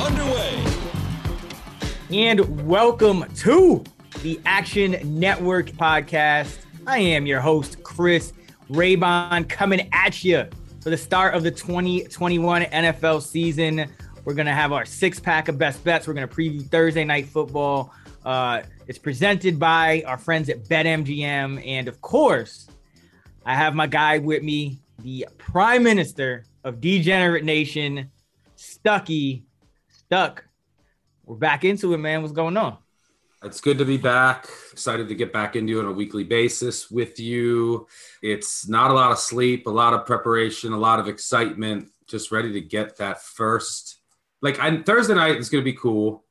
[0.00, 0.64] Underway.
[2.10, 3.84] and welcome to
[4.22, 6.58] the Action Network podcast.
[6.86, 8.32] I am your host, Chris
[8.70, 10.46] Raybon, coming at you
[10.80, 13.90] for the start of the 2021 NFL season.
[14.24, 16.06] We're going to have our six pack of best bets.
[16.06, 17.92] We're going to preview Thursday night football.
[18.24, 21.66] Uh, it's presented by our friends at BetMGM.
[21.66, 22.68] And of course,
[23.44, 28.10] I have my guy with me, the Prime Minister of Degenerate Nation,
[28.56, 29.42] Stuckey.
[30.12, 30.44] Stuck.
[31.24, 32.20] We're back into it, man.
[32.20, 32.76] What's going on?
[33.42, 34.46] It's good to be back.
[34.70, 37.86] Excited to get back into it on a weekly basis with you.
[38.20, 41.88] It's not a lot of sleep, a lot of preparation, a lot of excitement.
[42.06, 44.02] Just ready to get that first.
[44.42, 46.26] Like I, Thursday night is going to be cool,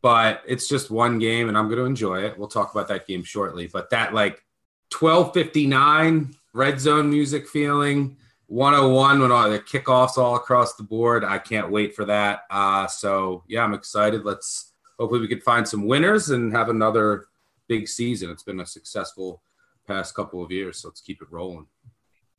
[0.00, 2.38] but it's just one game, and I'm going to enjoy it.
[2.38, 3.66] We'll talk about that game shortly.
[3.66, 4.44] But that like
[4.92, 8.16] 12:59 red zone music feeling,
[8.54, 11.24] 101 when all the kickoffs all across the board.
[11.24, 12.42] I can't wait for that.
[12.48, 14.24] Uh, so yeah, I'm excited.
[14.24, 17.26] Let's hopefully we can find some winners and have another
[17.66, 18.30] big season.
[18.30, 19.42] It's been a successful
[19.88, 21.66] past couple of years, so let's keep it rolling.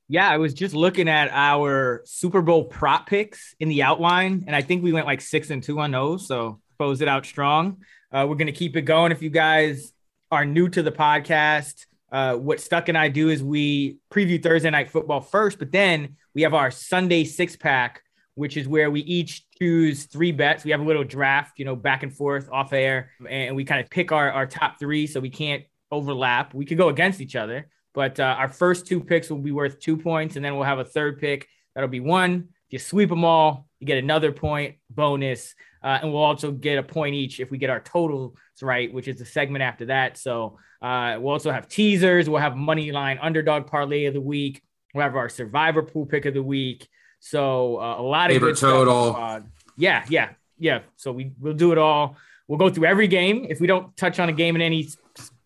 [0.08, 4.56] Yeah, I was just looking at our Super Bowl prop picks in the outline, and
[4.56, 6.30] I think we went like six and two on those.
[6.30, 7.84] So close it out strong.
[8.10, 9.12] Uh, we're gonna keep it going.
[9.12, 9.92] If you guys
[10.32, 14.70] are new to the podcast, uh, what Stuck and I do is we preview Thursday
[14.70, 18.02] night football first, but then we have our Sunday six pack,
[18.36, 20.64] which is where we each choose three bets.
[20.64, 23.82] We have a little draft, you know, back and forth off air, and we kind
[23.82, 26.54] of pick our, our top three so we can't overlap.
[26.54, 29.80] We could go against each other, but uh, our first two picks will be worth
[29.80, 32.50] two points, and then we'll have a third pick that'll be one.
[32.68, 35.54] If you sweep them all, you get another point bonus,
[35.84, 39.08] uh, and we'll also get a point each if we get our totals right, which
[39.08, 40.18] is the segment after that.
[40.18, 42.30] So uh, we'll also have teasers.
[42.30, 44.62] We'll have money line underdog parlay of the week.
[44.94, 46.88] We'll have our survivor pool pick of the week.
[47.20, 48.72] So uh, a lot of Favorite stuff.
[48.72, 49.16] total.
[49.16, 49.42] Uh,
[49.78, 50.82] yeah, yeah, yeah.
[50.96, 52.18] So we we'll do it all.
[52.48, 53.46] We'll go through every game.
[53.50, 54.90] If we don't touch on a game in any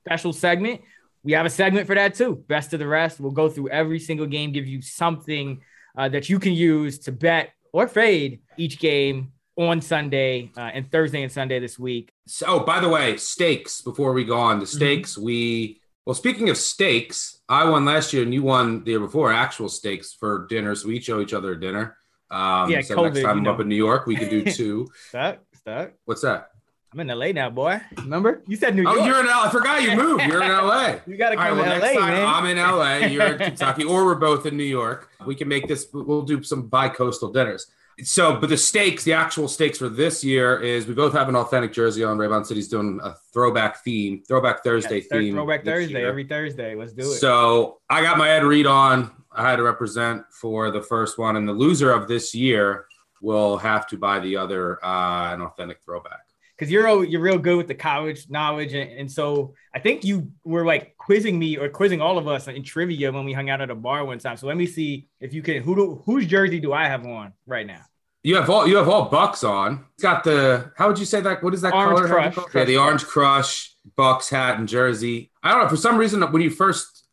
[0.06, 0.82] special segment,
[1.24, 2.44] we have a segment for that too.
[2.48, 3.20] Best of the rest.
[3.20, 5.62] We'll go through every single game, give you something
[6.00, 10.90] uh, that you can use to bet or fade each game on Sunday uh, and
[10.90, 12.14] Thursday and Sunday this week.
[12.26, 16.50] So, oh, by the way, stakes before we go on, the stakes we well, speaking
[16.50, 20.48] of stakes, I won last year and you won the year before, actual stakes for
[20.48, 20.74] dinner.
[20.74, 21.98] So we each owe each other a dinner.
[22.32, 24.88] Um, Yeah, so COVID, next time I'm up in New York, we can do two.
[25.10, 25.92] Stuck, stuck.
[26.06, 26.50] What's that?
[26.92, 27.80] I'm in LA now, boy.
[27.98, 28.42] Remember?
[28.48, 28.98] You said New York.
[29.00, 29.44] Oh, you're in LA.
[29.46, 30.24] I forgot you moved.
[30.24, 30.96] You're in LA.
[31.06, 32.26] You gotta All right, come well, to next LA, time man.
[32.28, 35.10] I'm in LA, you're in Kentucky, or we're both in New York.
[35.26, 37.68] We can make this, we'll do some bi coastal dinners.
[38.02, 41.36] So, but the stakes, the actual stakes for this year is we both have an
[41.36, 42.18] authentic jersey on.
[42.18, 45.34] Raybon City's doing a throwback theme, throwback Thursday Yeah, thir- theme.
[45.36, 46.08] Throwback Thursday, year.
[46.08, 46.76] every Thursday.
[46.76, 47.16] Let's do it.
[47.18, 49.12] So I got my Ed Reed on.
[49.34, 52.86] I had to represent for the first one, and the loser of this year
[53.22, 56.22] will have to buy the other uh, an authentic throwback.
[56.60, 60.30] Because you're you're real good with the college knowledge, and, and so I think you
[60.44, 63.62] were like quizzing me or quizzing all of us in trivia when we hung out
[63.62, 64.36] at a bar one time.
[64.36, 65.64] So let me see if you can.
[65.64, 67.80] Who do whose jersey do I have on right now?
[68.24, 69.86] You have all you have all Bucs on.
[69.94, 71.42] It's got the how would you say that?
[71.42, 72.32] What is that Orange color?
[72.32, 72.54] Crush.
[72.54, 75.32] Yeah, the orange crush Bucs hat and jersey.
[75.42, 75.70] I don't know.
[75.70, 77.08] For some reason, when you first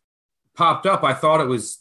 [0.57, 1.79] popped up, I thought it was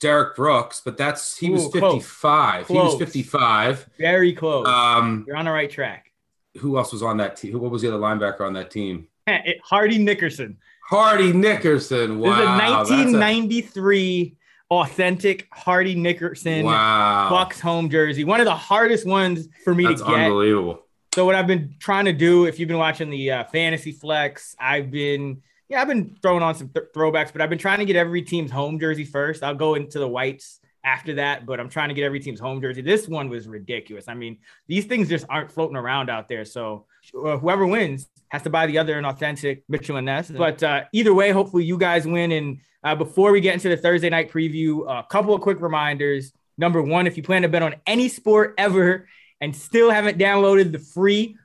[0.00, 2.02] Derrick Brooks, but that's he was Ooh, close.
[2.02, 2.68] 55.
[2.68, 3.90] He was 55.
[3.98, 4.66] Very close.
[4.66, 6.11] Um, you're on the right track.
[6.58, 7.58] Who else was on that team?
[7.60, 9.08] What was the other linebacker on that team?
[9.64, 10.58] Hardy Nickerson.
[10.88, 12.18] Hardy Nickerson.
[12.18, 14.36] Wow, This is a that's a- 1993
[14.70, 17.28] authentic Hardy Nickerson Wow.
[17.30, 18.24] Bucs home jersey.
[18.24, 20.14] One of the hardest ones for me That's to get.
[20.20, 20.80] unbelievable.
[21.14, 24.56] So what I've been trying to do, if you've been watching the uh, fantasy flex,
[24.58, 27.86] I've been yeah, I've been throwing on some th- throwbacks, but I've been trying to
[27.86, 29.42] get every team's home jersey first.
[29.42, 32.60] I'll go into the whites after that, but I'm trying to get every team's home
[32.60, 32.82] jersey.
[32.82, 34.08] This one was ridiculous.
[34.08, 36.44] I mean, these things just aren't floating around out there.
[36.44, 40.30] So uh, whoever wins has to buy the other an authentic Mitchell and Ness.
[40.30, 42.32] But uh, either way, hopefully you guys win.
[42.32, 46.32] And uh, before we get into the Thursday night preview, a couple of quick reminders.
[46.58, 49.08] Number one, if you plan to bet on any sport ever
[49.40, 51.36] and still haven't downloaded the free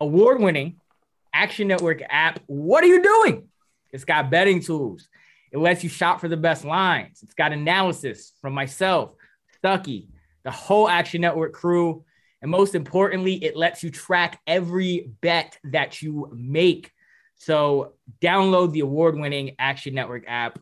[0.00, 0.76] award winning
[1.32, 3.48] Action Network app, what are you doing?
[3.92, 5.08] It's got betting tools.
[5.52, 7.20] It lets you shop for the best lines.
[7.22, 9.12] It's got analysis from myself,
[9.62, 10.08] Stuckey,
[10.44, 12.04] the whole Action Network crew.
[12.42, 16.90] And most importantly, it lets you track every bet that you make.
[17.36, 20.58] So download the award winning Action Network app.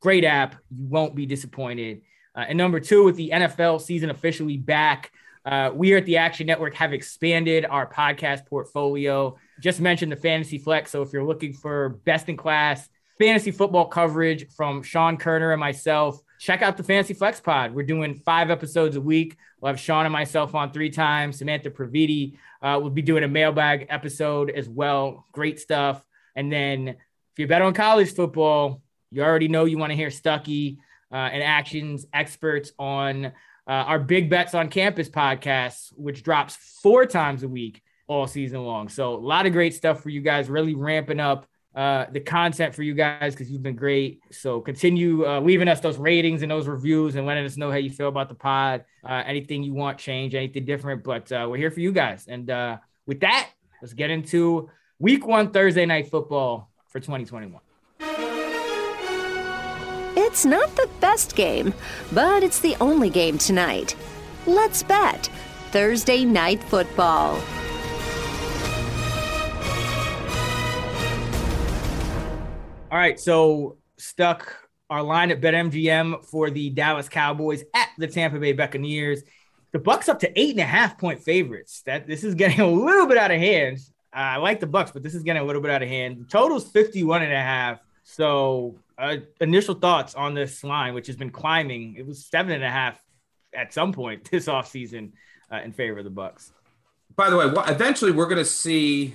[0.00, 0.56] Great app.
[0.70, 2.02] You won't be disappointed.
[2.34, 5.10] Uh, and number two, with the NFL season officially back,
[5.44, 9.36] uh, we at the Action Network have expanded our podcast portfolio.
[9.60, 10.90] Just mentioned the Fantasy Flex.
[10.90, 12.88] So if you're looking for best in class
[13.20, 17.74] fantasy football coverage from Sean Koerner and myself, check out the Fantasy Flex Pod.
[17.74, 19.36] We're doing five episodes a week.
[19.60, 21.38] We'll have Sean and myself on three times.
[21.38, 25.26] Samantha Praviti uh, will be doing a mailbag episode as well.
[25.32, 26.02] Great stuff.
[26.34, 26.96] And then if
[27.36, 28.80] you bet on college football,
[29.10, 30.78] you already know you want to hear Stuckey
[31.12, 33.30] uh, and Actions experts on uh,
[33.66, 38.88] our Big Bets on Campus podcast, which drops four times a week all season long.
[38.88, 42.74] So a lot of great stuff for you guys, really ramping up uh, the content
[42.74, 44.20] for you guys because you've been great.
[44.32, 47.76] So continue uh, leaving us those ratings and those reviews and letting us know how
[47.76, 48.84] you feel about the pod.
[49.08, 51.04] Uh, anything you want change, anything different.
[51.04, 52.26] But uh, we're here for you guys.
[52.26, 53.50] And uh, with that,
[53.80, 54.68] let's get into
[54.98, 57.60] week one Thursday night football for 2021.
[60.16, 61.72] It's not the best game,
[62.12, 63.96] but it's the only game tonight.
[64.46, 65.30] Let's bet
[65.70, 67.40] Thursday night football.
[72.90, 78.40] All right, so stuck our line at BetMGM for the Dallas Cowboys at the Tampa
[78.40, 79.22] Bay Buccaneers.
[79.70, 81.82] The Bucs up to eight and a half point favorites.
[81.86, 83.78] That this is getting a little bit out of hand.
[84.12, 86.18] I like the Bucs, but this is getting a little bit out of hand.
[86.18, 87.78] The total's 51 and a half.
[88.02, 91.94] So uh, initial thoughts on this line, which has been climbing.
[91.96, 93.00] It was seven and a half
[93.54, 95.12] at some point this offseason
[95.52, 96.50] uh, in favor of the Bucs.
[97.14, 99.14] By the way, eventually we're going to see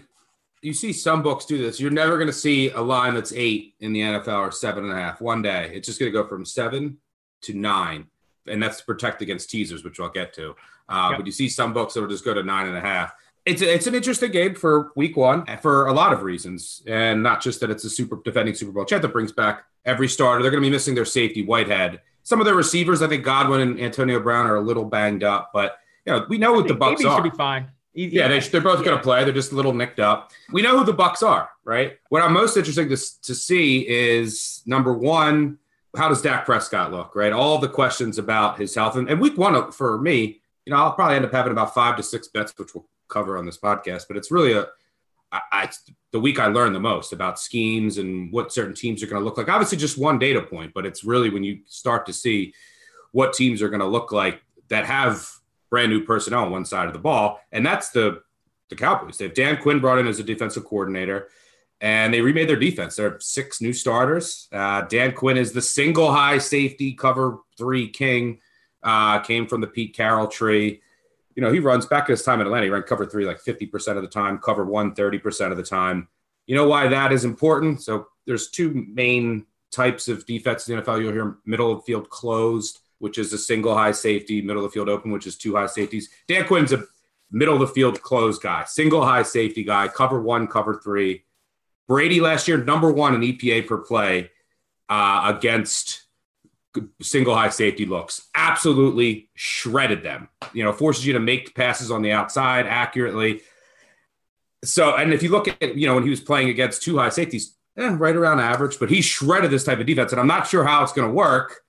[0.61, 1.79] you see some books do this.
[1.79, 4.93] You're never going to see a line that's eight in the NFL or seven and
[4.93, 5.71] a half one day.
[5.73, 6.97] It's just going to go from seven
[7.41, 8.07] to nine,
[8.47, 10.55] and that's to protect against teasers, which I'll get to.
[10.89, 11.19] Uh, yep.
[11.19, 13.13] But you see some books that will just go to nine and a half.
[13.45, 17.21] It's a, it's an interesting game for Week One for a lot of reasons, and
[17.21, 20.41] not just that it's a super defending Super Bowl champ that brings back every starter.
[20.41, 22.01] They're going to be missing their safety Whitehead.
[22.23, 25.51] Some of their receivers, I think Godwin and Antonio Brown are a little banged up,
[25.53, 27.21] but you know we know what the Bucs are.
[27.21, 27.69] Should be fine.
[27.95, 28.85] Yeah, they, are both yeah.
[28.85, 29.23] going to play.
[29.23, 30.31] They're just a little nicked up.
[30.51, 31.97] We know who the Bucs are, right?
[32.09, 35.59] What I'm most interested to, to see is number one,
[35.95, 37.31] how does Dak Prescott look, right?
[37.31, 38.97] All the questions about his health.
[38.97, 41.73] And, and week one uh, for me, you know, I'll probably end up having about
[41.73, 44.05] five to six bets, which we'll cover on this podcast.
[44.09, 44.67] But it's really a,
[45.31, 45.69] I, I,
[46.11, 49.25] the week I learned the most about schemes and what certain teams are going to
[49.25, 49.47] look like.
[49.47, 52.53] Obviously, just one data point, but it's really when you start to see
[53.13, 55.29] what teams are going to look like that have
[55.69, 58.21] brand new personnel on one side of the ball, and that's the
[58.69, 59.17] the Cowboys.
[59.17, 61.29] They have Dan Quinn brought in as a defensive coordinator,
[61.81, 62.95] and they remade their defense.
[62.95, 64.47] There are six new starters.
[64.51, 68.39] Uh, Dan Quinn is the single high safety cover three king.
[68.81, 70.81] Uh, came from the Pete Carroll tree.
[71.35, 72.65] You know, he runs back at his time in Atlanta.
[72.65, 76.07] He ran cover three like 50% of the time, cover one 30% of the time.
[76.45, 77.81] You know why that is important?
[77.81, 81.01] So there's two main types of defense in the NFL.
[81.01, 84.73] You'll hear middle of field closed which is a single high safety, middle of the
[84.73, 86.09] field open, which is two high safeties.
[86.27, 86.83] Dan Quinn's a
[87.31, 91.23] middle of the field closed guy, single high safety guy, cover one, cover three.
[91.87, 94.31] Brady last year, number one in EPA per play
[94.89, 96.03] uh, against
[97.01, 98.27] single high safety looks.
[98.35, 100.29] Absolutely shredded them.
[100.53, 103.41] You know, forces you to make passes on the outside accurately.
[104.63, 107.09] So, and if you look at, you know, when he was playing against two high
[107.09, 110.11] safeties, eh, right around average, but he shredded this type of defense.
[110.11, 111.61] And I'm not sure how it's going to work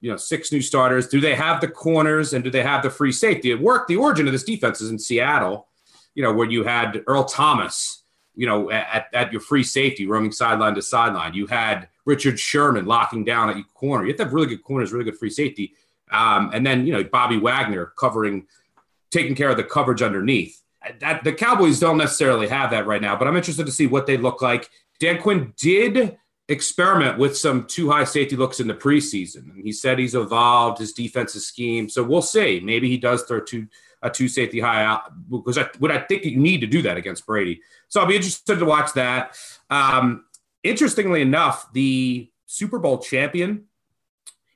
[0.00, 1.08] you know, six new starters.
[1.08, 3.50] Do they have the corners and do they have the free safety?
[3.50, 3.88] It worked.
[3.88, 5.68] The origin of this defense is in Seattle,
[6.14, 8.02] you know, where you had Earl Thomas,
[8.34, 11.34] you know, at, at your free safety, roaming sideline to sideline.
[11.34, 14.04] You had Richard Sherman locking down at your corner.
[14.04, 15.74] You have to have really good corners, really good free safety.
[16.12, 18.46] Um, and then, you know, Bobby Wagner covering,
[19.10, 20.62] taking care of the coverage underneath.
[21.00, 24.06] That, the Cowboys don't necessarily have that right now, but I'm interested to see what
[24.06, 24.70] they look like.
[25.00, 26.16] Dan Quinn did
[26.48, 29.54] experiment with some too high safety looks in the preseason.
[29.54, 31.88] And he said he's evolved his defensive scheme.
[31.88, 32.60] So we'll see.
[32.60, 33.66] Maybe he does throw two
[34.02, 37.26] a two safety high out because I I think you need to do that against
[37.26, 37.60] Brady.
[37.88, 39.36] So I'll be interested to watch that.
[39.70, 40.26] Um,
[40.62, 43.64] interestingly enough, the Super Bowl champion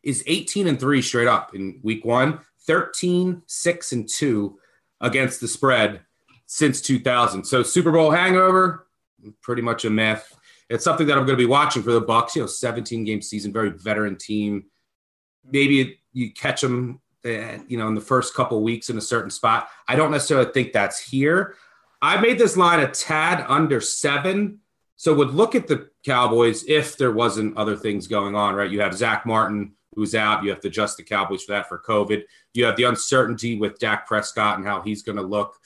[0.03, 4.59] is 18 and 3 straight up in week one, 13, 6 and 2
[5.01, 6.01] against the spread
[6.47, 7.45] since 2000.
[7.45, 8.87] So Super Bowl hangover,
[9.43, 10.37] pretty much a myth
[10.71, 12.37] it's something that I'm going to be watching for the Bucs.
[12.37, 14.65] You know, 17 game season, very veteran team.
[15.45, 19.31] Maybe you catch them, uh, you know, in the first couple weeks in a certain
[19.31, 19.69] spot.
[19.89, 21.57] I don't necessarily think that's here.
[22.01, 24.61] I made this line a tad under seven.
[24.97, 28.71] So would look at the Cowboys if there wasn't other things going on, right?
[28.71, 30.45] You have Zach Martin who's out.
[30.45, 32.23] You have to adjust the Cowboys for that for COVID.
[32.55, 35.59] You have the uncertainty with Dak Prescott and how he's going to look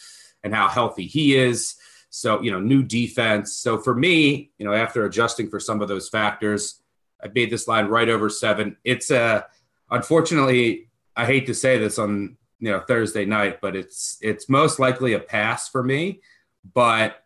[0.43, 1.75] and how healthy he is.
[2.17, 3.57] So, you know, new defense.
[3.57, 6.81] So for me, you know, after adjusting for some of those factors,
[7.21, 8.77] I made this line right over seven.
[8.85, 9.47] It's a,
[9.91, 14.79] unfortunately, I hate to say this on, you know, Thursday night, but it's, it's most
[14.79, 16.21] likely a pass for me.
[16.73, 17.17] But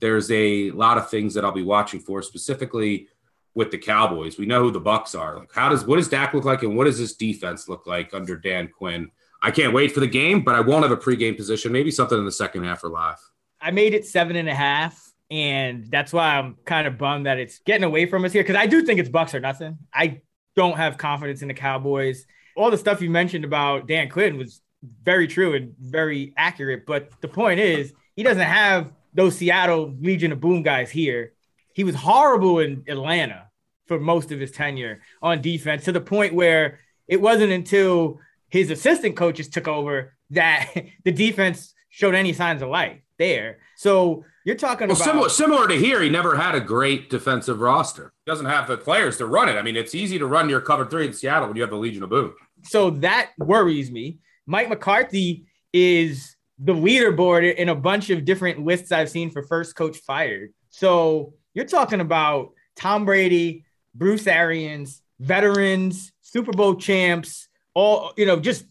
[0.00, 3.08] there's a lot of things that I'll be watching for, specifically
[3.54, 4.38] with the Cowboys.
[4.38, 5.40] We know who the Bucs are.
[5.40, 8.14] Like, how does what does Dak look like, and what does this defense look like
[8.14, 9.10] under Dan Quinn?
[9.42, 11.70] I can't wait for the game, but I won't have a pregame position.
[11.70, 13.18] Maybe something in the second half or live.
[13.60, 17.38] I made it seven and a half, and that's why I'm kind of bummed that
[17.38, 19.78] it's getting away from us here because I do think it's Bucs or nothing.
[19.92, 20.20] I
[20.56, 22.26] don't have confidence in the Cowboys.
[22.56, 24.60] All the stuff you mentioned about Dan Quinn was
[25.02, 30.32] very true and very accurate, but the point is he doesn't have those Seattle Legion
[30.32, 31.32] of Boom guys here.
[31.74, 33.48] He was horrible in Atlanta
[33.86, 38.70] for most of his tenure on defense to the point where it wasn't until his
[38.70, 40.68] assistant coaches took over that
[41.04, 43.58] the defense showed any signs of life there.
[43.76, 46.00] So you're talking well, about similar, similar to here.
[46.00, 48.12] He never had a great defensive roster.
[48.24, 49.56] He doesn't have the players to run it.
[49.56, 51.76] I mean, it's easy to run your cover three in Seattle when you have the
[51.76, 52.34] Legion of Boom.
[52.62, 54.18] So that worries me.
[54.46, 59.76] Mike McCarthy is the leaderboard in a bunch of different lists I've seen for first
[59.76, 60.52] coach fired.
[60.70, 68.40] So you're talking about Tom Brady, Bruce Arians, veterans, Super Bowl champs, all you know,
[68.40, 68.64] just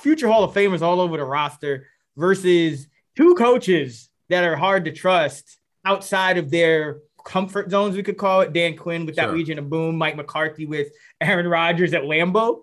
[0.00, 4.92] future Hall of Famers all over the roster versus two coaches that are hard to
[4.92, 8.52] trust outside of their comfort zones, we could call it.
[8.52, 9.36] Dan Quinn with that Sure.
[9.36, 10.88] Legion of Boom, Mike McCarthy with
[11.20, 12.60] Aaron Rodgers at Lambeau.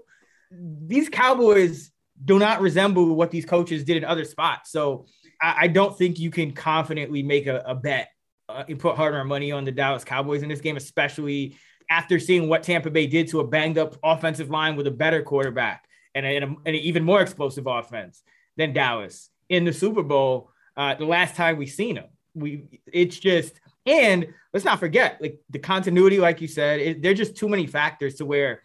[0.51, 1.91] These Cowboys
[2.24, 4.72] do not resemble what these coaches did in other spots.
[4.72, 5.05] So
[5.41, 8.10] I, I don't think you can confidently make a, a bet
[8.48, 11.58] uh, and put hard earned money on the Dallas Cowboys in this game, especially
[11.89, 15.24] after seeing what Tampa Bay did to a banged up offensive line with a better
[15.24, 18.22] quarterback and, a, and, a, and an even more explosive offense
[18.58, 20.50] than Dallas in the Super Bowl.
[20.77, 25.39] Uh, the last time we seen them, we it's just and let's not forget like
[25.50, 28.63] the continuity, like you said, it, there're just too many factors to where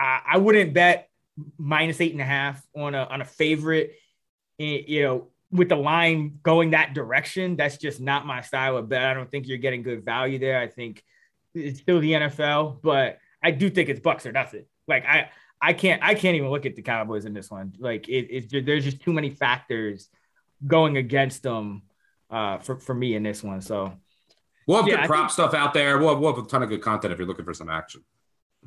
[0.00, 1.08] uh, I wouldn't bet
[1.58, 3.92] minus eight and a half on a on a favorite.
[4.58, 8.88] eh, You know, with the line going that direction, that's just not my style of
[8.88, 9.02] bet.
[9.02, 10.58] I don't think you're getting good value there.
[10.58, 11.04] I think
[11.54, 14.64] it's still the NFL, but I do think it's Bucs or nothing.
[14.88, 15.28] Like I,
[15.60, 17.72] I can't, I can't even look at the Cowboys in this one.
[17.78, 20.08] Like it, it's there's just too many factors
[20.66, 21.82] going against them
[22.30, 23.60] uh, for for me in this one.
[23.60, 23.94] So
[24.66, 25.98] We'll have Yeah, good prop think- stuff out there.
[25.98, 28.02] We'll have, we'll have a ton of good content if you're looking for some action.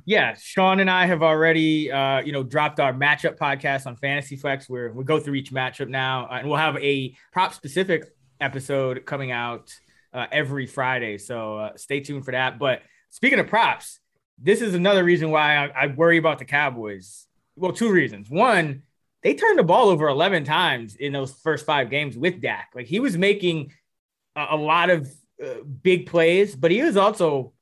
[0.05, 4.35] yeah, Sean and I have already, uh, you know, dropped our matchup podcast on Fantasy
[4.35, 8.05] Flex, where we go through each matchup now, and we'll have a prop specific
[8.39, 9.73] episode coming out
[10.13, 11.17] uh, every Friday.
[11.17, 12.59] So uh, stay tuned for that.
[12.59, 13.99] But speaking of props,
[14.37, 17.25] this is another reason why I, I worry about the Cowboys.
[17.55, 18.29] Well, two reasons.
[18.29, 18.83] One,
[19.23, 22.69] they turned the ball over 11 times in those first five games with Dak.
[22.75, 23.73] Like he was making
[24.35, 25.11] a, a lot of
[25.43, 27.53] uh, big plays, but he was also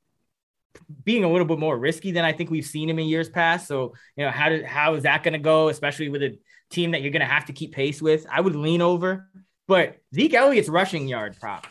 [1.04, 3.66] being a little bit more risky than I think we've seen him in years past.
[3.66, 6.38] So, you know, how did how is that going to go, especially with a
[6.70, 8.26] team that you're going to have to keep pace with?
[8.30, 9.28] I would lean over,
[9.66, 11.66] but Zeke Elliott's rushing yard prop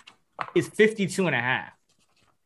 [0.55, 1.71] is 52 and a half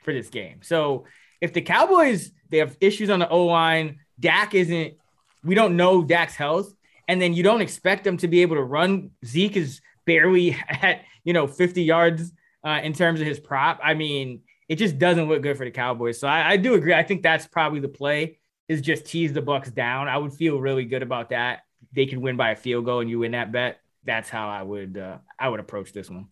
[0.03, 0.59] for this game.
[0.61, 1.05] So,
[1.41, 4.95] if the Cowboys they have issues on the O line, Dak isn't
[5.43, 6.73] we don't know Dak's health,
[7.07, 9.11] and then you don't expect them to be able to run.
[9.25, 12.31] Zeke is barely at you know 50 yards
[12.63, 13.79] uh, in terms of his prop.
[13.83, 16.19] I mean, it just doesn't look good for the Cowboys.
[16.19, 16.93] So I, I do agree.
[16.93, 20.07] I think that's probably the play is just tease the Bucs down.
[20.07, 21.61] I would feel really good about that.
[21.93, 23.81] They could win by a field goal and you win that bet.
[24.05, 26.27] That's how I would uh, I would approach this one.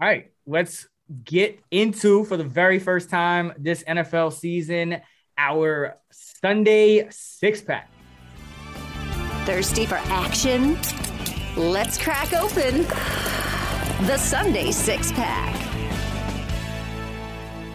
[0.00, 0.88] All right, let's
[1.24, 5.00] get into for the very first time this NFL season
[5.36, 7.90] our Sunday six pack.
[9.44, 10.78] Thirsty for action?
[11.56, 12.82] Let's crack open
[14.06, 15.54] the Sunday six pack.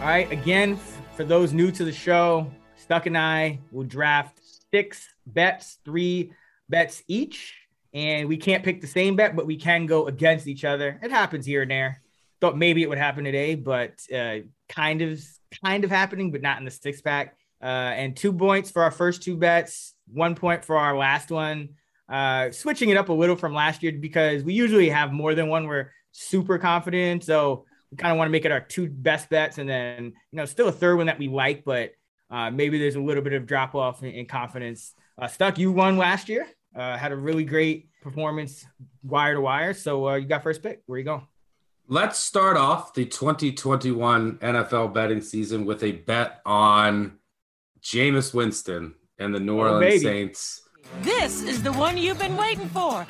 [0.00, 0.30] All right.
[0.32, 0.76] Again,
[1.14, 4.40] for those new to the show, Stuck and I will draft
[4.72, 6.32] six bets, three
[6.68, 7.54] bets each.
[7.92, 10.98] And we can't pick the same bet, but we can go against each other.
[11.02, 12.02] It happens here and there.
[12.40, 15.22] Thought maybe it would happen today, but uh, kind of,
[15.62, 17.36] kind of happening, but not in the six pack.
[17.62, 21.70] Uh, and two points for our first two bets, one point for our last one.
[22.08, 25.48] Uh, switching it up a little from last year because we usually have more than
[25.48, 25.66] one.
[25.66, 29.58] We're super confident, so we kind of want to make it our two best bets,
[29.58, 31.92] and then you know still a third one that we like, but
[32.30, 34.94] uh, maybe there's a little bit of drop off in, in confidence.
[35.20, 36.46] Uh, Stuck, you won last year.
[36.74, 38.64] Uh, had a really great performance,
[39.02, 39.74] wire to wire.
[39.74, 40.82] So you got first pick.
[40.86, 41.26] Where you going?
[41.92, 47.18] Let's start off the 2021 NFL betting season with a bet on
[47.82, 49.98] Jameis Winston and the New Oh, Orleans baby.
[50.04, 50.62] Saints.
[51.02, 53.04] This is the one you've been waiting for.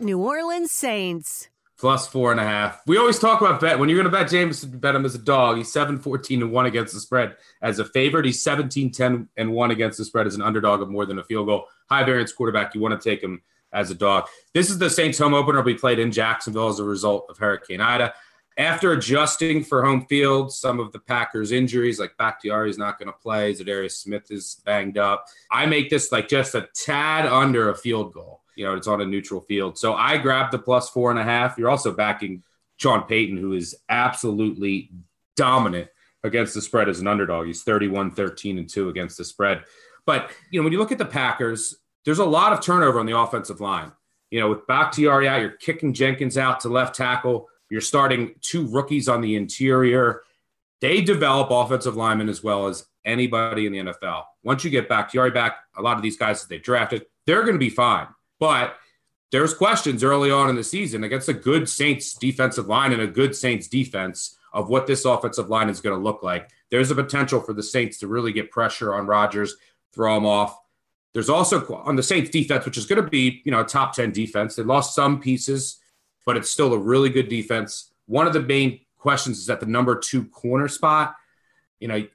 [0.00, 1.48] New Orleans Saints.
[1.78, 2.80] plus four and a half.
[2.88, 5.18] We always talk about bet when you're going to bet James, bet him as a
[5.18, 5.56] dog.
[5.56, 8.24] He's 7 14 and 1 against the spread as a favorite.
[8.26, 11.24] He's 17 10 and 1 against the spread as an underdog of more than a
[11.24, 11.66] field goal.
[11.88, 12.74] High variance quarterback.
[12.74, 13.42] You want to take him
[13.76, 14.26] as a dog.
[14.54, 15.62] This is the Saints home opener.
[15.62, 18.12] Be played in Jacksonville as a result of Hurricane Ida.
[18.58, 23.08] After adjusting for home field, some of the Packers' injuries, like Bakhtiari is not going
[23.08, 23.52] to play.
[23.52, 25.26] Za'Darius Smith is banged up.
[25.52, 28.40] I make this like just a tad under a field goal.
[28.56, 29.76] You know, it's on a neutral field.
[29.76, 31.58] So I grabbed the plus four and a half.
[31.58, 32.42] You're also backing
[32.78, 34.90] Sean Payton, who is absolutely
[35.36, 35.88] dominant
[36.24, 37.46] against the spread as an underdog.
[37.46, 39.64] He's 31, 13, and 2 against the spread.
[40.06, 43.04] But, you know, when you look at the Packers, there's a lot of turnover on
[43.04, 43.92] the offensive line.
[44.30, 47.48] You know, with Bakhtiari out, you're kicking Jenkins out to left tackle.
[47.68, 50.22] You're starting two rookies on the interior.
[50.80, 54.24] They develop offensive linemen as well as anybody in the NFL.
[54.42, 57.54] Once you get Bakhtiari back, a lot of these guys that they drafted, they're going
[57.54, 58.06] to be fine.
[58.38, 58.76] But
[59.32, 63.06] there's questions early on in the season against a good Saints defensive line and a
[63.06, 66.50] good Saints defense of what this offensive line is going to look like.
[66.70, 69.56] There's a potential for the Saints to really get pressure on Rodgers,
[69.92, 70.56] throw him off.
[71.16, 73.94] There's also on the Saints defense, which is going to be, you know, a top
[73.94, 74.54] 10 defense.
[74.54, 75.78] They lost some pieces,
[76.26, 77.90] but it's still a really good defense.
[78.04, 81.14] One of the main questions is at the number two corner spot.
[81.80, 82.06] You know,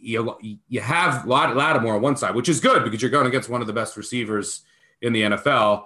[0.00, 3.60] you, you have Lattimore on one side, which is good because you're going against one
[3.60, 4.62] of the best receivers
[5.02, 5.84] in the NFL.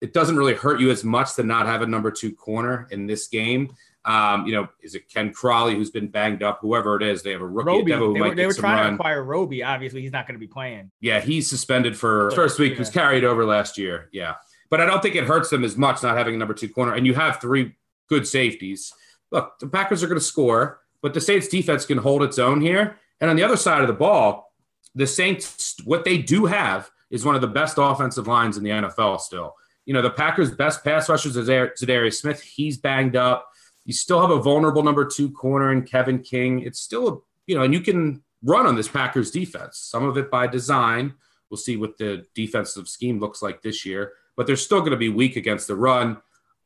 [0.00, 3.08] It doesn't really hurt you as much to not have a number two corner in
[3.08, 3.74] this game.
[4.06, 6.60] Um, you know, is it Ken Crawley who's been banged up?
[6.60, 7.66] Whoever it is, they have a rookie.
[7.66, 8.86] Roby, at Devo who they were, they were trying run.
[8.90, 9.64] to acquire Roby.
[9.64, 10.92] Obviously, he's not going to be playing.
[11.00, 12.78] Yeah, he's suspended for first week.
[12.78, 14.08] Was carried over last year.
[14.12, 14.34] Yeah,
[14.70, 16.94] but I don't think it hurts them as much not having a number two corner.
[16.94, 17.74] And you have three
[18.08, 18.92] good safeties.
[19.32, 22.60] Look, the Packers are going to score, but the Saints defense can hold its own
[22.60, 22.98] here.
[23.20, 24.52] And on the other side of the ball,
[24.94, 28.70] the Saints, what they do have is one of the best offensive lines in the
[28.70, 29.20] NFL.
[29.20, 32.42] Still, you know, the Packers' best pass rushers is Za'Darius Smith.
[32.42, 33.50] He's banged up.
[33.86, 36.60] You still have a vulnerable number two corner in Kevin King.
[36.60, 39.78] It's still a you know, and you can run on this Packers defense.
[39.78, 41.14] Some of it by design.
[41.48, 44.96] We'll see what the defensive scheme looks like this year, but they're still going to
[44.96, 46.18] be weak against the run.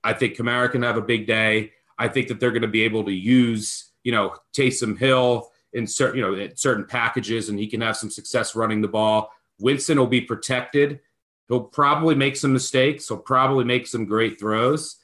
[0.03, 1.73] I think Kamara can have a big day.
[1.99, 5.87] I think that they're going to be able to use, you know, Taysom Hill in
[5.87, 9.31] certain, you know, in certain packages, and he can have some success running the ball.
[9.61, 11.01] Winston will be protected.
[11.49, 13.09] He'll probably make some mistakes.
[13.09, 14.97] He'll probably make some great throws.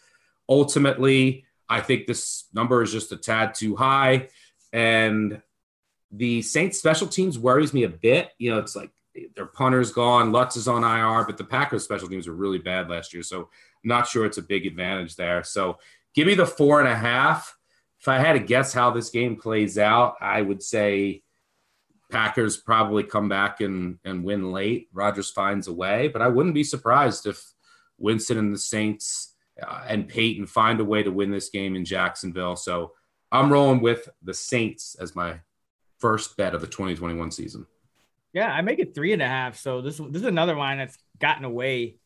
[0.49, 4.29] Ultimately, I think this number is just a tad too high.
[4.73, 5.43] And
[6.11, 8.31] the Saints special teams worries me a bit.
[8.39, 8.91] You know, it's like
[9.35, 12.89] their punter's gone, Lutz is on IR, but the Packers special teams were really bad
[12.89, 13.23] last year.
[13.23, 15.43] So I'm not sure it's a big advantage there.
[15.43, 15.79] So
[16.15, 17.57] give me the four and a half.
[18.01, 21.23] If I had to guess how this game plays out, I would say
[22.11, 24.89] Packers probably come back and, and win late.
[24.93, 27.43] Rodgers finds a way, but I wouldn't be surprised if
[27.99, 31.85] Winston and the Saints uh, and Payton find a way to win this game in
[31.85, 32.57] Jacksonville.
[32.57, 32.93] So
[33.33, 35.41] I'm rolling with the Saints as my
[35.99, 37.67] first bet of the 2021 season.
[38.33, 39.57] Yeah, I make it three and a half.
[39.57, 41.97] So this this is another line that's gotten away.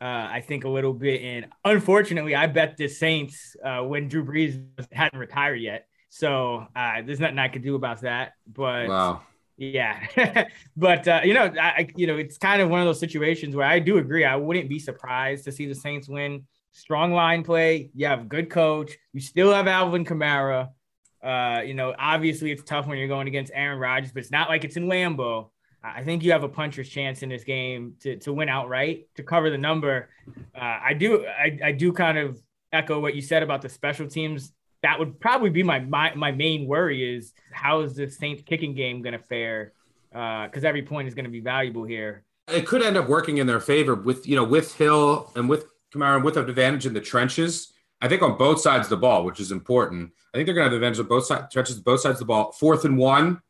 [0.00, 4.24] Uh, I think a little bit, and unfortunately, I bet the Saints uh, when Drew
[4.24, 5.86] Brees hadn't retired yet.
[6.08, 8.32] So uh, there's nothing I could do about that.
[8.50, 9.20] But wow.
[9.58, 13.54] yeah, but uh, you know, I you know, it's kind of one of those situations
[13.54, 14.24] where I do agree.
[14.24, 16.46] I wouldn't be surprised to see the Saints win.
[16.72, 17.90] Strong line play.
[17.94, 18.96] You have good coach.
[19.12, 20.70] You still have Alvin Kamara.
[21.22, 24.48] Uh, you know, obviously it's tough when you're going against Aaron Rodgers, but it's not
[24.48, 25.50] like it's in Lambeau.
[25.82, 29.22] I think you have a puncher's chance in this game to, to win outright to
[29.22, 30.10] cover the number.
[30.54, 32.40] Uh, I do I, I do kind of
[32.72, 34.52] echo what you said about the special teams.
[34.82, 38.74] That would probably be my my, my main worry is how is the Saints kicking
[38.74, 39.72] game going to fare?
[40.10, 42.24] Because uh, every point is going to be valuable here.
[42.48, 45.66] It could end up working in their favor with you know with Hill and with
[45.92, 47.72] Kamara and with an advantage in the trenches.
[48.00, 50.12] I think on both sides of the ball, which is important.
[50.32, 52.24] I think they're going to have advantage on both sides, trenches, both sides of the
[52.26, 52.52] ball.
[52.52, 53.42] Fourth and one,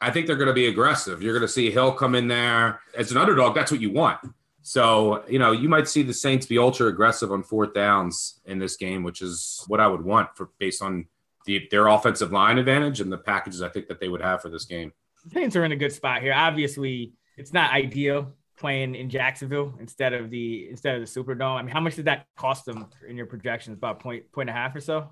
[0.00, 1.22] I think they're going to be aggressive.
[1.22, 3.54] You're going to see Hill come in there as an underdog.
[3.54, 4.18] That's what you want.
[4.62, 8.58] So, you know, you might see the Saints be ultra aggressive on fourth downs in
[8.58, 11.06] this game, which is what I would want for based on
[11.46, 14.50] the, their offensive line advantage and the packages I think that they would have for
[14.50, 14.92] this game.
[15.24, 16.34] The Saints are in a good spot here.
[16.34, 21.58] Obviously, it's not ideal playing in Jacksonville instead of the instead of the Superdome.
[21.58, 23.76] I mean, how much did that cost them in your projections?
[23.76, 25.08] About point point and a half or so.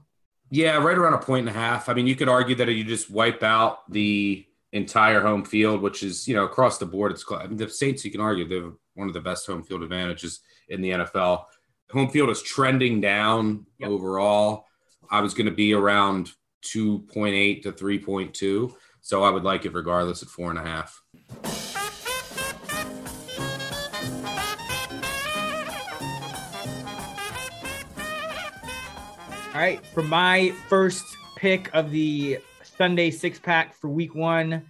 [0.51, 1.89] Yeah, right around a point and a half.
[1.89, 6.03] I mean, you could argue that you just wipe out the entire home field, which
[6.03, 7.11] is you know across the board.
[7.11, 8.05] It's I mean, the Saints.
[8.05, 11.45] You can argue they're one of the best home field advantages in the NFL.
[11.93, 13.89] Home field is trending down yep.
[13.89, 14.67] overall.
[15.11, 16.33] I was going to be around
[16.67, 18.75] 2.8 to 3.2.
[19.01, 21.78] So I would like it regardless at four and a half.
[29.59, 34.63] All right, for my first pick of the Sunday six pack for week one,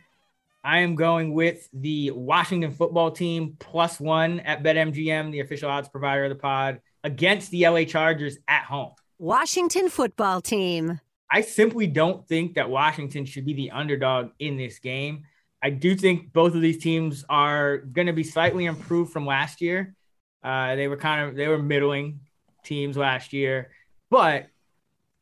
[0.64, 5.90] I am going with the Washington football team plus one at BetMGM, the official odds
[5.90, 8.92] provider of the pod, against the LA Chargers at home.
[9.18, 10.98] Washington football team.
[11.30, 15.26] I simply don't think that Washington should be the underdog in this game.
[15.62, 19.60] I do think both of these teams are going to be slightly improved from last
[19.60, 19.94] year.
[20.42, 22.20] Uh, they were kind of they were middling
[22.64, 23.68] teams last year,
[24.08, 24.48] but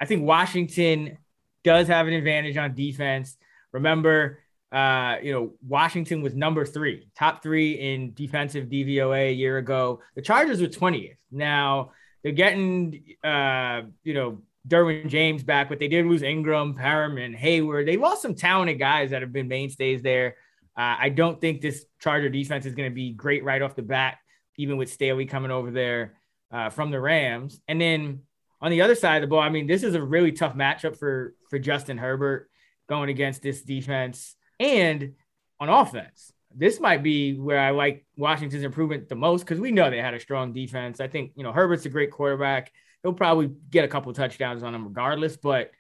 [0.01, 1.19] I think Washington
[1.65, 3.37] does have an advantage on defense.
[3.73, 4.39] Remember,
[4.73, 10.01] uh, you know, Washington was number three, top three in defensive DVOA a year ago.
[10.15, 11.17] The Chargers were 20th.
[11.31, 17.19] Now they're getting, uh, you know, Derwin James back, but they did lose Ingram, Parham,
[17.19, 17.87] and Hayward.
[17.87, 20.37] They lost some talented guys that have been mainstays there.
[20.77, 23.83] Uh, I don't think this Charger defense is going to be great right off the
[23.83, 24.19] bat,
[24.57, 26.15] even with Staley coming over there
[26.51, 27.61] uh, from the Rams.
[27.69, 28.23] And then
[28.61, 30.99] on the other side of the ball, I mean, this is a really tough matchup
[30.99, 32.51] for for Justin Herbert
[32.89, 35.15] going against this defense and
[35.61, 36.33] on offense.
[36.55, 40.15] This might be where I like Washington's improvement the most because we know they had
[40.15, 41.01] a strong defense.
[41.01, 42.73] I think you know Herbert's a great quarterback.
[43.03, 45.37] He'll probably get a couple touchdowns on him regardless.
[45.37, 45.71] But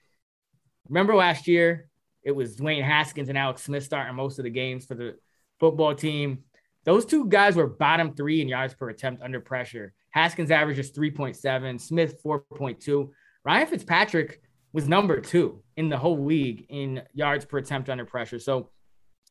[0.88, 1.88] remember last year,
[2.22, 5.16] it was Dwayne Haskins and Alex Smith starting most of the games for the
[5.58, 6.44] football team.
[6.84, 9.94] Those two guys were bottom three in yards per attempt under pressure.
[10.16, 13.10] Haskins averages 3.7, Smith 4.2.
[13.44, 14.40] Ryan Fitzpatrick
[14.72, 18.38] was number two in the whole league in yards per attempt under pressure.
[18.38, 18.70] So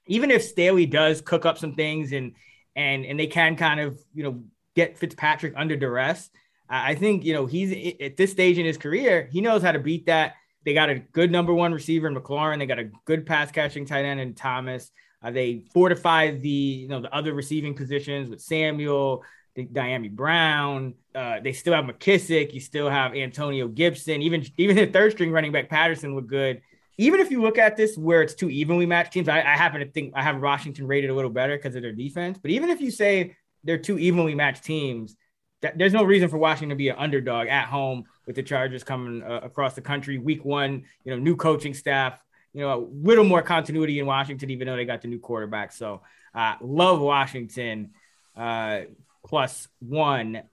[0.06, 2.34] even if Staley does cook up some things and
[2.76, 4.44] and and they can kind of you know
[4.76, 6.30] get Fitzpatrick under duress,
[6.70, 9.80] I think you know he's at this stage in his career, he knows how to
[9.80, 10.36] beat that.
[10.66, 12.60] They got a good number one receiver in McLaurin.
[12.60, 14.92] They got a good pass catching tight end in Thomas.
[15.24, 19.24] Uh, they fortified the you know the other receiving positions with Samuel,
[19.58, 20.96] Dyami Brown.
[21.14, 22.54] Uh, they still have McKissic.
[22.54, 24.22] You still have Antonio Gibson.
[24.22, 26.62] Even even the third string running back Patterson looked good.
[26.98, 29.82] Even if you look at this where it's two evenly matched teams, I, I happen
[29.82, 32.38] to think I have Washington rated a little better because of their defense.
[32.42, 35.16] But even if you say they're two evenly matched teams,
[35.62, 38.84] that, there's no reason for Washington to be an underdog at home with the Chargers
[38.84, 40.18] coming uh, across the country.
[40.18, 42.22] Week one, you know, new coaching staff.
[42.54, 45.74] You know, a little more continuity in Washington, even though they got the new quarterback.
[45.74, 46.02] So,
[46.34, 47.92] uh, love Washington.
[48.34, 48.82] Uh,
[49.26, 50.44] plus one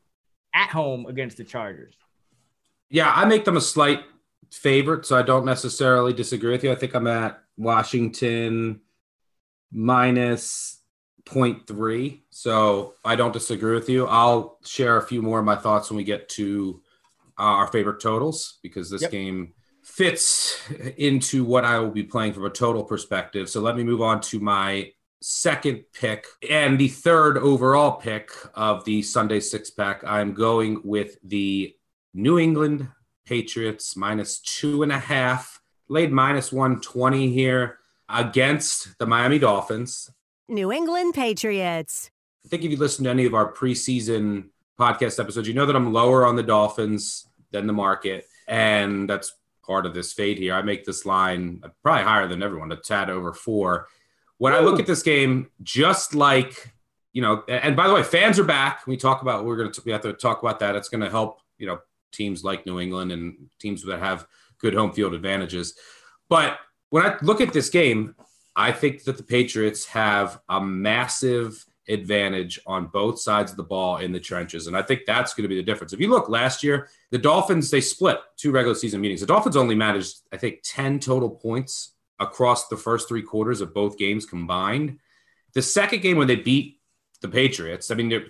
[0.54, 1.94] at home against the Chargers.
[2.90, 4.00] Yeah, I make them a slight
[4.50, 6.72] favorite, so I don't necessarily disagree with you.
[6.72, 8.80] I think I'm at Washington
[9.72, 10.80] minus
[11.24, 12.20] 0.3.
[12.30, 14.06] So I don't disagree with you.
[14.06, 16.82] I'll share a few more of my thoughts when we get to
[17.38, 19.10] uh, our favorite totals because this yep.
[19.10, 20.60] game fits
[20.96, 23.48] into what I will be playing from a total perspective.
[23.48, 28.84] So let me move on to my second pick and the third overall pick of
[28.84, 30.02] the Sunday six pack.
[30.04, 31.74] I'm going with the
[32.14, 32.88] New England
[33.24, 40.10] Patriots minus two and a half, laid minus 120 here against the Miami Dolphins.
[40.48, 42.10] New England Patriots.
[42.44, 45.76] I think if you listen to any of our preseason podcast episodes, you know that
[45.76, 48.26] I'm lower on the Dolphins than the market.
[48.48, 49.32] And that's
[49.64, 50.54] part of this fade here.
[50.54, 53.86] I make this line probably higher than everyone, a tad over four.
[54.38, 54.56] When Ooh.
[54.56, 56.72] I look at this game, just like
[57.12, 58.86] you know, and by the way, fans are back.
[58.86, 60.76] We talk about we're going to we have to talk about that.
[60.76, 61.78] It's going to help you know
[62.10, 64.26] teams like New England and teams that have
[64.58, 65.74] good home field advantages.
[66.28, 66.58] But
[66.90, 68.14] when I look at this game,
[68.56, 73.96] I think that the Patriots have a massive advantage on both sides of the ball
[73.96, 74.66] in the trenches.
[74.66, 75.92] And I think that's going to be the difference.
[75.92, 79.20] If you look last year, the Dolphins, they split two regular season meetings.
[79.20, 83.74] The Dolphins only managed, I think, 10 total points across the first three quarters of
[83.74, 84.98] both games combined.
[85.54, 86.80] The second game when they beat
[87.20, 88.24] the Patriots, I mean,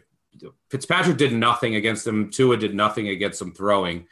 [0.70, 2.31] Fitzpatrick did nothing against them.
[2.31, 4.07] Tua did nothing against them throwing.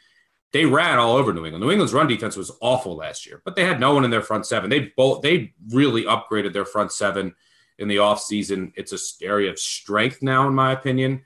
[0.53, 1.63] They ran all over New England.
[1.63, 4.21] New England's run defense was awful last year, but they had no one in their
[4.21, 4.69] front seven.
[4.69, 7.33] They both they really upgraded their front seven
[7.79, 8.73] in the offseason.
[8.75, 11.23] It's a area of strength now, in my opinion.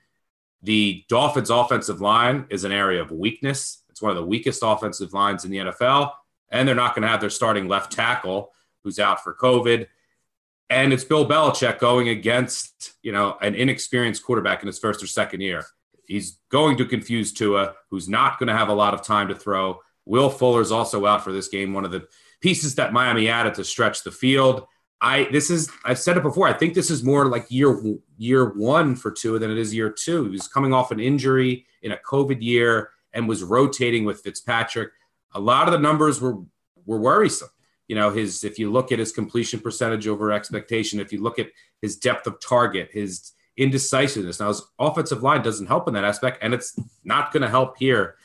[0.61, 3.83] The Dolphins' offensive line is an area of weakness.
[3.89, 6.11] It's one of the weakest offensive lines in the NFL
[6.49, 8.51] and they're not going to have their starting left tackle
[8.84, 9.88] who's out for COVID.
[10.69, 15.08] And it's Bill Belichick going against, you know, an inexperienced quarterback in his first or
[15.08, 15.63] second year.
[16.08, 19.36] He's going to confuse Tua, who's not going to have a lot of time to
[19.36, 19.79] throw.
[20.05, 22.08] Will Fuller's also out for this game, one of the
[22.41, 24.67] pieces that Miami added to stretch the field.
[25.01, 26.47] I this is I've said it before.
[26.47, 27.81] I think this is more like year
[28.17, 30.25] year one for Tua than it is year two.
[30.25, 34.91] He was coming off an injury in a COVID year and was rotating with Fitzpatrick
[35.36, 36.38] a lot of the numbers were
[36.86, 37.50] were worrisome.
[37.88, 41.38] You know, his if you look at his completion percentage over expectation, if you look
[41.38, 41.50] at
[41.82, 44.39] his depth of target, his indecisiveness.
[44.39, 47.78] Now his offensive line doesn't help in that aspect, and it's not going to help
[47.78, 48.15] here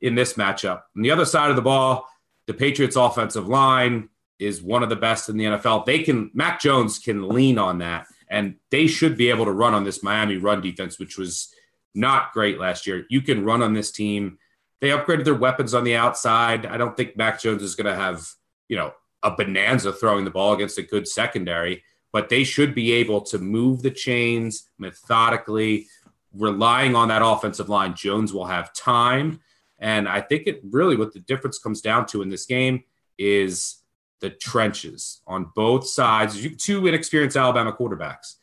[0.00, 0.82] in this matchup.
[0.96, 2.08] On the other side of the ball,
[2.46, 5.86] the Patriots offensive line is one of the best in the NFL.
[5.86, 9.74] They can Mac Jones can lean on that and they should be able to run
[9.74, 11.54] on this Miami run defense which was
[11.94, 13.06] not great last year.
[13.08, 14.38] You can run on this team.
[14.80, 16.66] They upgraded their weapons on the outside.
[16.66, 18.28] I don't think Mac Jones is going to have,
[18.68, 21.82] you know, a bonanza throwing the ball against a good secondary,
[22.12, 25.86] but they should be able to move the chains methodically,
[26.34, 27.94] relying on that offensive line.
[27.94, 29.40] Jones will have time
[29.78, 32.84] and I think it really what the difference comes down to in this game
[33.18, 33.82] is
[34.20, 36.46] the trenches on both sides.
[36.56, 38.36] Two inexperienced Alabama quarterbacks.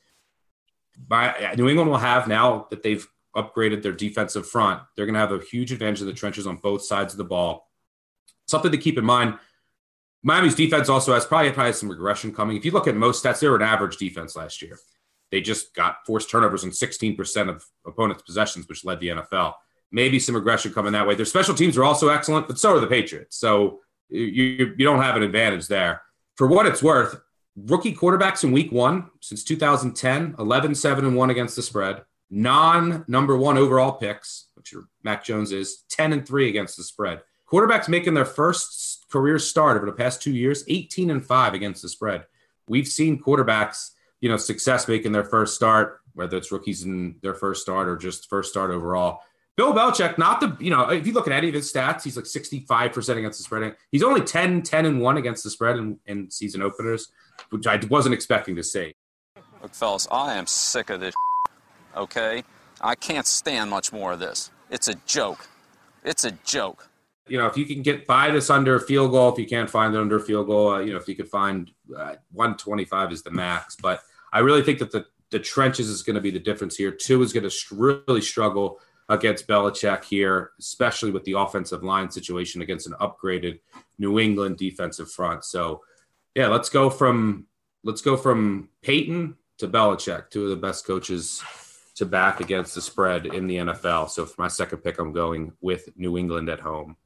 [1.07, 5.19] By, New England will have now that they've upgraded their defensive front, they're going to
[5.19, 7.67] have a huge advantage in the trenches on both sides of the ball.
[8.47, 9.35] Something to keep in mind.
[10.23, 12.57] Miami's defense also has probably, probably some regression coming.
[12.57, 14.77] If you look at most stats, they were an average defense last year.
[15.31, 19.53] They just got forced turnovers on 16% of opponents' possessions, which led the NFL
[19.91, 21.15] maybe some aggression coming that way.
[21.15, 23.37] Their special teams are also excellent, but so are the Patriots.
[23.37, 26.01] So you, you don't have an advantage there.
[26.35, 27.19] For what it's worth,
[27.55, 32.03] rookie quarterbacks in week one since 2010, 11, 7, and 1 against the spread.
[32.33, 36.83] Non number one overall picks, which are Mac Jones is, 10 and 3 against the
[36.83, 37.21] spread.
[37.51, 41.81] Quarterbacks making their first career start over the past two years, 18 and 5 against
[41.81, 42.25] the spread.
[42.69, 43.89] We've seen quarterbacks,
[44.21, 47.97] you know, success making their first start, whether it's rookies in their first start or
[47.97, 49.19] just first start overall.
[49.57, 52.15] Bill Belichick, not the, you know, if you look at any of his stats, he's
[52.15, 53.75] like 65% against the spread.
[53.91, 57.11] He's only 10, 10 and 1 against the spread in, in season openers,
[57.49, 58.93] which I wasn't expecting to see.
[59.61, 61.13] Look, fellas, I am sick of this,
[61.95, 62.43] okay?
[62.81, 64.51] I can't stand much more of this.
[64.69, 65.47] It's a joke.
[66.03, 66.89] It's a joke.
[67.27, 69.69] You know, if you can get by this under a field goal, if you can't
[69.69, 73.11] find it under a field goal, uh, you know, if you could find uh, 125
[73.11, 73.75] is the max.
[73.75, 74.01] But
[74.33, 76.91] I really think that the, the trenches is going to be the difference here.
[76.91, 82.61] Tua is going to really struggle against Belichick here, especially with the offensive line situation
[82.61, 83.59] against an upgraded
[83.99, 85.43] New England defensive front.
[85.43, 85.81] So,
[86.33, 87.45] yeah, let's go from
[87.83, 91.43] let's go from Payton to Belichick, two of the best coaches
[92.01, 94.09] to back against the spread in the NFL.
[94.09, 96.97] So for my second pick, I'm going with New England at home.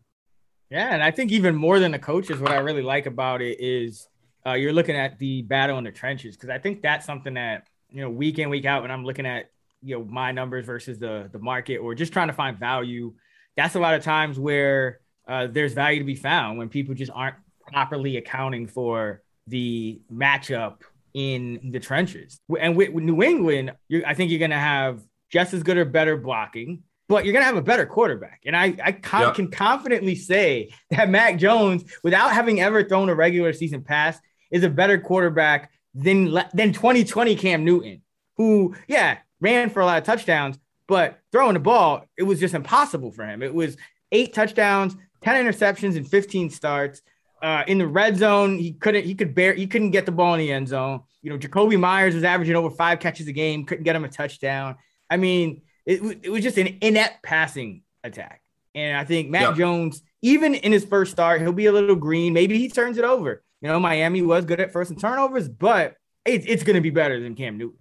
[0.70, 3.60] Yeah, and I think even more than the coaches, what I really like about it
[3.60, 4.08] is
[4.46, 7.68] uh, you're looking at the battle in the trenches because I think that's something that
[7.92, 9.52] you know week in week out when I'm looking at
[9.84, 13.14] you know my numbers versus the the market or just trying to find value
[13.56, 17.12] that's a lot of times where uh, there's value to be found when people just
[17.14, 17.36] aren't
[17.72, 20.78] properly accounting for the matchup
[21.16, 23.72] in the trenches and with, with new england
[24.06, 25.02] i think you're going to have
[25.32, 28.42] just as good or better blocking but you're going to have a better quarterback.
[28.46, 29.36] And I, I yep.
[29.36, 34.20] can confidently say that Mac Jones, without having ever thrown a regular season pass,
[34.52, 38.02] is a better quarterback than, than 2020 Cam Newton,
[38.38, 42.54] who, yeah, ran for a lot of touchdowns, but throwing the ball, it was just
[42.54, 43.42] impossible for him.
[43.44, 43.78] It was
[44.12, 47.02] eight touchdowns, 10 interceptions, and 15 starts.
[47.42, 50.34] Uh, in the red zone, he couldn't, he could bear, he couldn't get the ball
[50.34, 51.02] in the end zone.
[51.22, 54.10] You know, Jakobi Meyers was averaging over five catches a game, couldn't get him a
[54.10, 54.78] touchdown.
[55.10, 58.42] I mean, it, it was just an inept passing attack.
[58.74, 59.56] And I think Mac yep.
[59.56, 62.34] Jones, even in his first start, he'll be a little green.
[62.34, 63.44] Maybe he turns it over.
[63.62, 65.96] You know, Miami was good at first and turnovers, but
[66.26, 67.80] it, it's going to be better than Cam Newton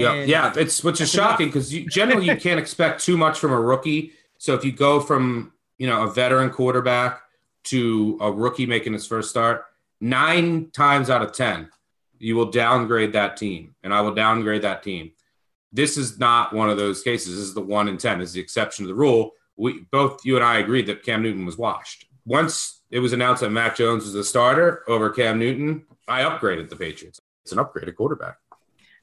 [0.00, 3.60] yeah, yeah, it's which is shocking because generally you can't expect too much from a
[3.60, 4.12] rookie.
[4.38, 7.20] So if you go from you know a veteran quarterback
[7.64, 9.64] to a rookie making his first start,
[10.00, 11.68] nine times out of ten,
[12.18, 15.12] you will downgrade that team, and I will downgrade that team.
[15.72, 17.34] This is not one of those cases.
[17.34, 18.18] This is the one in ten.
[18.18, 19.32] This is the exception to the rule.
[19.56, 22.06] We both you and I agreed that Cam Newton was washed.
[22.24, 26.68] Once it was announced that Mac Jones was the starter over Cam Newton, I upgraded
[26.68, 27.20] the Patriots.
[27.42, 28.38] It's an upgraded quarterback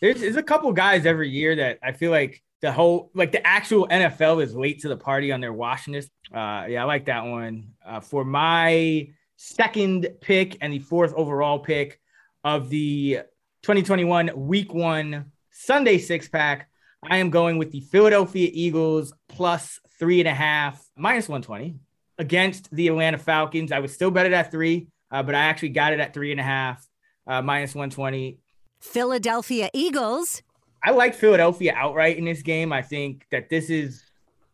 [0.01, 3.45] there's, there's a couple guys every year that I feel like the whole like the
[3.45, 6.05] actual NFL is late to the party on their washiness.
[6.33, 7.73] Uh, yeah, I like that one.
[7.85, 11.99] Uh, for my second pick and the fourth overall pick
[12.43, 13.21] of the
[13.63, 16.69] 2021 Week One Sunday six pack,
[17.03, 21.79] I am going with the Philadelphia Eagles plus three and a half, minus 120
[22.19, 23.71] against the Atlanta Falcons.
[23.71, 26.31] I was still bet it at three, uh, but I actually got it at three
[26.31, 26.87] and a half,
[27.25, 28.37] uh, minus 120.
[28.79, 30.43] Philadelphia Eagles.
[30.83, 32.73] I like Philadelphia outright in this game.
[32.73, 34.03] I think that this is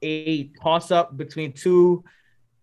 [0.02, 2.04] a toss up between two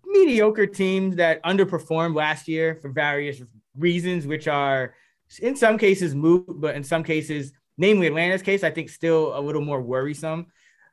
[0.06, 3.42] mediocre teams that underperformed last year for various
[3.76, 4.94] reasons, which are
[5.40, 9.40] in some cases moot, but in some cases, namely Atlanta's case, I think still a
[9.40, 10.46] little more worrisome.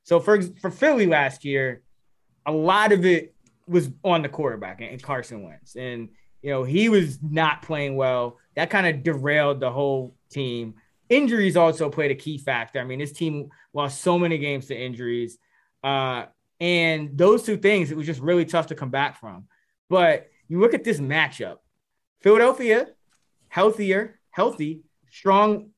[0.04, 1.84] So for for Philly last year,
[2.46, 3.36] a lot of it
[3.68, 6.10] was on the quarterback and Carson Wentz, and
[6.42, 8.38] You know, he was not playing well.
[8.56, 10.76] That kind of derailed the whole team.
[11.12, 12.80] Injuries also played a key factor.
[12.80, 15.38] I mean, this team lost so many games to injuries.
[15.84, 16.28] Uh,
[16.62, 19.48] and those two things, it was just really tough to come back from.
[19.90, 21.58] But you look at this matchup
[22.22, 22.88] Philadelphia,
[23.50, 25.72] healthier, healthy, strong,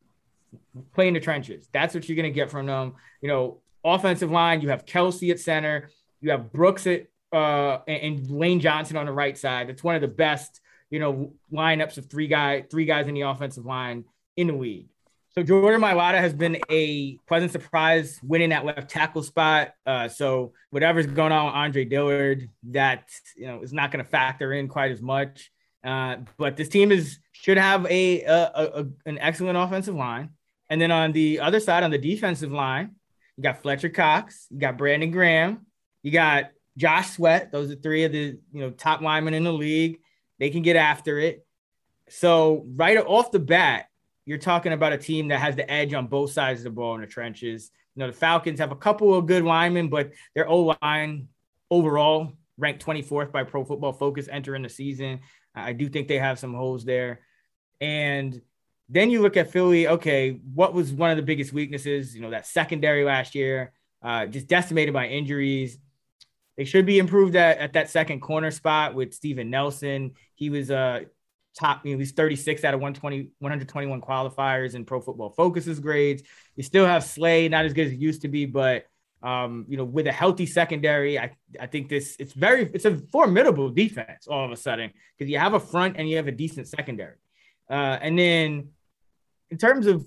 [0.93, 1.67] play in the trenches.
[1.73, 2.93] That's what you're going to get from them.
[3.19, 5.89] You know, offensive line, you have Kelce at center,
[6.21, 9.71] you have Brooks at uh, and, Lane Johnson on the right side.
[9.71, 13.21] It's one of the best, you know, lineups of three guy, three guys in the
[13.21, 14.05] offensive line
[14.37, 14.89] in the league.
[15.35, 19.73] So Jordan Mailata has been a pleasant surprise winning that left tackle spot.
[19.83, 24.09] Uh, so whatever's going on with Andre Dillard, that you know is not going to
[24.09, 25.51] factor in quite as much.
[25.83, 30.29] Uh, but this team is should have a, a, a, an excellent offensive line.
[30.69, 32.91] And then on the other side, on the defensive line,
[33.35, 35.65] you got Fletcher Cox, you got Brandon Graham,
[36.03, 37.51] you got Josh Sweat.
[37.51, 39.97] Those are three of the you know top linemen in the league.
[40.37, 41.43] They can get after it.
[42.09, 43.87] So right off the bat,
[44.25, 46.95] you're talking about a team that has the edge on both sides of the ball
[46.95, 47.71] in the trenches.
[47.95, 51.27] You know, the Falcons have a couple of good linemen, but their O line
[51.69, 55.19] overall ranked 24th by Pro Football Focus entering the season.
[55.55, 57.19] I do think they have some holes there.
[57.81, 58.41] And
[58.89, 59.87] then you look at Philly.
[59.87, 62.15] Okay, what was one of the biggest weaknesses?
[62.15, 65.77] You know, that secondary last year, uh, just decimated by injuries.
[66.57, 70.11] They should be improved at, at that second corner spot with Steven Nelson.
[70.35, 71.01] He was uh,
[71.57, 76.23] top, you know, he's 36 out of 120, 121 qualifiers in Pro Football Focus's grades.
[76.55, 78.85] You still have Slay, not as good as it used to be, but
[79.21, 82.97] um, you know, with a healthy secondary, I, I think this it's very it's a
[83.11, 86.31] formidable defense all of a sudden because you have a front and you have a
[86.31, 87.15] decent secondary.
[87.69, 88.69] Uh, and then
[89.49, 90.05] in terms of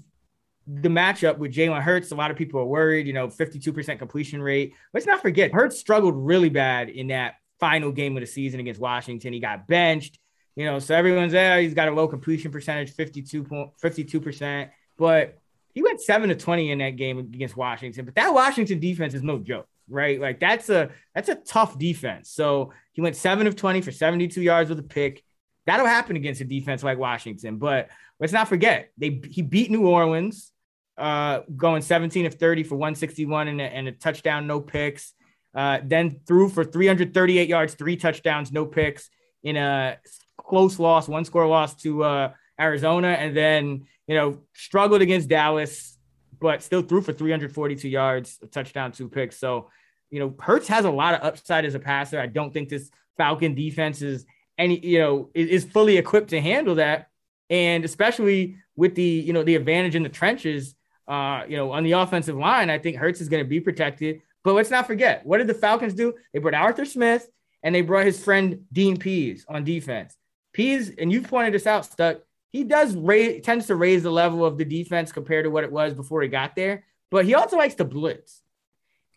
[0.66, 4.42] the matchup with Jalen Hurts, a lot of people are worried, you know, 52% completion
[4.42, 4.74] rate.
[4.92, 8.80] Let's not forget, Hurts struggled really bad in that final game of the season against
[8.80, 9.32] Washington.
[9.32, 10.18] He got benched,
[10.56, 11.60] you know, so everyone's there.
[11.60, 14.70] He's got a low completion percentage, 52 52%.
[14.96, 15.38] But
[15.74, 19.22] he went seven to 20 in that game against Washington, but that Washington defense is
[19.22, 20.18] no joke, right?
[20.18, 22.30] Like that's a that's a tough defense.
[22.30, 25.22] So he went seven of 20 for 72 yards with a pick.
[25.66, 27.58] That'll happen against a defense like Washington.
[27.58, 30.50] But let's not forget, they he beat New Orleans,
[30.96, 35.12] uh, going 17 of 30 for 161 and a, and a touchdown, no picks.
[35.54, 39.10] Uh, then threw for 338 yards, three touchdowns, no picks
[39.42, 39.98] in a
[40.46, 45.98] close loss, one score loss to uh, Arizona, and then you know struggled against Dallas,
[46.40, 49.38] but still threw for 342 yards, a touchdown, two picks.
[49.38, 49.70] So
[50.10, 52.20] you know Hurts has a lot of upside as a passer.
[52.20, 54.26] I don't think this Falcon defense is
[54.58, 57.08] any you know is, fully equipped to handle that,
[57.50, 60.74] and especially with the you know the advantage in the trenches.
[61.08, 64.22] Uh, you know, on the offensive line, I think Hurts is going to be protected.
[64.42, 66.14] But let's not forget, what did the Falcons do?
[66.32, 67.28] They brought Arthur Smith
[67.62, 70.16] and they brought his friend Dean Pees on defense.
[70.56, 74.42] Pees, and you've pointed this out, Stuck he does raise tends to raise the level
[74.42, 76.84] of the defense compared to what it was before he got there.
[77.10, 78.40] But he also likes to blitz.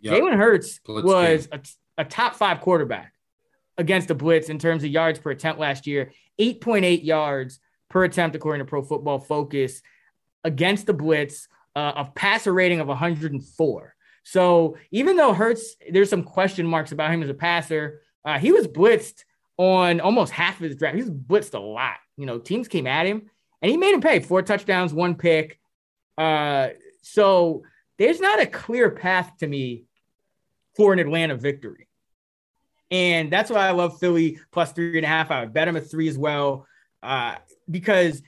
[0.02, 0.14] Yep.
[0.14, 1.62] Jalen Hurts blitz was a,
[1.98, 3.14] a, top five quarterback
[3.78, 8.36] against the blitz in terms of yards per attempt last year, 8.8 yards per attempt
[8.36, 9.82] according to Pro Football Focus
[10.44, 13.96] against the blitz, uh, a passer rating of 104.
[14.24, 18.52] So even though Hurts, there's some question marks about him as a passer, uh, he
[18.52, 19.24] was blitzed
[19.60, 20.96] on almost half of his draft.
[20.96, 21.98] He was blitzed a lot.
[22.16, 23.30] You know, teams came at him
[23.62, 25.60] and he made him pay four touchdowns, one pick.
[26.18, 26.70] Uh,
[27.02, 27.64] so
[27.98, 29.84] there's not a clear path to me
[30.78, 31.88] for an Atlanta victory.
[32.90, 35.30] And that's why I love Philly plus three and a half.
[35.30, 36.66] I would bet him at three as well.
[37.04, 37.36] Uh,
[37.70, 38.24] because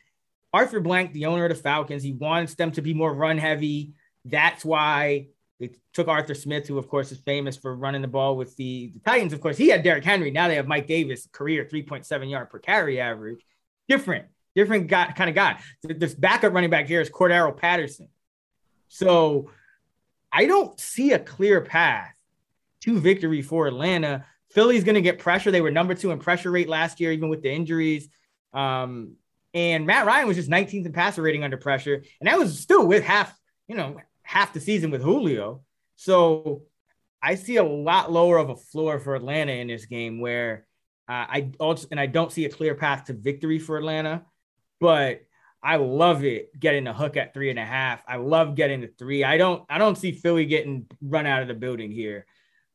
[0.54, 3.94] Arthur Blank, the owner of the Falcons, he wants them to be more run heavy.
[4.26, 5.28] That's why
[5.62, 8.92] they took Arthur Smith, who of course is famous for running the ball with the,
[8.94, 9.32] the Titans.
[9.32, 10.32] Of course, he had Derrick Henry.
[10.32, 13.46] Now they have Mike Davis, career 3.7 yard per carry average
[13.88, 15.60] different, different guy, kind of guy.
[15.84, 18.08] This backup running back here is Cordarrelle Patterson.
[18.88, 19.52] So
[20.32, 22.16] I don't see a clear path
[22.82, 24.26] to victory for Atlanta.
[24.50, 25.52] Philly's going to get pressure.
[25.52, 28.08] They were number two in pressure rate last year, even with the injuries.
[28.54, 29.16] Um,
[29.54, 32.88] and Matt Ryan was just 19th in passer rating under pressure, and that was still
[32.88, 33.38] with half,
[33.68, 33.98] you know,
[34.32, 35.62] half the season with Julio.
[35.98, 36.62] So
[37.22, 40.66] I see a lot lower of a floor for Atlanta in this game, where
[41.10, 44.24] uh, I also and I don't see a clear path to victory for Atlanta,
[44.80, 45.24] but
[45.62, 48.02] I love it getting the hook at three and a half.
[48.08, 49.26] I love getting the three.
[49.26, 52.26] I don't I don't see Philly getting run out of the building here.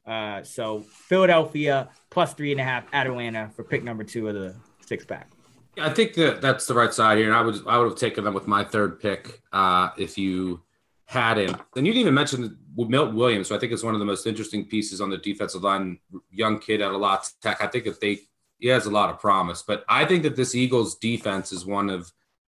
[0.07, 4.35] Uh, so Philadelphia plus three and a half at Atlanta for pick number two of
[4.35, 4.55] the
[4.87, 5.31] six pack.
[5.79, 8.25] I think that that's the right side here, and I would I would have taken
[8.25, 10.61] them with my third pick uh, if you
[11.07, 11.57] had him.
[11.77, 14.27] And you didn't even mention Milton Williams, so I think it's one of the most
[14.27, 15.99] interesting pieces on the defensive line.
[16.31, 17.63] Young kid a lot tech.
[17.63, 18.21] I think if they
[18.59, 19.63] he has a lot of promise.
[19.63, 22.11] But I think that this Eagles defense is one of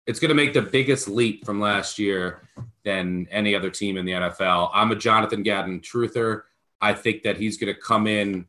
[0.07, 2.49] it's going to make the biggest leap from last year
[2.83, 4.71] than any other team in the NFL.
[4.73, 6.43] I'm a Jonathan Gannon truther.
[6.81, 8.47] I think that he's going to come in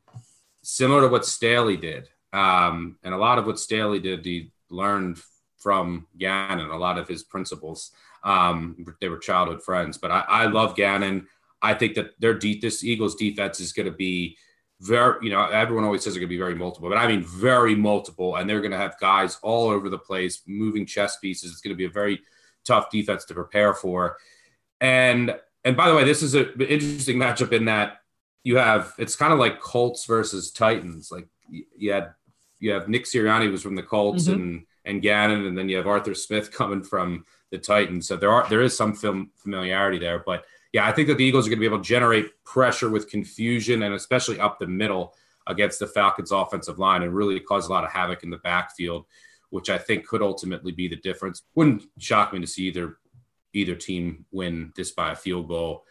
[0.62, 2.08] similar to what Staley did.
[2.32, 5.20] Um, and a lot of what Staley did, he learned
[5.58, 7.91] from Gannon, a lot of his principles.
[8.24, 11.28] Um, they were childhood friends, but I, I love Gannon.
[11.61, 14.38] I think that their deep, this Eagles defense is going to be
[14.82, 17.24] very, you know, everyone always says they're going to be very multiple, but I mean
[17.24, 21.51] very multiple, and they're going to have guys all over the place moving chess pieces.
[21.51, 22.22] It's going to be a very
[22.65, 24.17] tough defense to prepare for.
[24.80, 27.97] And and by the way, this is an interesting matchup in that
[28.43, 31.11] you have it's kind of like Colts versus Titans.
[31.11, 32.13] Like you had
[32.59, 34.34] you have Nick Sirianni was from the Colts mm-hmm.
[34.34, 38.08] and and Gannon, and then you have Arthur Smith coming from the Titans.
[38.08, 41.26] So there are there is some film familiarity there, but yeah, I think that the
[41.26, 44.68] Eagles are going to be able to generate pressure with confusion and especially up the
[44.68, 45.16] middle
[45.47, 49.06] against the Falcons' offensive line and really cause a lot of havoc in the backfield,
[49.50, 51.41] which I think could ultimately be the difference.
[51.56, 52.97] Wouldn't shock me to see either
[53.54, 55.86] either team win this by a field goal.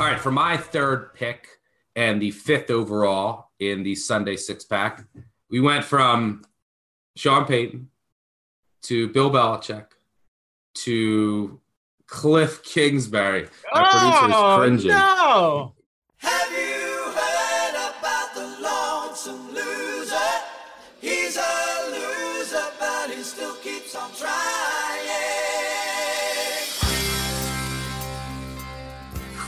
[0.00, 1.46] All right, for my third pick
[1.94, 5.04] and the fifth overall in the Sunday six pack,
[5.50, 6.42] we went from
[7.16, 7.90] Sean Payton
[8.84, 9.88] to Bill Belichick
[10.76, 11.60] to
[12.06, 13.48] Cliff Kingsbury.
[13.74, 14.98] My oh, producer's cringing.
[14.98, 15.74] No.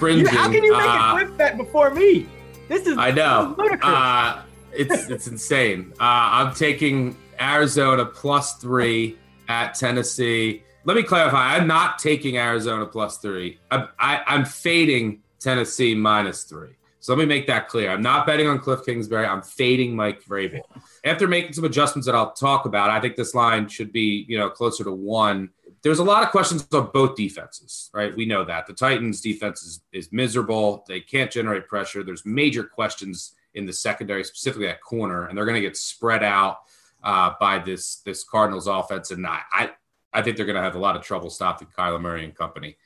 [0.02, 0.26] Cringing.
[0.26, 2.26] how can you make uh, a quick bet before me?
[2.68, 3.56] This is I know.
[3.82, 4.42] Uh,
[4.72, 5.92] it's it's insane.
[6.00, 6.02] Uh,
[6.48, 9.16] I'm taking Arizona plus three
[9.48, 10.64] at Tennessee.
[10.84, 11.54] Let me clarify.
[11.56, 13.60] I'm not taking Arizona plus three.
[13.70, 16.70] I'm, I, I'm fading Tennessee minus three.
[16.98, 17.90] So let me make that clear.
[17.90, 19.26] I'm not betting on Cliff Kingsbury.
[19.26, 20.62] I'm fading Mike Vrabel.
[21.04, 24.38] After making some adjustments that I'll talk about, I think this line should be, you
[24.38, 25.50] know, closer to one
[25.82, 28.16] there's a lot of questions on both defenses, right?
[28.16, 30.84] We know that the Titans defense is, is miserable.
[30.86, 32.04] They can't generate pressure.
[32.04, 36.22] There's major questions in the secondary, specifically at corner, and they're going to get spread
[36.22, 36.60] out
[37.02, 39.10] uh, by this this Cardinals offense.
[39.10, 39.70] And I, I,
[40.12, 42.76] I think they're going to have a lot of trouble stopping Kyler Murray and company.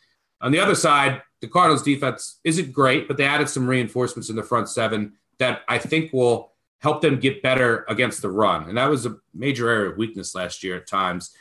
[0.40, 4.36] On the other side, the Cardinals defense isn't great, but they added some reinforcements in
[4.36, 8.68] the front seven that I think will help them get better against the run.
[8.68, 11.34] And that was a major area of weakness last year at times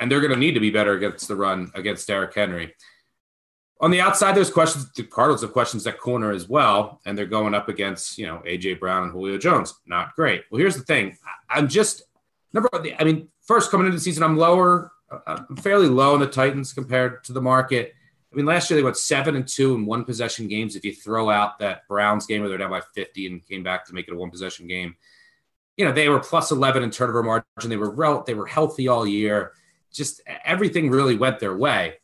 [0.00, 2.74] and they're going to need to be better against the run against Derrick Henry.
[3.80, 4.90] On the outside, there's questions.
[4.92, 8.42] The Cardinals have questions at corner as well, and they're going up against you know
[8.46, 9.74] AJ Brown and Julio Jones.
[9.86, 10.44] Not great.
[10.50, 11.16] Well, here's the thing.
[11.50, 12.02] I'm just
[12.52, 12.68] number.
[12.72, 14.92] I mean, first coming into the season, I'm lower.
[15.10, 17.94] Uh, I'm fairly low in the Titans compared to the market.
[18.32, 20.76] I mean, last year they went seven and two in one possession games.
[20.76, 23.86] If you throw out that Browns game where they're down by 50 and came back
[23.86, 24.96] to make it a one possession game,
[25.76, 27.70] you know they were plus 11 in turnover margin.
[27.70, 29.52] They were rel- they were healthy all year
[29.94, 31.94] just everything really went their way.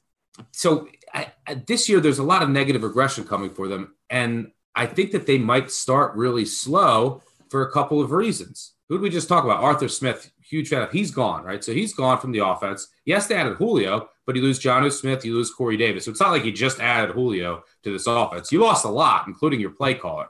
[0.53, 1.32] So I,
[1.66, 3.95] this year, there's a lot of negative regression coming for them.
[4.09, 8.74] And I think that they might start really slow for a couple of reasons.
[8.88, 9.62] Who did we just talk about?
[9.62, 10.91] Arthur Smith, huge fan of.
[10.91, 11.62] He's gone, right?
[11.62, 12.88] So he's gone from the offense.
[13.05, 16.05] Yes, they added Julio, but you lose Jonnu Smith, you lose Corey Davis.
[16.05, 18.51] So it's not like you just added Julio to this offense.
[18.53, 20.26] You lost a lot, including your play caller.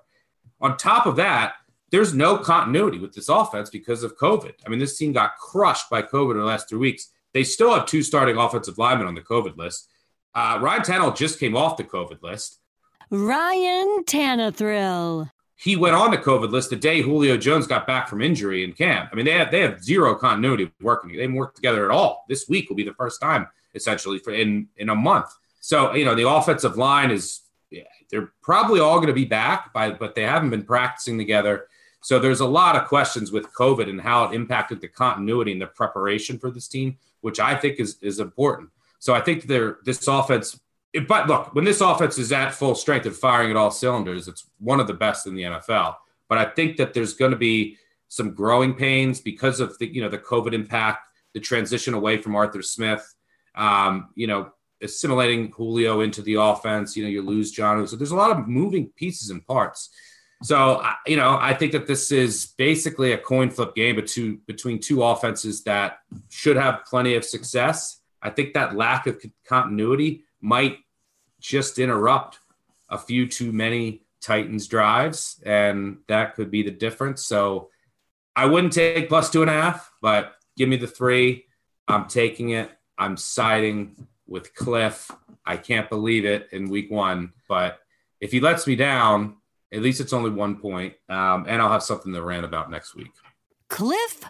[0.61, 1.55] On top of that,
[1.91, 4.53] there's no continuity with this offense because of COVID.
[4.65, 7.09] I mean, this team got crushed by COVID in the last three weeks.
[7.33, 9.89] They still have two starting offensive linemen on the COVID list.
[10.35, 12.61] Uh, Ryan Tannehill just came off the COVID list.
[13.11, 15.31] Ryan Tannehill.
[15.57, 18.73] He went on the COVID list the day Julio Jones got back from injury in
[18.73, 19.11] camp.
[19.13, 21.13] I mean, they have they have zero continuity working.
[21.13, 22.25] They haven't worked together at all.
[22.29, 25.27] This week will be the first time essentially for in in a month.
[25.61, 29.73] So you know the offensive line is yeah, they're probably all going to be back
[29.73, 31.67] by, but they haven't been practicing together.
[32.01, 35.61] So there's a lot of questions with COVID and how it impacted the continuity and
[35.61, 38.71] the preparation for this team which I think is is important.
[38.99, 40.59] So I think there this offense.
[41.07, 44.51] But look, when this offense is at full strength and firing at all cylinders, it's
[44.59, 45.95] one of the best in the NFL.
[46.29, 47.77] But I think that there's going to be
[48.09, 52.35] some growing pains because of the you know the COVID impact, the transition away from
[52.35, 53.15] Arthur Smith.
[53.55, 54.53] Um, you know,
[54.83, 56.97] assimilating Julio into the offense.
[56.97, 57.87] You know, you lose John.
[57.87, 59.91] So there's a lot of moving pieces and parts.
[60.43, 64.79] So, you know, I think that this is basically a coin flip game between, between
[64.79, 65.99] two offenses that
[66.31, 68.01] should have plenty of success.
[68.23, 70.79] I think that lack of continuity might
[71.41, 72.39] just interrupt
[72.89, 77.25] a few too many Titans drives, and that could be the difference.
[77.25, 77.71] So,
[78.37, 81.45] I wouldn't take plus two and a half, but give me the three.
[81.89, 82.71] I'm taking it.
[82.97, 85.11] I'm siding with Cliff.
[85.45, 87.81] I can't believe it in week one, but
[88.21, 89.37] if he lets me down,
[89.73, 92.95] at least it's only one point, um, and I'll have something to rant about next
[92.95, 93.13] week.
[93.69, 94.25] Cliff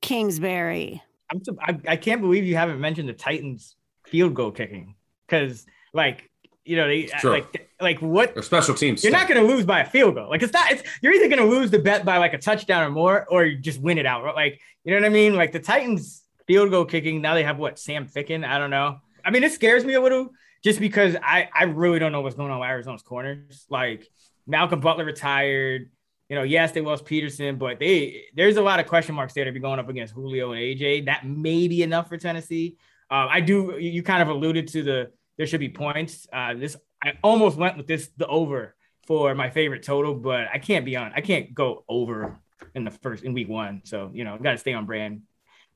[0.00, 1.02] Kingsbury.
[1.30, 3.74] I'm so, I, I can't believe you haven't mentioned the Titans
[4.06, 4.94] field goal kicking
[5.26, 6.30] because like
[6.64, 7.32] you know they Sure.
[7.32, 9.02] like like what Or special teams.
[9.02, 11.28] you're not going to lose by a field goal like it's not it's you're either
[11.28, 13.98] going to lose the bet by like a touchdown or more or you just win
[13.98, 17.34] it out like you know what I mean like the Titans field goal kicking now
[17.34, 20.30] they have what Sam Ficken I don't know I mean it scares me a little
[20.62, 24.08] just because I I really don't know what's going on with Arizona's corners like
[24.46, 25.90] Malcolm Butler retired
[26.28, 29.44] you know, yes, they lost Peterson, but they there's a lot of question marks there
[29.44, 31.06] to be going up against Julio and AJ.
[31.06, 32.76] That may be enough for Tennessee.
[33.10, 33.78] Uh, I do.
[33.78, 36.26] You kind of alluded to the there should be points.
[36.32, 38.74] Uh, this I almost went with this the over
[39.06, 41.12] for my favorite total, but I can't be on.
[41.14, 42.40] I can't go over
[42.74, 43.82] in the first in week one.
[43.84, 45.22] So you know, got to stay on brand.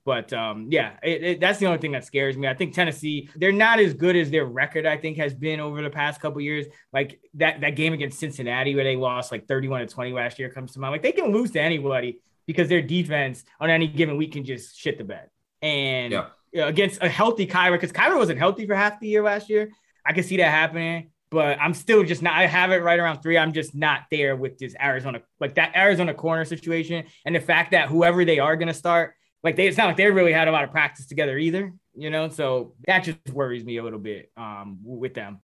[0.04, 2.48] But um, yeah, it, it, that's the only thing that scares me.
[2.48, 5.82] I think Tennessee, they're not as good as their record, I think, has been over
[5.82, 6.66] the past couple years.
[6.92, 10.48] Like that that game against Cincinnati where they lost like 31 to 20 last year
[10.48, 10.92] comes to mind.
[10.92, 14.76] Like they can lose to anybody because their defense on any given week can just
[14.78, 15.28] shit the bed.
[15.62, 16.26] And Yeah.
[16.52, 19.50] you know, against a healthy Kyler, because Kyler wasn't healthy for half the year last
[19.50, 19.70] year.
[20.06, 22.34] I can see that happening, but I'm still just not.
[22.34, 23.36] I have it right around three.
[23.36, 27.72] I'm just not there with this Arizona, like that Arizona corner situation, and the fact
[27.72, 30.48] that whoever they are going to start, like they, it's not like they really had
[30.48, 32.28] a lot of practice together either, you know.
[32.28, 35.40] So that just worries me a little bit um, with them.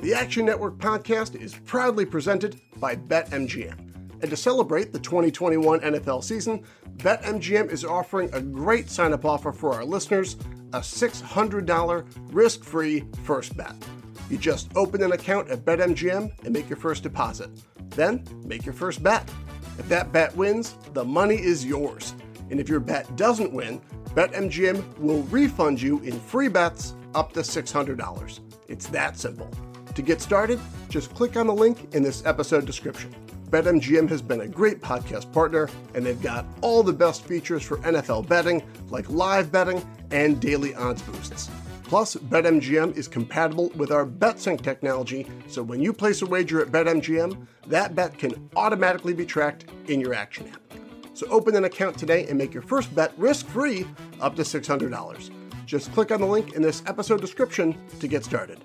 [0.00, 3.88] The Action Network podcast is proudly presented by BetMGM.
[4.20, 6.64] And to celebrate the 2021 NFL season,
[6.98, 10.36] BetMGM is offering a great sign up offer for our listeners
[10.72, 13.74] a $600 risk free first bet.
[14.30, 17.50] You just open an account at BetMGM and make your first deposit.
[17.90, 19.28] Then make your first bet.
[19.78, 22.14] If that bet wins, the money is yours.
[22.50, 23.80] And if your bet doesn't win,
[24.14, 28.40] BetMGM will refund you in free bets up to $600.
[28.68, 29.48] It's that simple.
[29.94, 33.14] To get started, just click on the link in this episode description.
[33.50, 37.76] BetMGM has been a great podcast partner, and they've got all the best features for
[37.78, 41.50] NFL betting, like live betting and daily odds boosts.
[41.92, 46.68] Plus, BetMGM is compatible with our BetSync technology, so when you place a wager at
[46.68, 50.62] BetMGM, that bet can automatically be tracked in your action app.
[51.12, 53.86] So open an account today and make your first bet risk-free
[54.22, 55.30] up to $600.
[55.66, 58.58] Just click on the link in this episode description to get started.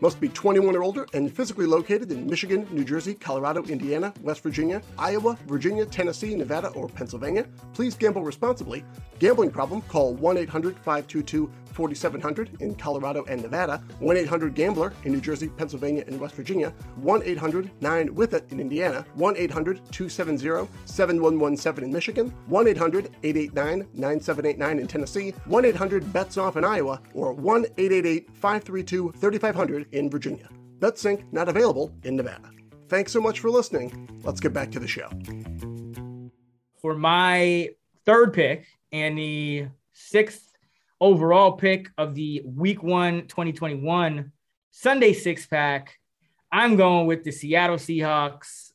[0.00, 4.42] Must be 21 or older and physically located in Michigan, New Jersey, Colorado, Indiana, West
[4.42, 7.46] Virginia, Iowa, Virginia, Tennessee, Nevada, or Pennsylvania.
[7.72, 8.84] Please gamble responsibly.
[9.20, 9.80] Gambling problem?
[9.82, 15.48] Call 1 800 522 4700 in Colorado and Nevada, 1 800 Gambler in New Jersey,
[15.48, 21.84] Pennsylvania, and West Virginia, 1 800 9 with it in Indiana, 1 800 270 7117
[21.84, 27.32] in Michigan, 1 800 889 9789 in Tennessee, 1 800 bets off in Iowa, or
[27.32, 30.48] 1 888 532 3500 in Virginia.
[30.78, 32.50] BetSync not available in Nevada.
[32.88, 34.20] Thanks so much for listening.
[34.22, 35.08] Let's get back to the show.
[36.84, 37.70] for my
[38.04, 40.53] third pick and the sixth
[41.04, 44.32] overall pick of the week one 2021
[44.70, 45.98] Sunday six pack,
[46.50, 48.72] I'm going with the Seattle Seahawks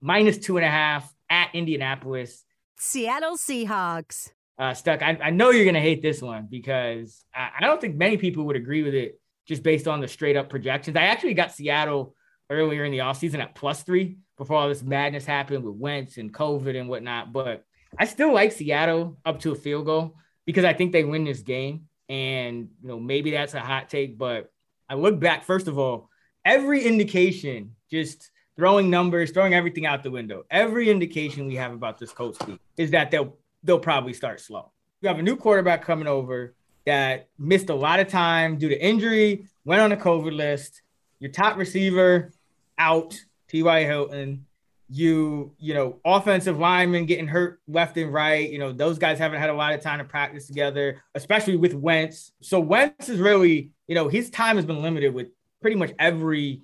[0.00, 2.44] minus two and a half at Indianapolis.
[2.76, 4.30] Seattle Seahawks.
[4.58, 7.80] Uh, Stuck, I, I know you're going to hate this one because I, I don't
[7.80, 10.96] think many people would agree with it just based on the straight up projections.
[10.96, 12.16] I actually got Seattle
[12.50, 16.34] earlier in the offseason at plus three before all this madness happened with Wentz and
[16.34, 17.32] COVID and whatnot.
[17.32, 17.64] But
[17.96, 21.40] I still like Seattle up to a field goal because I think they win this
[21.40, 21.88] game.
[22.08, 24.52] And, you know, maybe that's a hot take, but
[24.88, 26.10] I look back, first of all,
[26.44, 31.98] every indication, just throwing numbers, throwing everything out the window, every indication we have about
[31.98, 34.72] this coach team is that they'll they'll probably start slow.
[35.00, 38.84] You have a new quarterback coming over that missed a lot of time due to
[38.84, 40.82] injury, went on a COVID list.
[41.20, 42.32] Your top receiver
[42.76, 43.16] out,
[43.48, 43.84] T.Y.
[43.84, 44.46] Hilton.
[44.94, 48.50] You, you know, offensive linemen getting hurt left and right.
[48.50, 51.72] You know, those guys haven't had a lot of time to practice together, especially with
[51.72, 52.32] Wentz.
[52.42, 55.28] So Wentz is really, you know, his time has been limited with
[55.62, 56.60] pretty much every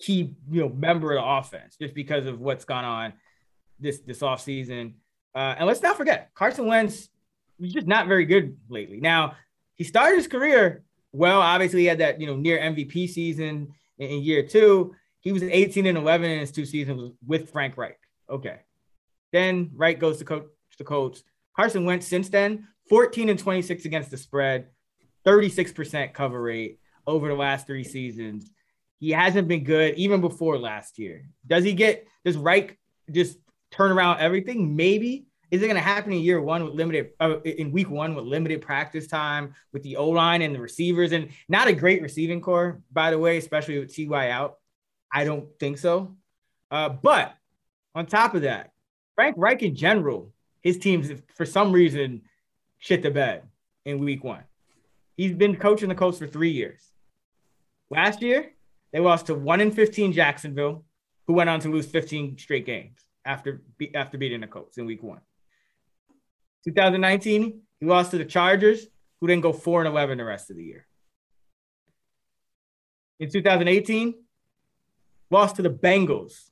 [0.00, 3.12] key, you know, member of the offense just because of what's gone on
[3.78, 4.94] this this offseason.
[5.34, 7.10] Uh, and let's not forget, Carson Wentz
[7.60, 9.00] was just not very good lately.
[9.00, 9.36] Now,
[9.74, 11.40] he started his career well.
[11.40, 14.94] Obviously, he had that you know near MVP season in, in year two.
[15.20, 17.98] He was 18 and 11 in his two seasons with Frank Reich.
[18.30, 18.60] Okay,
[19.32, 20.46] then Reich goes to coach
[20.78, 21.20] the coach.
[21.54, 24.68] Carson Wentz since then 14 and 26 against the spread,
[25.26, 28.50] 36% cover rate over the last three seasons.
[29.00, 31.28] He hasn't been good even before last year.
[31.46, 32.78] Does he get does Reich
[33.10, 33.38] just
[33.70, 34.76] turn around everything?
[34.76, 35.26] Maybe.
[35.50, 38.26] Is it going to happen in year one with limited, uh, in week one with
[38.26, 42.42] limited practice time with the O line and the receivers and not a great receiving
[42.42, 44.56] corps, by the way, especially with Ty out?
[45.12, 46.16] I don't think so.
[46.70, 47.34] Uh, but
[47.94, 48.72] on top of that,
[49.14, 50.32] Frank Reich in general,
[50.62, 52.22] his teams, for some reason,
[52.78, 53.42] shit the bed
[53.84, 54.44] in week one.
[55.16, 56.80] He's been coaching the Colts for three years.
[57.90, 58.52] Last year,
[58.92, 60.84] they lost to 1 in 15 Jacksonville,
[61.26, 63.62] who went on to lose 15 straight games after,
[63.94, 65.20] after beating the Colts in week one.
[66.64, 68.86] 2019, he lost to the Chargers,
[69.20, 70.86] who didn't go 4 and 11 the rest of the year.
[73.20, 74.14] In 2018,
[75.30, 76.50] lost to the Bengals,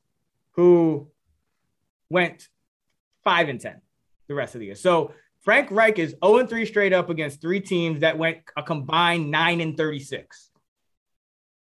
[0.52, 1.08] who
[2.10, 2.48] went
[3.24, 3.80] 5 and 10
[4.28, 4.74] the rest of the year.
[4.74, 8.62] So Frank Reich is 0 and 3 straight up against three teams that went a
[8.62, 10.50] combined 9 and 36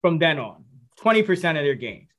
[0.01, 0.65] from then on,
[0.99, 2.09] 20% of their games.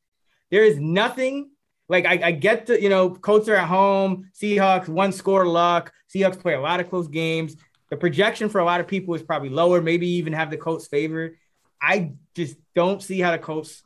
[0.51, 1.51] There is nothing
[1.89, 5.93] like I, I get the, you know, Colts are at home, Seahawks, one score luck.
[6.15, 7.57] Seahawks play a lot of close games.
[7.91, 10.87] The projection for a lot of people is probably lower, maybe even have the Colts
[10.87, 11.37] favored.
[11.83, 13.83] I just don't see how the Colts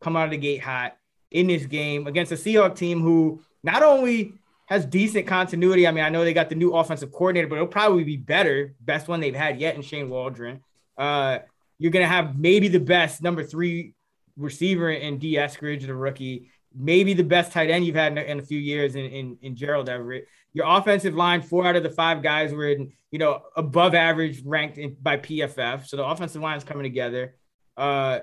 [0.00, 0.96] come out of the gate hot
[1.30, 4.34] in this game against a Seahawks team who not only
[4.66, 5.86] has decent continuity.
[5.86, 8.74] I mean, I know they got the new offensive coordinator, but it'll probably be better,
[8.80, 10.60] best one they've had yet in Shane Waldron.
[10.96, 11.38] Uh,
[11.78, 13.94] you're gonna have maybe the best number three
[14.36, 15.34] receiver in D.
[15.34, 18.94] Eskridge, the rookie maybe the best tight end you've had in, in a few years
[18.94, 20.26] in, in, in Gerald Everett.
[20.52, 24.42] Your offensive line, four out of the five guys were in, you know, above average
[24.44, 25.86] ranked in, by PFF.
[25.86, 27.36] So the offensive line is coming together.
[27.76, 28.20] Uh,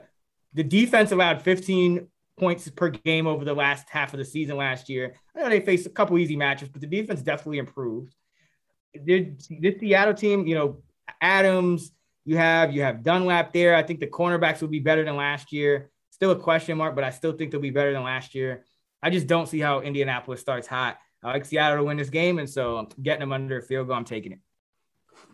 [0.57, 2.07] the defense allowed 15
[2.39, 5.13] points per game over the last half of the season last year.
[5.35, 8.15] I know they faced a couple easy matches, but the defense definitely improved.
[8.93, 9.47] This
[9.79, 10.81] Seattle team, you know,
[11.21, 11.91] Adams,
[12.25, 13.75] you have you have Dunlap there.
[13.75, 15.91] I think the cornerbacks will be better than last year.
[16.09, 18.65] Still a question mark, but I still think they'll be better than last year.
[19.03, 20.97] I just don't see how Indianapolis starts hot.
[21.23, 23.87] I like Seattle to win this game, and so I'm getting them under a field
[23.87, 23.95] goal.
[23.95, 24.39] I'm taking it.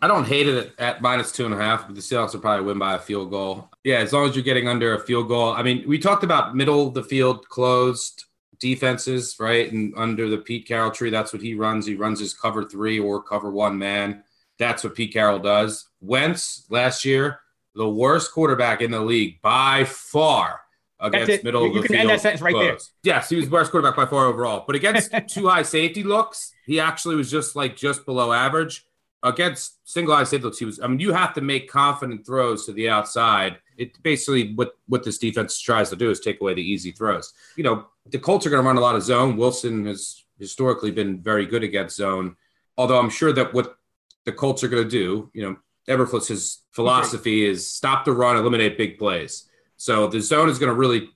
[0.04, 2.66] I don't hate it at minus two and a half, but the Seahawks will probably
[2.66, 3.70] win by a field goal.
[3.86, 5.54] Yeah, as long as you're getting under a field goal.
[5.54, 8.26] I mean, we talked about middle of the field closed
[8.60, 9.72] defenses, right?
[9.72, 11.86] And under the Pete Carroll tree, that's what he runs.
[11.86, 14.26] He runs his cover three or cover one man.
[14.60, 15.88] That's what Pete Carroll does.
[16.02, 17.40] Wentz last year,
[17.74, 20.60] the worst quarterback in the league by far
[21.00, 22.02] against middle you, of you the can field.
[22.02, 22.78] end that sentence right there.
[23.04, 24.66] Yes, he was worst quarterback by far overall.
[24.68, 28.86] But against two high safety looks, he actually was just like just below average.
[29.24, 30.82] Against single high safety he was.
[30.82, 33.58] I mean, you have to make confident throws to the outside.
[33.78, 37.34] It basically what what this defense tries to do is take away the easy throws.
[37.56, 39.38] You know, the Colts are going to run a lot of zone.
[39.38, 42.36] Wilson has historically been very good against zone.
[42.78, 43.78] Although I'm sure that what
[44.26, 45.58] the Colts are going to do, you know,
[45.88, 49.50] Eberflus's philosophy is stop the run, eliminate big plays.
[49.78, 51.10] So the zone is going to really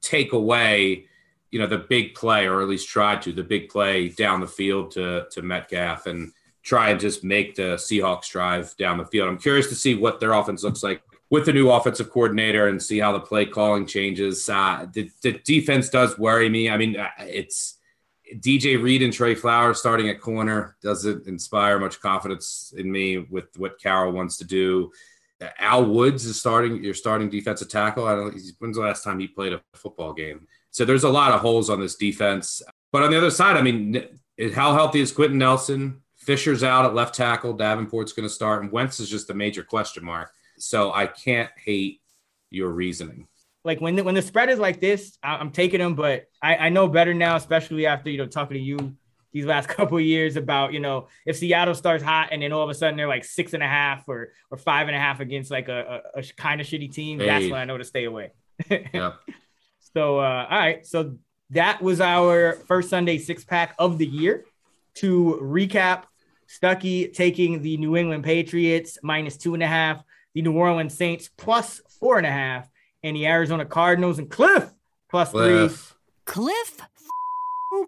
[0.00, 1.06] take away,
[1.50, 4.46] you know, the big play, or at least try to the big play down the
[4.46, 6.32] field to to Metcalf and
[6.68, 9.26] try and just make the Seahawks drive down the field.
[9.26, 11.00] I'm curious to see what their offense looks like
[11.30, 14.46] with the new offensive coordinator and see how the play calling changes.
[14.50, 16.68] Uh, the, the defense does worry me.
[16.68, 17.78] I mean, uh, it's
[18.34, 23.46] DJ Reed and Tre Flowers starting at corner doesn't inspire much confidence in me with
[23.56, 24.92] what Carroll wants to do.
[25.58, 28.06] Al Woods is starting your starting defensive tackle.
[28.06, 28.38] I don't.
[28.58, 30.46] When's the last time he played a football game?
[30.70, 32.60] So there's a lot of holes on this defense.
[32.92, 34.04] But on the other side, I mean,
[34.52, 36.02] how healthy is Quenton Nelson?
[36.28, 37.56] Fisher's out at left tackle.
[37.56, 40.30] Davenport's going to start, and Wentz is just a major question mark.
[40.58, 42.02] So I can't hate
[42.50, 43.26] your reasoning.
[43.64, 46.68] Like when the, when the spread is like this, I'm taking them, but I, I
[46.68, 48.94] know better now, especially after you know talking to you
[49.32, 52.68] these last couple years about you know if Seattle starts hot and then all of
[52.68, 55.50] a sudden they're like six and a half or or five and a half against
[55.50, 57.20] like a, a, a kind of shitty team.
[57.20, 57.24] Hey.
[57.24, 58.32] That's when I know to stay away.
[58.70, 59.12] yeah.
[59.94, 61.16] So uh, all right, so
[61.50, 64.44] that was our first Sunday six pack of the year.
[64.96, 66.02] To recap,
[66.48, 70.02] Stuckey taking the New England Patriots minus two and a half,
[70.34, 72.68] the New Orleans Saints plus four and a half,
[73.02, 74.70] and the Arizona Cardinals and Cliff
[75.10, 75.72] plus Cliff.
[75.72, 75.94] three.
[76.24, 76.80] Cliff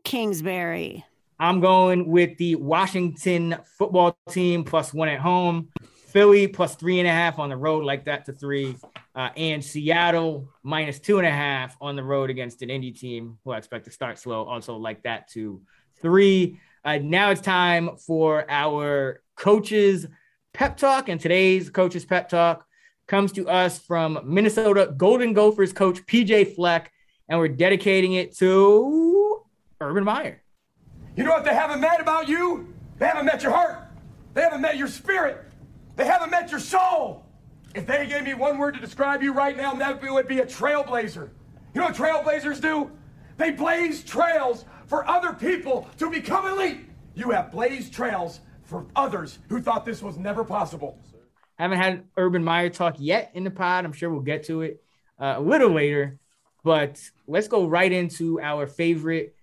[0.04, 1.04] Kingsbury.
[1.38, 5.70] I'm going with the Washington football team plus one at home,
[6.08, 8.76] Philly plus three and a half on the road, like that to three,
[9.14, 13.38] uh, and Seattle minus two and a half on the road against an Indy team
[13.44, 15.62] who I expect to start slow, also like that to
[16.02, 16.60] three.
[16.82, 20.06] Uh, now it's time for our coaches
[20.54, 22.64] pep talk, and today's coaches pep talk
[23.06, 26.90] comes to us from Minnesota Golden Gophers coach PJ Fleck,
[27.28, 29.42] and we're dedicating it to
[29.80, 30.42] Urban Meyer.
[31.16, 32.72] You know what they haven't met about you?
[32.98, 33.88] They haven't met your heart.
[34.32, 35.44] They haven't met your spirit.
[35.96, 37.26] They haven't met your soul.
[37.74, 40.46] If they gave me one word to describe you right now, that would be a
[40.46, 41.28] trailblazer.
[41.74, 42.90] You know what trailblazers do?
[43.36, 46.80] They blaze trails for other people to become elite.
[47.14, 50.98] You have blazed trails for others who thought this was never possible.
[51.58, 53.84] Haven't had Urban Meyer talk yet in the pod.
[53.84, 54.82] I'm sure we'll get to it
[55.18, 56.18] uh, a little later.
[56.64, 59.36] But let's go right into our favorite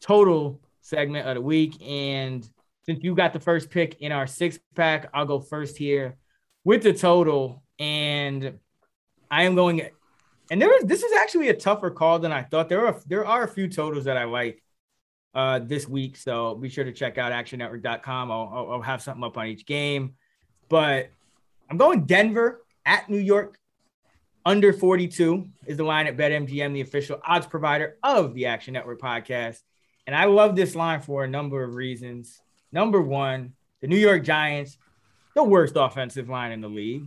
[0.00, 1.74] total segment of the week.
[1.82, 2.48] And
[2.86, 6.16] since you got the first pick in our six pack, I'll go first here
[6.64, 7.62] with the total.
[7.78, 8.58] And
[9.30, 9.86] I am going,
[10.50, 12.70] and there is this is actually a tougher call than I thought.
[12.70, 14.63] There are there are a few totals that I like
[15.34, 18.30] uh, this week, so be sure to check out ActionNetwork.com.
[18.30, 20.14] I'll, I'll, I'll have something up on each game,
[20.68, 21.10] but
[21.68, 23.58] I'm going Denver at New York
[24.46, 29.00] under 42 is the line at BetMGM, the official odds provider of the Action Network
[29.00, 29.60] podcast.
[30.06, 32.40] And I love this line for a number of reasons.
[32.70, 34.76] Number one, the New York Giants,
[35.34, 37.06] the worst offensive line in the league.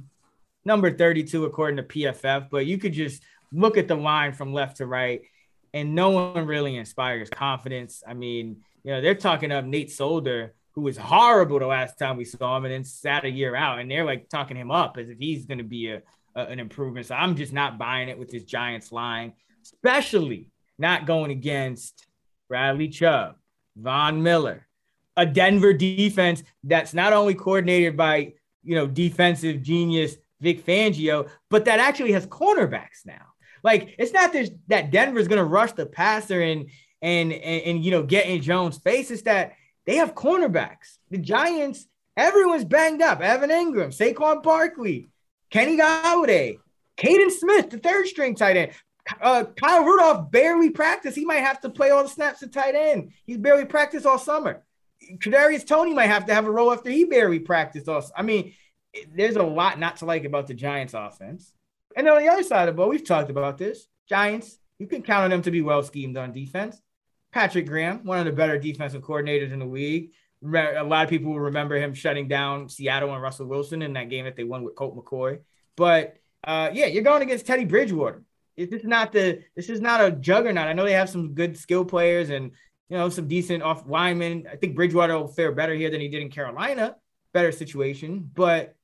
[0.66, 2.50] Number 32, according to PFF.
[2.50, 3.22] But you could just
[3.52, 5.22] look at the line from left to right,
[5.74, 8.04] and no one really inspires confidence.
[8.08, 12.18] I mean, you know, they're talking up Nate Solder, who was horrible the last time
[12.18, 13.80] we saw him and then sat a year out.
[13.80, 16.02] And they're like talking him up as if he's going to be a,
[16.36, 17.08] a, an improvement.
[17.08, 22.06] So I'm just not buying it with this Giants line, especially not going against
[22.48, 23.36] Bradley Chubb,
[23.76, 24.68] Von Miller,
[25.16, 31.66] a Denver defense that's not only coordinated by, you know, defensive genius Vic Fangio, but
[31.66, 33.26] that actually has cornerbacks now.
[33.68, 36.70] Like it's not this, that Denver's going to rush the passer and,
[37.02, 39.12] and, and, and, you know, get in Jones' face.
[39.12, 39.56] It's that
[39.86, 41.00] they have cornerbacks.
[41.12, 43.20] The Giants, everyone's banged up.
[43.20, 45.10] Evan Engram, Saquon Barkley,
[45.50, 46.60] Kenny Golladay,
[46.96, 48.72] Kaden Smith, the third string tight end.
[49.22, 51.18] Uh, Kyle Rudolph barely practiced.
[51.18, 53.12] He might have to play all the snaps at tight end.
[53.26, 54.64] He's barely practiced all summer.
[55.18, 58.02] Kadarius Toney might have to have a role after he barely practiced all.
[58.16, 58.54] I mean,
[59.14, 61.52] there's a lot not to like about the Giants offense.
[61.98, 63.88] And then on the other side of the ball, we've talked about this.
[64.08, 66.80] Giants, you can count on them to be well schemed on defense.
[67.34, 70.12] Patrick Graham, one of the better defensive coordinators in the league.
[70.44, 74.10] A lot of people will remember him shutting down Seattle and Russell Wilson in that
[74.10, 75.40] game that they won with Colt McCoy.
[75.76, 78.24] But uh, yeah, you're going against Teddy Bridgewater.
[78.56, 80.68] This is not the this is not a juggernaut.
[80.68, 82.52] I know they have some good skill players and
[82.90, 84.48] you know some decent off linemen.
[84.52, 86.96] I think Bridgewater will fare better here than he did in Carolina.
[87.34, 88.77] Better situation, but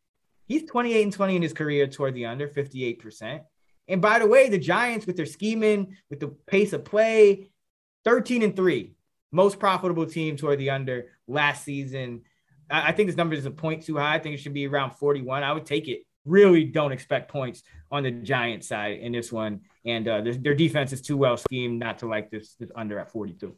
[0.48, 3.42] he's 28 and 20 in his career toward the under 58%.
[3.88, 7.50] And by the way, the Giants with their scheming, with the pace of play,
[8.06, 8.94] 13 and 3,
[9.32, 12.22] most profitable team toward the under last season.
[12.70, 14.16] I, I think this number is a point too high.
[14.16, 15.44] I think it should be around 41.
[15.44, 16.04] I would take it.
[16.26, 19.62] Really don't expect points on the Giant side in this one.
[19.86, 23.00] And uh, their, their defense is too well schemed not to like this, this under
[23.00, 23.54] at 42.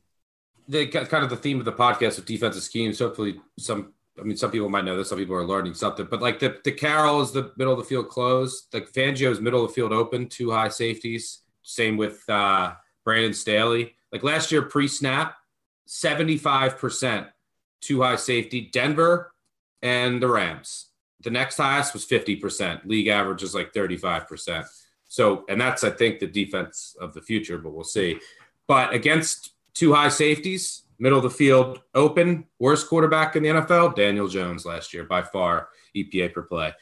[0.67, 2.97] The kind of the theme of the podcast of defensive schemes.
[2.97, 6.21] Hopefully, some I mean, some people might know this, some people are learning something, but
[6.21, 8.67] like the, the Carroll is the middle of the field closed.
[8.73, 11.41] Like Fangio's middle of the field open, two high safeties.
[11.63, 13.95] Same with uh, Brandon Staley.
[14.11, 15.35] Like last year, pre snap,
[15.87, 17.27] 75%
[17.85, 19.33] two high safety, Denver
[19.81, 20.87] and the Rams.
[21.21, 22.85] The next highest was 50%.
[22.85, 24.65] League average is like 35%.
[25.07, 28.19] So, and that's, I think, the defense of the future, but we'll see.
[28.67, 33.95] But against two high safeties, middle of the field open, worst quarterback in the NFL,
[33.95, 36.73] Daniel Jones last year by far, EPA per play.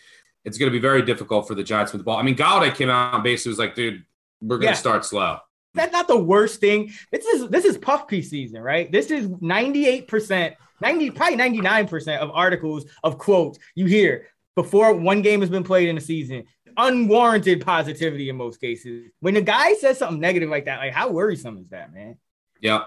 [0.45, 2.17] It's going to be very difficult for the Giants with the ball.
[2.17, 4.03] I mean, Golladay came out and basically was like, dude,
[4.41, 5.37] we're going to start slow.
[5.73, 6.91] That's not the worst thing.
[7.11, 8.91] This is this is puff piece season, right?
[8.91, 15.41] This is 98%, 90, probably 99% of articles of quotes you hear before one game
[15.41, 16.43] has been played in a season.
[16.77, 19.11] Unwarranted positivity in most cases.
[19.19, 22.17] When a guy says something negative like that, like how worrisome is that, man?
[22.61, 22.85] Yeah.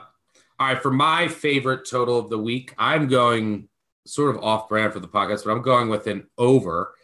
[0.58, 3.68] All right, for my favorite total of the week, I'm going
[4.06, 6.94] sort of off brand for the podcast, but I'm going with an over.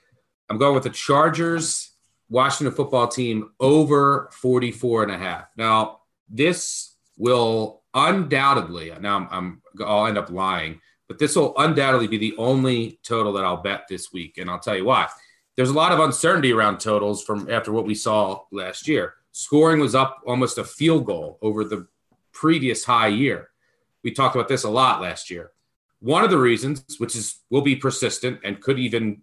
[0.48, 1.90] I'm going with the Chargers
[2.30, 5.48] Washington football team over 44 and a half.
[5.58, 6.00] Now,
[6.30, 12.16] this will undoubtedly, now I'm, I'm I'll end up lying, but this will undoubtedly be
[12.16, 14.38] the only total that I'll bet this week.
[14.38, 15.08] And I'll tell you why.
[15.58, 19.12] There's a lot of uncertainty around totals from after what we saw last year.
[19.32, 21.86] Scoring was up almost a field goal over the
[22.32, 23.50] previous high year.
[24.02, 25.52] We talked about this a lot last year.
[26.00, 29.22] One of the reasons, which is will be persistent and could even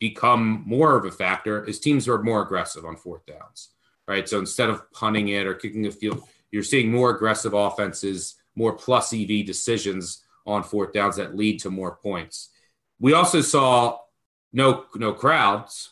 [0.00, 3.70] become more of a factor, is teams are more aggressive on fourth downs.
[4.06, 4.28] Right.
[4.28, 8.72] So instead of punting it or kicking the field, you're seeing more aggressive offenses, more
[8.72, 12.48] plus EV decisions on fourth downs that lead to more points.
[12.98, 13.98] We also saw
[14.52, 15.90] no no crowds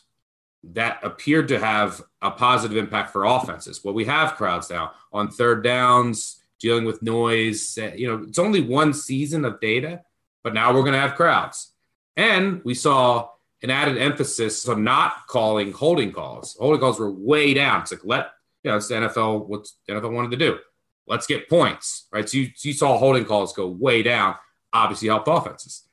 [0.63, 3.83] that appeared to have a positive impact for offenses.
[3.83, 7.77] Well, we have crowds now on third downs, dealing with noise.
[7.77, 10.01] Eh, you know, it's only one season of data,
[10.43, 11.73] but now we're going to have crowds.
[12.15, 13.29] And we saw
[13.63, 16.55] an added emphasis on not calling holding calls.
[16.59, 17.81] Holding calls were way down.
[17.81, 18.31] It's like let
[18.63, 20.59] you know, it's the NFL what the NFL wanted to do.
[21.07, 22.27] let's get points, right?
[22.27, 24.35] So you, you saw holding calls go way down,
[24.73, 25.87] obviously helped offenses.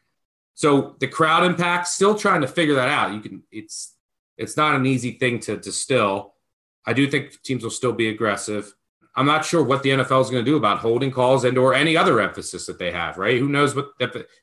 [0.55, 3.13] So the crowd impact, still trying to figure that out.
[3.13, 3.95] You can, it's,
[4.37, 6.35] it's not an easy thing to distill.
[6.85, 8.75] I do think teams will still be aggressive.
[9.17, 11.73] I'm not sure what the NFL is going to do about holding calls and or
[11.75, 13.17] any other emphasis that they have.
[13.19, 13.39] Right?
[13.39, 13.93] Who knows what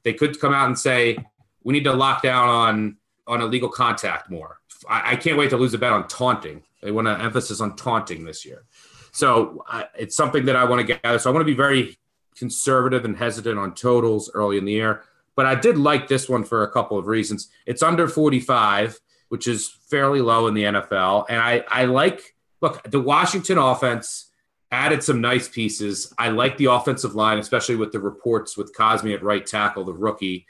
[0.03, 1.17] they could come out and say
[1.63, 2.97] we need to lock down on
[3.27, 4.59] on illegal contact more.
[4.89, 6.63] I, I can't wait to lose a bet on taunting.
[6.81, 8.63] They want to emphasis on taunting this year.
[9.11, 11.19] So uh, it's something that I want to gather.
[11.19, 11.97] So I want to be very
[12.35, 15.03] conservative and hesitant on totals early in the year.
[15.35, 17.49] But I did like this one for a couple of reasons.
[17.65, 18.99] It's under 45,
[19.29, 21.25] which is fairly low in the NFL.
[21.29, 24.30] And I, I like, look, the Washington offense
[24.71, 26.13] added some nice pieces.
[26.17, 29.93] I like the offensive line, especially with the reports with Cosmi at right tackle, the
[29.93, 30.45] rookie.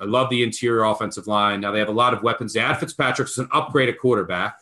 [0.00, 1.60] I love the interior offensive line.
[1.60, 2.52] Now they have a lot of weapons.
[2.52, 4.58] They add Fitzpatrick as an upgrade at quarterback.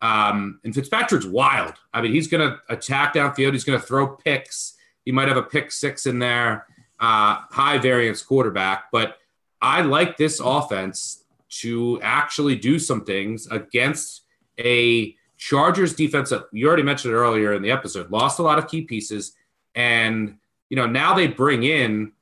[0.00, 1.74] Um, and Fitzpatrick's wild.
[1.92, 3.52] I mean, he's going to attack downfield.
[3.52, 4.74] He's going to throw picks.
[5.04, 6.66] He might have a pick six in there.
[7.00, 8.84] Uh, high variance quarterback.
[8.92, 9.18] But
[9.60, 11.24] I like this offense
[11.60, 14.22] to actually do some things against
[14.60, 18.58] a Chargers defense that you already mentioned it earlier in the episode lost a lot
[18.58, 19.32] of key pieces.
[19.74, 20.36] And,
[20.68, 22.12] you know, now they bring in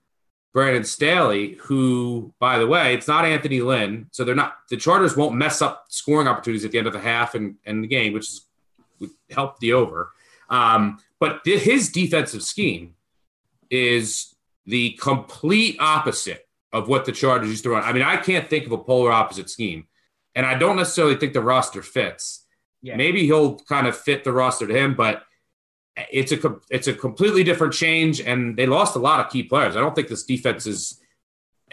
[0.53, 4.07] Brandon Staley, who, by the way, it's not Anthony Lynn.
[4.11, 7.01] So they're not, the Chargers won't mess up scoring opportunities at the end of the
[7.01, 8.47] half and, and the game, which is,
[9.01, 10.13] would help the over.
[10.49, 12.95] Um, but th- his defensive scheme
[13.71, 14.35] is
[14.67, 17.83] the complete opposite of what the Chargers used to run.
[17.83, 19.87] I mean, I can't think of a polar opposite scheme.
[20.35, 22.46] And I don't necessarily think the roster fits.
[22.83, 22.97] Yeah.
[22.97, 25.23] Maybe he'll kind of fit the roster to him, but
[25.97, 29.77] it's a it's a completely different change, and they lost a lot of key players.
[29.77, 31.01] I don't think this defense is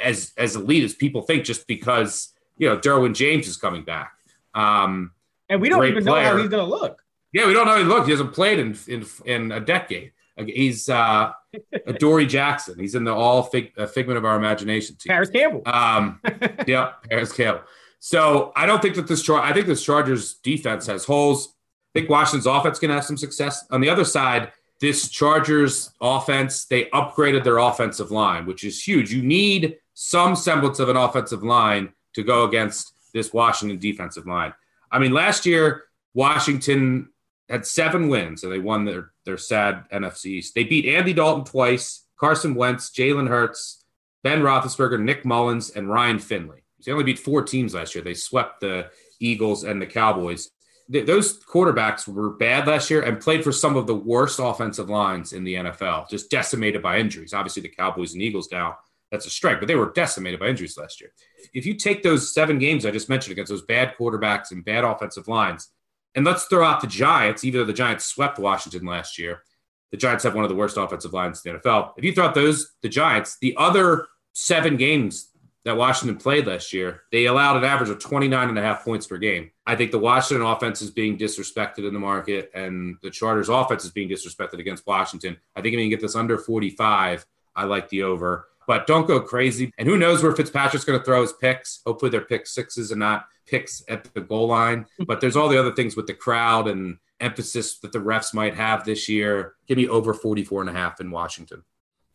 [0.02, 4.14] as as elite as people think, just because you know Derwin James is coming back.
[4.54, 5.12] Um,
[5.50, 6.24] and we don't even player.
[6.24, 7.02] know how he's going to look.
[7.34, 8.06] Yeah, we don't know how he looks.
[8.06, 10.14] He hasn't played in in, in a decade.
[10.38, 11.32] He's uh,
[11.86, 12.80] a Dory Jackson.
[12.80, 15.12] He's in the all fig, figment of our imagination team.
[15.12, 15.62] Parris Campbell.
[15.66, 16.20] Um,
[16.68, 17.64] yeah, Parris Campbell.
[18.06, 19.22] So I don't think that this.
[19.22, 21.56] Char- I think this Chargers defense has holes.
[21.96, 23.66] I think Washington's offense can have some success.
[23.72, 24.52] On the other side,
[24.82, 29.14] this Chargers offense, they upgraded their offensive line, which is huge.
[29.14, 34.54] You need some semblance of an offensive line to go against this Washington defensive line.
[34.92, 37.08] I mean, last year, Washington
[37.48, 40.56] had seven wins and they won their, their sad NFC East.
[40.56, 43.86] They beat Andy Dalton twice, Carson Wentz, Jalen Hurts,
[44.24, 46.63] Ben Roethlisberger, Nick Mullens, and Ryan Finley.
[46.86, 48.04] They only beat four teams last year.
[48.04, 50.50] They swept the Eagles and the Cowboys
[50.92, 54.90] th- those quarterbacks were bad last year and played for some of the worst offensive
[54.90, 57.34] lines in the NFL, just decimated by injuries.
[57.34, 58.78] Obviously, the Cowboys and Eagles now,
[59.12, 61.12] that's a strike, but they were decimated by injuries last year.
[61.54, 64.84] If you take those seven games I just mentioned against those bad quarterbacks and bad
[64.84, 65.70] offensive lines,
[66.16, 69.44] and let's throw out the Giants, even though the Giants swept Washington last year,
[69.92, 71.92] the Giants have one of the worst offensive lines in the NFL.
[71.98, 75.30] If you throw out those, the Giants, the other seven games
[75.66, 79.08] that Washington played last year, they allowed an average of 29 and a half points
[79.08, 79.52] per game.
[79.66, 83.86] I think the Washington offense is being disrespected in the market, and the Chargers offense
[83.86, 85.38] is being disrespected against Washington.
[85.56, 88.48] I think if you can get this under 45, I like the over.
[88.68, 89.74] But don't go crazy.
[89.78, 91.82] And who knows where Fitzpatrick's going to throw his picks?
[91.86, 94.86] Hopefully they're pick sixes and not picks at the goal line.
[95.06, 98.56] But there's all the other things with the crowd and emphasis that the refs might
[98.56, 99.56] have this year.
[99.68, 101.64] Give me over 44 and a half in Washington.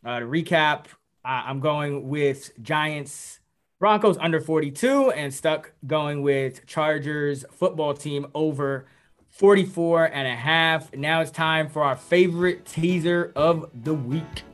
[0.05, 0.86] Uh, to recap,
[1.24, 3.38] I'm going with Giants
[3.79, 8.87] Broncos under 42 and stuck going with Chargers football team over
[9.29, 10.93] 44 and a half.
[10.95, 14.22] Now it's time for our favorite teaser of the week.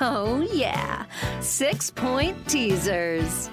[0.00, 1.06] Oh, yeah.
[1.40, 3.50] Six point teasers.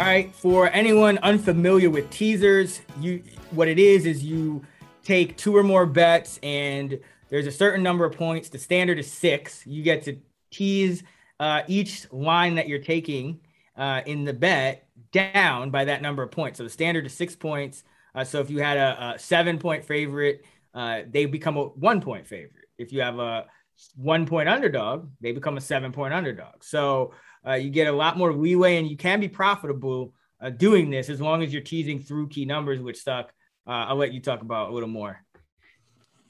[0.00, 4.64] All right, for anyone unfamiliar with teasers, you what it is is you
[5.04, 6.98] take two or more bets and
[7.28, 8.48] there's a certain number of points.
[8.48, 9.66] The standard is six.
[9.66, 10.16] You get to
[10.50, 11.02] tease
[11.38, 13.40] uh, each line that you're taking
[13.76, 16.56] uh, in the bet down by that number of points.
[16.56, 17.84] So the standard is six points.
[18.14, 22.00] Uh, so if you had a, a seven point favorite, uh, they become a one
[22.00, 22.70] point favorite.
[22.78, 23.44] If you have a
[23.96, 26.64] one point underdog, they become a seven point underdog.
[26.64, 27.12] So
[27.46, 31.08] uh, you get a lot more leeway and you can be profitable uh, doing this
[31.08, 33.32] as long as you're teasing through key numbers, which stuck.
[33.66, 35.22] Uh, I'll let you talk about a little more.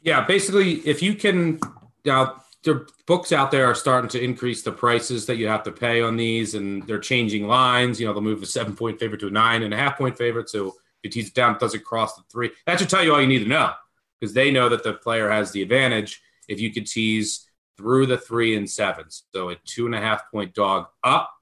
[0.03, 1.61] Yeah, basically, if you can,
[2.05, 5.73] now the books out there are starting to increase the prices that you have to
[5.73, 8.01] pay on these, and they're changing lines.
[8.01, 10.17] You know, they'll move a seven point favorite to a nine and a half point
[10.17, 10.49] favorite.
[10.49, 12.51] So if you tease it down, it doesn't cross the three.
[12.67, 13.73] That should tell you all you need to know
[14.19, 17.47] because they know that the player has the advantage if you could tease
[17.81, 19.07] through the three and seven.
[19.09, 21.33] So a two and a half point dog up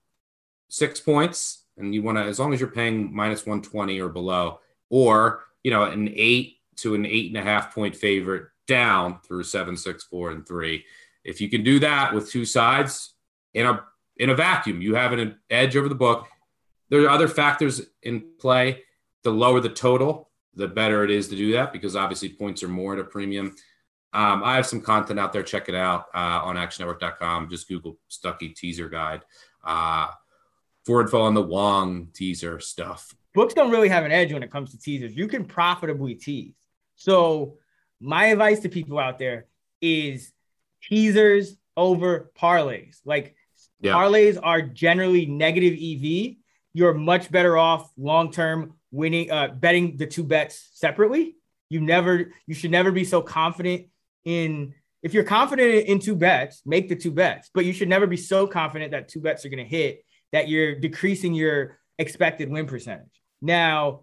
[0.68, 1.64] six points.
[1.76, 4.60] And you want to, as long as you're paying minus 120 or below,
[4.90, 9.42] or, you know, an eight to an eight and a half point favorite down through
[9.42, 10.84] seven, six, four, and three.
[11.24, 13.14] If you can do that with two sides
[13.54, 13.84] in a
[14.16, 16.26] in a vacuum, you have an edge over the book.
[16.90, 18.82] There are other factors in play.
[19.24, 22.68] The lower the total, the better it is to do that because obviously points are
[22.68, 23.54] more at a premium.
[24.12, 25.42] Um, I have some content out there.
[25.42, 27.50] Check it out uh, on actionnetwork.com.
[27.50, 29.22] Just Google Stuckey teaser guide
[29.64, 30.08] uh,
[30.84, 33.14] for info on the Wong teaser stuff.
[33.34, 35.14] Books don't really have an edge when it comes to teasers.
[35.14, 36.54] You can profitably tease.
[36.96, 37.58] So,
[38.00, 39.46] my advice to people out there
[39.80, 40.32] is
[40.82, 43.00] teasers over parlays.
[43.04, 43.34] Like,
[43.80, 43.92] yeah.
[43.92, 46.36] parlays are generally negative EV.
[46.72, 51.36] You're much better off long term winning, uh, betting the two bets separately.
[51.68, 53.88] You never, you should never be so confident
[54.24, 54.74] in.
[55.00, 58.16] If you're confident in two bets, make the two bets, but you should never be
[58.16, 62.66] so confident that two bets are going to hit that you're decreasing your expected win
[62.66, 63.06] percentage.
[63.40, 64.00] Now,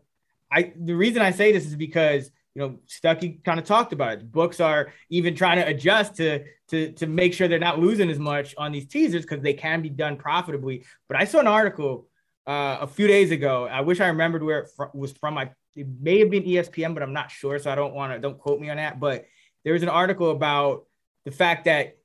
[0.52, 4.14] I the reason I say this is because you know Stuckey kind of talked about
[4.14, 4.32] it.
[4.32, 8.20] Books are even trying to adjust to to to make sure they're not losing as
[8.20, 10.86] much on these teasers because they can be done profitably.
[11.08, 12.08] But I saw an article
[12.48, 13.68] uh, a few days ago.
[13.68, 15.38] I wish I remembered where it fr- was from.
[15.38, 18.20] I it may have been ESPN, but I'm not sure, so I don't want to
[18.20, 19.00] don't quote me on that.
[19.00, 19.26] But
[19.66, 20.86] there was an article about
[21.26, 21.98] the fact that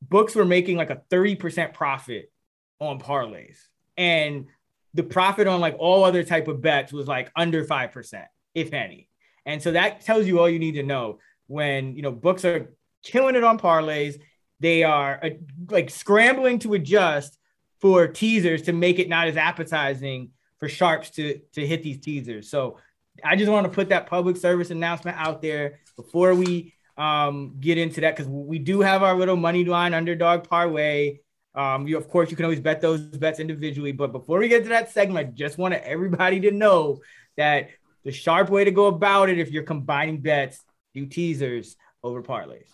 [0.00, 2.32] books were making like a 30% profit
[2.80, 3.58] on parlays,
[3.98, 4.46] and
[4.94, 8.72] the profit on like all other type of bets was like under five percent, if
[8.72, 9.08] any.
[9.44, 12.72] And so that tells you all you need to know when you know books are
[13.02, 14.20] killing it on parlays.
[14.60, 15.30] They are uh,
[15.70, 17.36] like scrambling to adjust
[17.80, 22.48] for teasers to make it not as appetizing for sharps to to hit these teasers.
[22.48, 22.78] So
[23.24, 27.78] I just want to put that public service announcement out there before we um, get
[27.78, 31.20] into that because we do have our little money line underdog parlay.
[31.54, 34.64] Um, you of course you can always bet those bets individually, but before we get
[34.64, 37.00] to that segment, I just want everybody to know
[37.36, 37.70] that
[38.04, 40.60] the sharp way to go about it if you're combining bets,
[40.94, 42.68] do teasers over parlays.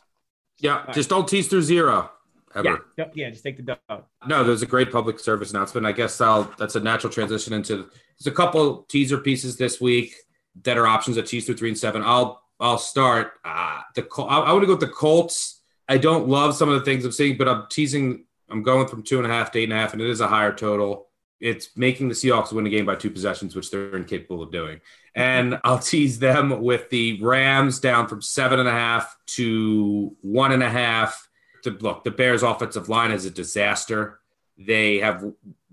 [0.58, 2.10] Yeah, just don't tease through zero
[2.54, 2.84] ever.
[2.96, 4.04] Yeah, yeah, just take the dog.
[4.26, 5.86] No, there's a great public service announcement.
[5.86, 7.76] I guess I'll that's a natural transition into
[8.18, 10.14] there's a couple teaser pieces this week
[10.62, 12.02] that are options at tease through three and seven.
[12.02, 15.60] I'll I'll start uh, the I, I want to go with the Colts.
[15.86, 18.24] I don't love some of the things I'm seeing, but I'm teasing.
[18.48, 20.22] I'm going from two and a half to eight and a half, and it is
[20.22, 21.08] a higher total.
[21.40, 24.80] It's making the Seahawks win a game by two possessions, which they're incapable of doing.
[25.14, 30.52] And I'll tease them with the Rams down from seven and a half to one
[30.52, 31.28] and a half
[31.64, 34.20] to look, the Bears' offensive line is a disaster.
[34.56, 35.22] They have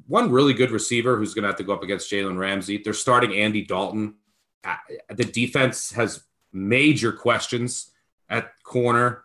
[0.08, 2.82] one really good receiver who's going to have to go up against Jalen Ramsey.
[2.84, 4.16] They're starting Andy Dalton.
[4.64, 4.76] Uh,
[5.10, 6.24] the defense has
[6.54, 7.92] major questions
[8.30, 9.24] at corner.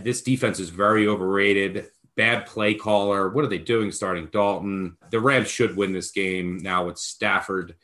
[0.00, 1.86] This defense is very overrated.
[2.16, 3.28] Bad play caller.
[3.28, 4.96] What are they doing starting Dalton?
[5.10, 7.74] The Rams should win this game now with Stafford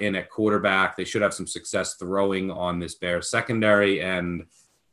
[0.00, 0.96] in at quarterback.
[0.96, 4.46] They should have some success throwing on this Bears secondary, and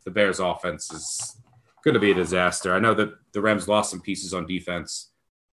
[0.03, 1.37] the Bears offense is
[1.83, 2.73] going to be a disaster.
[2.73, 5.11] I know that the Rams lost some pieces on defense,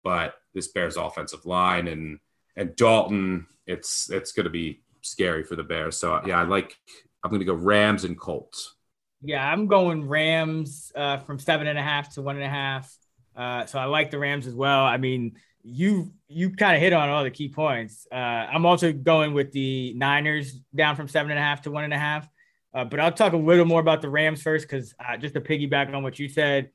[0.04, 2.20] but this Bears offensive line and
[2.54, 5.96] and Dalton, it's it's going to be scary for the Bears.
[5.96, 6.76] So yeah, I like.
[7.22, 8.74] I'm going to go Rams and Colts.
[9.22, 12.92] Yeah, I'm going Rams uh, from seven and a half to one and a half.
[13.36, 14.84] Uh, so I like the Rams as well.
[14.84, 18.06] I mean, you you kind of hit on all the key points.
[18.10, 21.84] Uh, I'm also going with the Niners down from seven and a half to one
[21.84, 22.28] and a half.
[22.74, 25.40] Uh, but I'll talk a little more about the Rams first, because uh, just to
[25.40, 26.70] piggyback on what you said,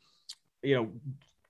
[0.63, 0.91] you know,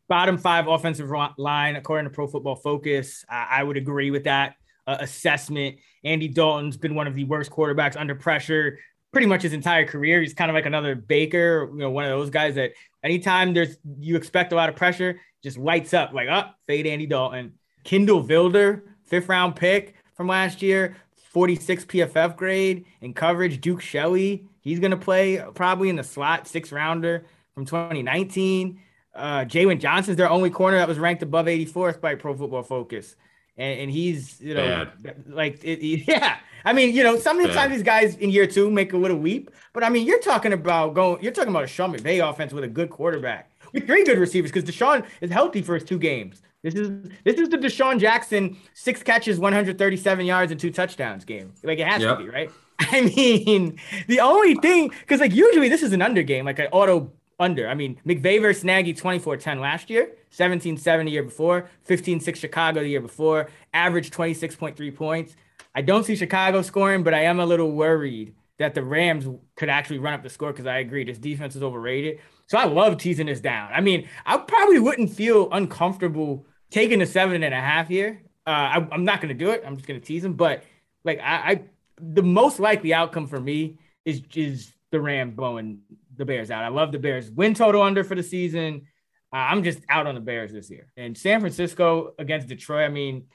[0.07, 3.23] bottom five offensive line according to Pro Football Focus.
[3.29, 4.55] I, I would agree with that
[4.87, 5.77] uh, assessment.
[6.03, 8.79] Andy Dalton's been one of the worst quarterbacks under pressure
[9.11, 10.21] pretty much his entire career.
[10.21, 12.73] He's kind of like another Baker, you know, one of those guys that
[13.03, 16.87] anytime there's you expect a lot of pressure, just lights up like up, oh, fade
[16.87, 17.53] Andy Dalton.
[17.83, 20.97] Kindle Vildor, fifth round pick from last year,
[21.31, 23.61] 46 PFF grade in coverage.
[23.61, 28.81] Duke Shelley, he's going to play probably in the slot, six rounder from 2019.
[29.15, 33.15] Uh, Jaylon Johnson's their only corner that was ranked above 84th by Pro Football Focus.
[33.57, 35.23] And, and he's, you know, Bad.
[35.27, 36.37] like, it, yeah.
[36.65, 37.71] I mean, you know, sometimes Bad.
[37.71, 40.93] these guys in year two make a little weep, but I mean, you're talking about
[40.93, 44.17] going, you're talking about a Sean McVay offense with a good quarterback with three good
[44.17, 46.41] receivers because DeSean is healthy for his two games.
[46.63, 46.89] This is
[47.23, 51.53] this is the DeSean Jackson six catches, 137 yards, and two touchdowns game.
[51.63, 52.17] Like it has yep.
[52.17, 52.51] to be, right?
[52.79, 56.67] I mean, the only thing because like usually this is an under game, like an
[56.71, 57.67] auto under.
[57.67, 62.89] I mean, McVay versus Nagy 24-10 last year, 17-7 the year before, 15-6 Chicago the
[62.89, 65.35] year before, average 26.3 points.
[65.75, 69.69] I don't see Chicago scoring, but I am a little worried that the Rams could
[69.69, 72.19] actually run up the score because I agree this defense is overrated.
[72.47, 73.71] So I love teasing this down.
[73.71, 78.21] I mean, I probably wouldn't feel uncomfortable taking the seven and a half here.
[78.47, 79.63] Uh, I, am not going to do it.
[79.65, 80.33] I'm just going to tease them.
[80.33, 80.63] But
[81.03, 81.61] like, I, I,
[81.99, 85.79] the most likely outcome for me is is the Rams blowing
[86.17, 86.63] the Bears out.
[86.63, 88.87] I love the Bears win total under for the season.
[89.33, 90.91] Uh, I'm just out on the Bears this year.
[90.97, 92.85] And San Francisco against Detroit.
[92.85, 93.25] I mean,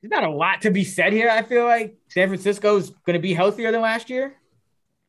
[0.00, 1.30] there's not a lot to be said here.
[1.30, 4.34] I feel like San Francisco is going to be healthier than last year.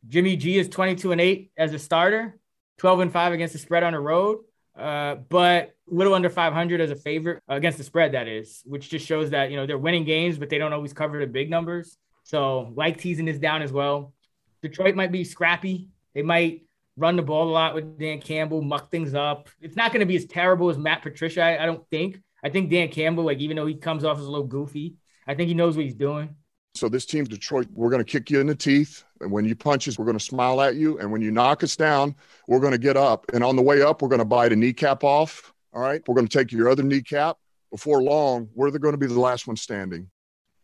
[0.08, 2.40] Jimmy G is 22 and 8 as a starter,
[2.78, 4.40] 12 and 5 against the spread on the road,
[4.78, 9.06] uh, but little under 500 as a favorite against the spread, that is, which just
[9.06, 11.98] shows that, you know, they're winning games, but they don't always cover the big numbers.
[12.24, 14.14] So, like teasing this down as well.
[14.62, 15.90] Detroit might be scrappy.
[16.14, 16.64] They might
[16.98, 19.50] run the ball a lot with Dan Campbell, muck things up.
[19.62, 22.22] It's not going to be as terrible as Matt Patricia, I, I don't think.
[22.44, 24.96] I think Dan Campbell, like, even though he comes off as a little goofy,
[25.28, 26.36] I think he knows what he's doing.
[26.76, 29.04] So this team, Detroit, we're going to kick you in the teeth.
[29.22, 31.00] And when you punch us, we're going to smile at you.
[31.00, 32.16] And when you knock us down,
[32.48, 33.26] we're going to get up.
[33.34, 35.54] And on the way up, we're going to bite a kneecap off.
[35.74, 36.02] All right.
[36.06, 37.38] We're going to take your other kneecap.
[37.72, 40.10] Before long, we're going to be the last one standing.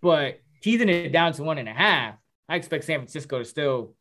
[0.01, 2.15] But teasing it down to one and a half,
[2.47, 3.95] I expect San Francisco to still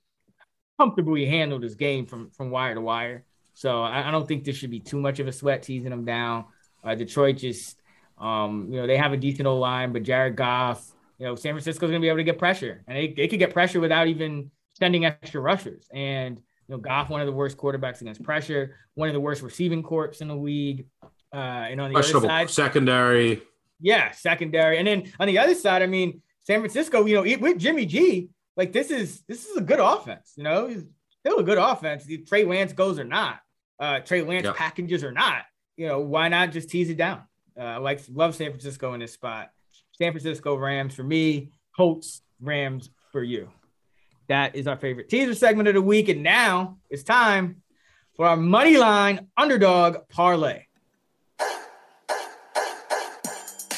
[0.80, 3.22] comfortably handle this game from, from wire to wire.
[3.52, 6.06] So I, I don't think this should be too much of a sweat teasing them
[6.06, 6.46] down.
[6.82, 7.78] Uh, Detroit just,
[8.16, 11.52] um, you know, they have a decent old line, but Jared Goff, you know, San
[11.52, 14.06] Francisco's going to be able to get pressure, and they, they could get pressure without
[14.06, 15.84] even sending extra rushers.
[15.92, 19.42] And you know, Goff, one of the worst quarterbacks against pressure, one of the worst
[19.42, 20.86] receiving corps in the league.
[21.30, 21.36] Uh,
[21.70, 23.42] and on the other side, secondary.
[23.80, 24.78] Yeah, secondary.
[24.78, 28.30] And then on the other side, I mean, San Francisco, you know, with Jimmy G,
[28.56, 30.32] like this is this is a good offense.
[30.36, 30.74] You know,
[31.20, 32.04] still a good offense.
[32.08, 33.40] If Trey Lance goes or not,
[33.78, 34.56] uh, Trey Lance yep.
[34.56, 35.42] packages or not,
[35.76, 37.22] you know, why not just tease it down?
[37.58, 39.50] Uh, like love San Francisco in this spot.
[39.92, 43.50] San Francisco Rams for me, Colts Rams for you.
[44.28, 46.08] That is our favorite teaser segment of the week.
[46.08, 47.62] And now it's time
[48.14, 50.66] for our money line underdog parlay.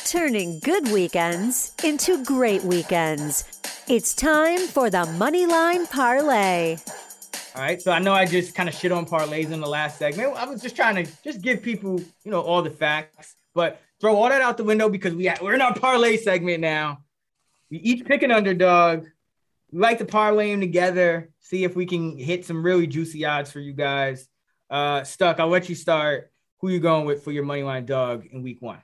[0.05, 3.62] Turning good weekends into great weekends.
[3.89, 6.77] It's time for the money line parlay.
[7.57, 9.99] All right, so I know I just kind of shit on parlays in the last
[9.99, 10.37] segment.
[10.37, 13.35] I was just trying to just give people, you know, all the facts.
[13.55, 17.03] But throw all that out the window because we we're in our parlay segment now.
[17.71, 19.07] We each pick an underdog.
[19.73, 23.51] We like to parlay them together, see if we can hit some really juicy odds
[23.51, 24.29] for you guys.
[24.71, 26.31] Uh, Stuck, I'll let you start.
[26.61, 28.79] Who you going with for your money line dog in week one?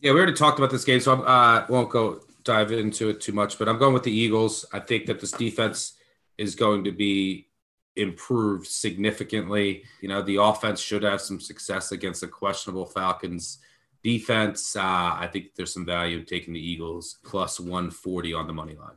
[0.00, 3.20] Yeah, we already talked about this game, so I uh, won't go dive into it
[3.20, 3.58] too much.
[3.58, 4.64] But I'm going with the Eagles.
[4.72, 5.94] I think that this defense
[6.38, 7.48] is going to be
[7.96, 9.84] improved significantly.
[10.00, 13.58] You know, the offense should have some success against the questionable Falcons
[14.02, 18.52] Defense, uh, I think there's some value in taking the Eagles plus 140 on the
[18.52, 18.96] money line.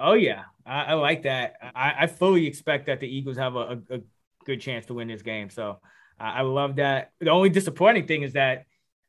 [0.00, 1.56] Oh yeah, I, I like that.
[1.74, 3.58] I, I, fully expect that the Eagles have a,
[3.90, 4.00] a, a
[4.44, 5.50] good chance to win this game.
[5.50, 5.80] So
[6.18, 7.12] I love that.
[7.20, 8.64] The only disappointing thing is that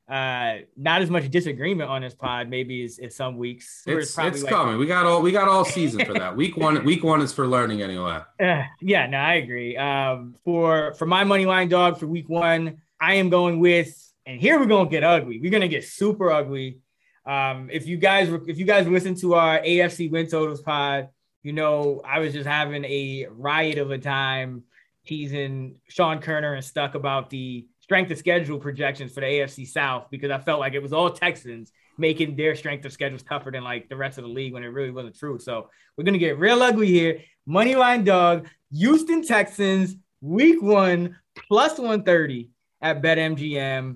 [0.08, 3.84] uh, not as much disagreement on this pod maybe as, as some weeks.
[3.86, 4.78] It's, it's like, coming.
[4.78, 6.36] We got all we got all season for that.
[6.36, 8.22] week one, week one is for learning anyway.
[8.39, 9.76] Uh, yeah, no, I agree.
[9.76, 14.39] Um, for for my money line dog for week one, I am going with and
[14.39, 15.39] here we're gonna get ugly.
[15.39, 16.80] We're gonna get super ugly.
[17.26, 21.10] Um, if you guys if you guys listen to our AFC win totals pod,
[21.43, 24.64] you know I was just having a riot of a time
[25.05, 30.07] teasing Sean Koerner and stuck about the strength of schedule projections for the AFC South
[30.11, 33.64] because I felt like it was all Texans making their strength of schedules tougher than
[33.64, 35.39] like the rest of the league when it really wasn't true.
[35.39, 37.22] So we're gonna get real ugly here.
[37.47, 42.51] Moneyline dog, Houston Texans, week one, plus 130
[42.81, 43.95] at BetMGM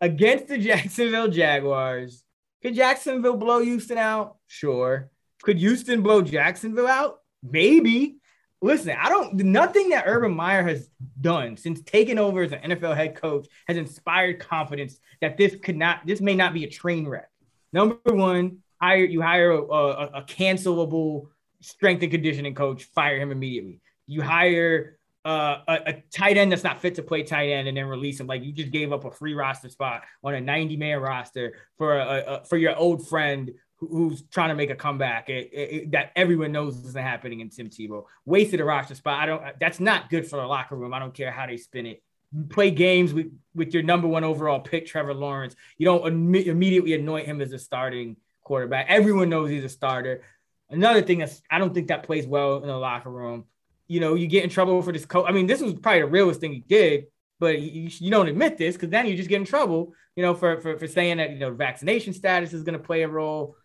[0.00, 2.24] against the Jacksonville Jaguars.
[2.62, 4.36] Could Jacksonville blow Houston out?
[4.46, 5.10] Sure.
[5.42, 7.18] Could Houston blow Jacksonville out?
[7.42, 8.16] Maybe.
[8.60, 10.90] Listen, I don't nothing that Urban Meyer has
[11.20, 15.76] done since taking over as an NFL head coach has inspired confidence that this could
[15.76, 17.30] not this may not be a train wreck.
[17.72, 21.28] Number one, hire you hire a, a, a cancelable
[21.60, 23.80] strength and conditioning coach, fire him immediately.
[24.06, 27.76] You hire uh, a, a, tight end that's not fit to play tight end and
[27.76, 28.26] then release him.
[28.26, 31.98] Like you just gave up a free roster spot on a 90 man roster for
[31.98, 36.10] a, a, for your old friend who's trying to make a comeback it, it, that
[36.16, 38.04] everyone knows isn't happening in Tim Tebow.
[38.24, 39.20] Wasted a roster spot.
[39.20, 39.42] I don't.
[39.60, 40.92] That's not good for the locker room.
[40.92, 42.02] I don't care how they spin it.
[42.50, 45.56] Play games with with your number one overall pick, Trevor Lawrence.
[45.78, 48.86] You don't Im- immediately anoint him as a starting quarterback.
[48.88, 50.22] Everyone knows he's a starter.
[50.70, 53.44] Another thing that's I don't think that plays well in the locker room
[53.88, 55.24] you know, you get in trouble for this coach.
[55.26, 57.06] I mean, this was probably the realest thing he did,
[57.40, 60.34] but you, you don't admit this because then you just get in trouble, you know,
[60.34, 63.56] for, for, for saying that, you know, vaccination status is going to play a role.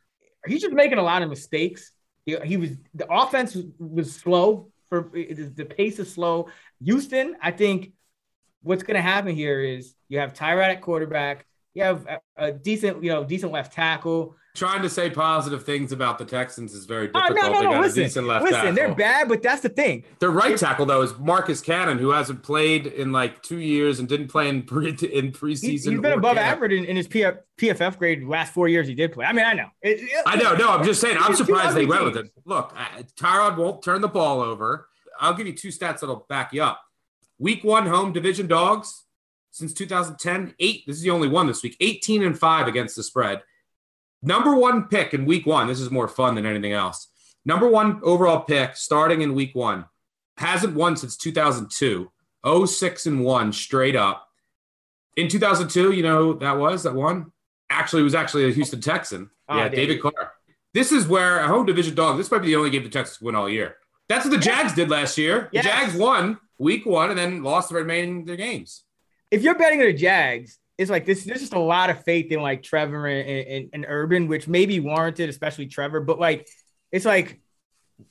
[0.47, 1.91] He's just making a lot of mistakes.
[2.25, 6.49] He, he was, the offense was, slow for the pace is slow.
[6.83, 7.93] Houston, I think
[8.61, 12.51] what's going to happen here is you have Tyrod at quarterback, you have a, a
[12.51, 14.35] decent, you know, decent left tackle.
[14.55, 17.35] Trying to say positive things about the Texans is very Oh, difficult.
[17.37, 17.71] no, no, no.
[17.71, 18.75] got Listen, a decent left listen, tackle.
[18.75, 20.03] they're bad, but that's the thing.
[20.19, 24.07] Their right tackle though is Marcus Cannon, who hasn't played in like two years and
[24.07, 25.63] didn't play in pre in preseason.
[25.63, 26.57] He, has been above camp.
[26.57, 29.25] average in, in his PF, PFF grade last four years he did play.
[29.25, 29.69] I mean, I know.
[29.81, 31.17] It- it- I know, no, I'm just saying.
[31.19, 32.31] I'm surprised they went with it.
[32.45, 32.75] Look,
[33.19, 34.87] Tyrod won't turn the ball over.
[35.19, 36.79] I'll give you two stats that'll back you up.
[37.39, 39.03] Week one home division dogs
[39.49, 40.83] since 2010, eight.
[40.85, 41.75] This is the only one this week.
[41.79, 43.41] 18 and five against the spread.
[44.23, 45.67] Number one pick in week one.
[45.67, 47.07] This is more fun than anything else.
[47.45, 49.85] Number one overall pick starting in week one.
[50.37, 52.09] Hasn't won since 2002.
[52.65, 54.27] 06 and one straight up.
[55.15, 57.31] In 2002, you know who that was that won?
[57.69, 59.29] Actually, it was actually a Houston Texan.
[59.49, 60.01] Oh, yeah, David.
[60.01, 60.31] Carr.
[60.73, 62.17] This is where a home division dog.
[62.17, 63.75] This might be the only game the Texans win all year.
[64.09, 65.49] That's what the Jags did last year.
[65.51, 65.65] The Yes.
[65.65, 68.83] Jags won week one and then lost the remaining their games.
[69.31, 71.23] if you're betting on the Jags, it's like this.
[71.23, 74.65] There's just a lot of faith in like Trevor and, and, and Urban, which may
[74.65, 75.99] be warranted, especially Trevor.
[75.99, 76.47] But like,
[76.91, 77.39] it's like,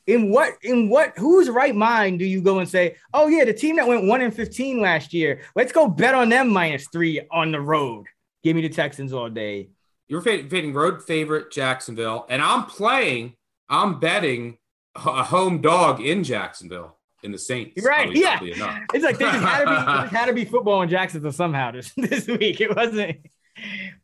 [0.07, 3.53] in what in what whose right mind do you go and say, oh yeah, the
[3.53, 7.21] team that went one and fifteen last year, let's go bet on them minus three
[7.31, 8.07] on the road.
[8.45, 9.71] Give me the Texans all day.
[10.09, 13.35] You're fading road favorite Jacksonville, and I'm playing.
[13.69, 14.59] I'm betting
[14.95, 17.73] a home dog in Jacksonville in the Saints.
[17.77, 18.15] You're right.
[18.15, 18.41] Yeah.
[18.95, 21.33] It's like they just had to be, there just had to be football in Jacksonville
[21.33, 22.61] somehow this, this week.
[22.61, 23.19] It wasn't.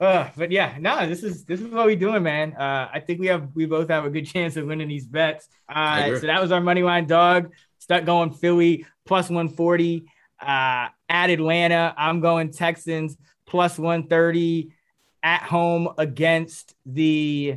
[0.00, 2.52] Uh, but yeah, no, this is this is what we're doing, man.
[2.52, 5.48] Uh, I think we have we both have a good chance of winning these bets.
[5.68, 7.52] Uh, so that was our money line dog.
[7.78, 10.06] Stuck going Philly plus 140.
[10.40, 13.16] Uh, at Atlanta, I'm going Texans
[13.46, 14.70] plus 130
[15.22, 17.56] at home against the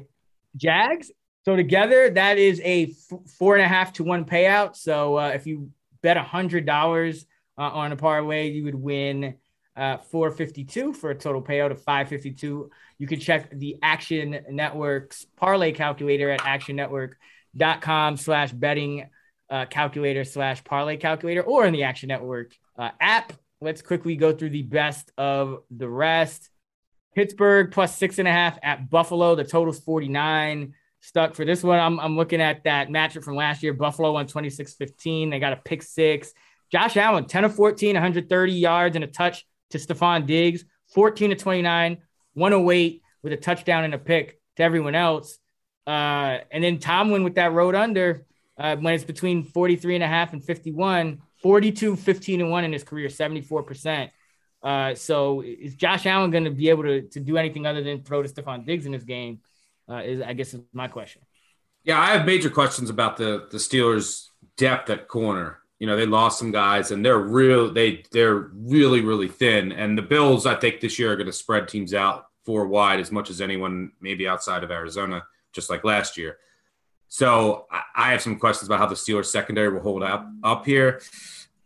[0.56, 1.12] Jags.
[1.44, 4.76] So together, that is a f- four and a half to one payout.
[4.76, 7.26] So uh, if you bet a hundred dollars
[7.58, 9.36] uh, on a parlay, you would win
[9.76, 12.70] uh, 452 for a total payout of 552.
[12.98, 19.10] You can check the Action Network's parlay calculator at actionnetwork.com slash betting
[19.50, 23.34] uh, calculator slash parlay calculator or in the Action Network uh, app.
[23.60, 26.50] Let's quickly go through the best of the rest.
[27.16, 29.36] Pittsburgh plus six and a half at Buffalo.
[29.36, 30.74] The total's 49.
[31.02, 31.80] Stuck for this one.
[31.80, 33.74] I'm, I'm looking at that matchup from last year.
[33.74, 35.32] Buffalo won 26 15.
[35.32, 36.34] They got a pick six.
[36.72, 40.64] Josh Allen, 10 of 14, 130 yards and a touch to Stefon Diggs,
[40.94, 41.98] 14 to 29,
[42.34, 45.38] 108 with a touchdown and a pick to everyone else.
[45.86, 48.26] Uh, and then Tomlin with that road under
[48.58, 52.72] uh, when it's between 43 and a half and 51, 42, 15 and one in
[52.72, 54.10] his career, 74%.
[54.64, 58.04] Uh, so is Josh Allen going to be able to, to do anything other than
[58.04, 59.40] throw to Stefon Diggs in this game?
[59.92, 61.22] Uh, is I guess is my question.
[61.84, 64.28] Yeah, I have major questions about the the Steelers'
[64.58, 65.60] depth at corner.
[65.80, 67.74] You know, they lost some guys, and they're real.
[67.74, 69.72] They they're really really thin.
[69.72, 73.00] And the Bills, I think, this year are going to spread teams out four wide
[73.00, 75.24] as much as anyone, maybe outside of Arizona,
[75.54, 76.38] just like last year.
[77.08, 80.66] So I- I have some questions about how the Steelers secondary will hold up up
[80.66, 81.02] here.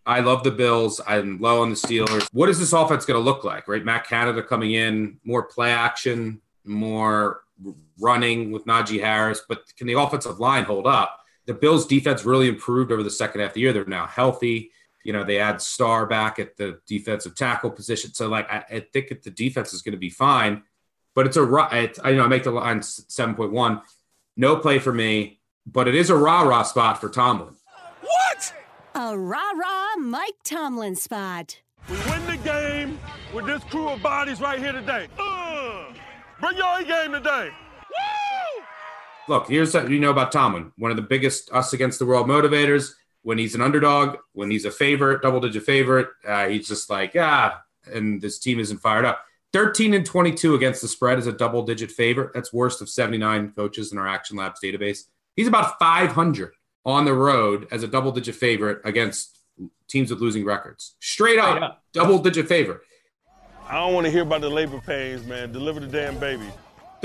[0.05, 1.01] I love the Bills.
[1.07, 2.27] I'm low on the Steelers.
[2.31, 3.67] What is this offense going to look like?
[3.67, 7.41] Right, Matt Canada coming in, more play action, more
[7.99, 11.19] running with Najee Harris, but can the offensive line hold up?
[11.45, 13.73] The Bills' defense really improved over the second half of the year.
[13.73, 14.71] They're now healthy.
[15.03, 18.13] You know, they add Star back at the defensive tackle position.
[18.13, 20.63] So, like, I, I think that the defense is going to be fine.
[21.13, 23.81] But it's a ru- it's, I you know I make the line seven point one.
[24.35, 27.55] No play for me, but it is a rah rah spot for Tomlin.
[28.01, 28.53] What?
[28.95, 31.61] A rah rah Mike Tomlin spot.
[31.89, 32.99] We win the game
[33.33, 35.07] with this crew of bodies right here today.
[35.17, 35.93] Uh,
[36.41, 37.51] bring your A game today.
[39.27, 40.71] Look, here's what you know about Tomlin.
[40.77, 42.91] One of the biggest us against the world motivators.
[43.23, 47.15] When he's an underdog, when he's a favorite, double digit favorite, uh, he's just like,
[47.17, 47.59] ah,
[47.91, 49.23] and this team isn't fired up.
[49.51, 52.31] 13 and 22 against the spread is a double digit favorite.
[52.35, 55.05] That's worst of 79 coaches in our Action Labs database.
[55.35, 56.51] He's about 500
[56.85, 59.39] on the road as a double digit favorite against
[59.87, 60.95] teams with losing records.
[60.99, 61.83] Straight up, Straight up.
[61.93, 62.81] double digit favorite.
[63.67, 65.51] I don't want to hear about the labor pains, man.
[65.51, 66.45] Deliver the damn baby.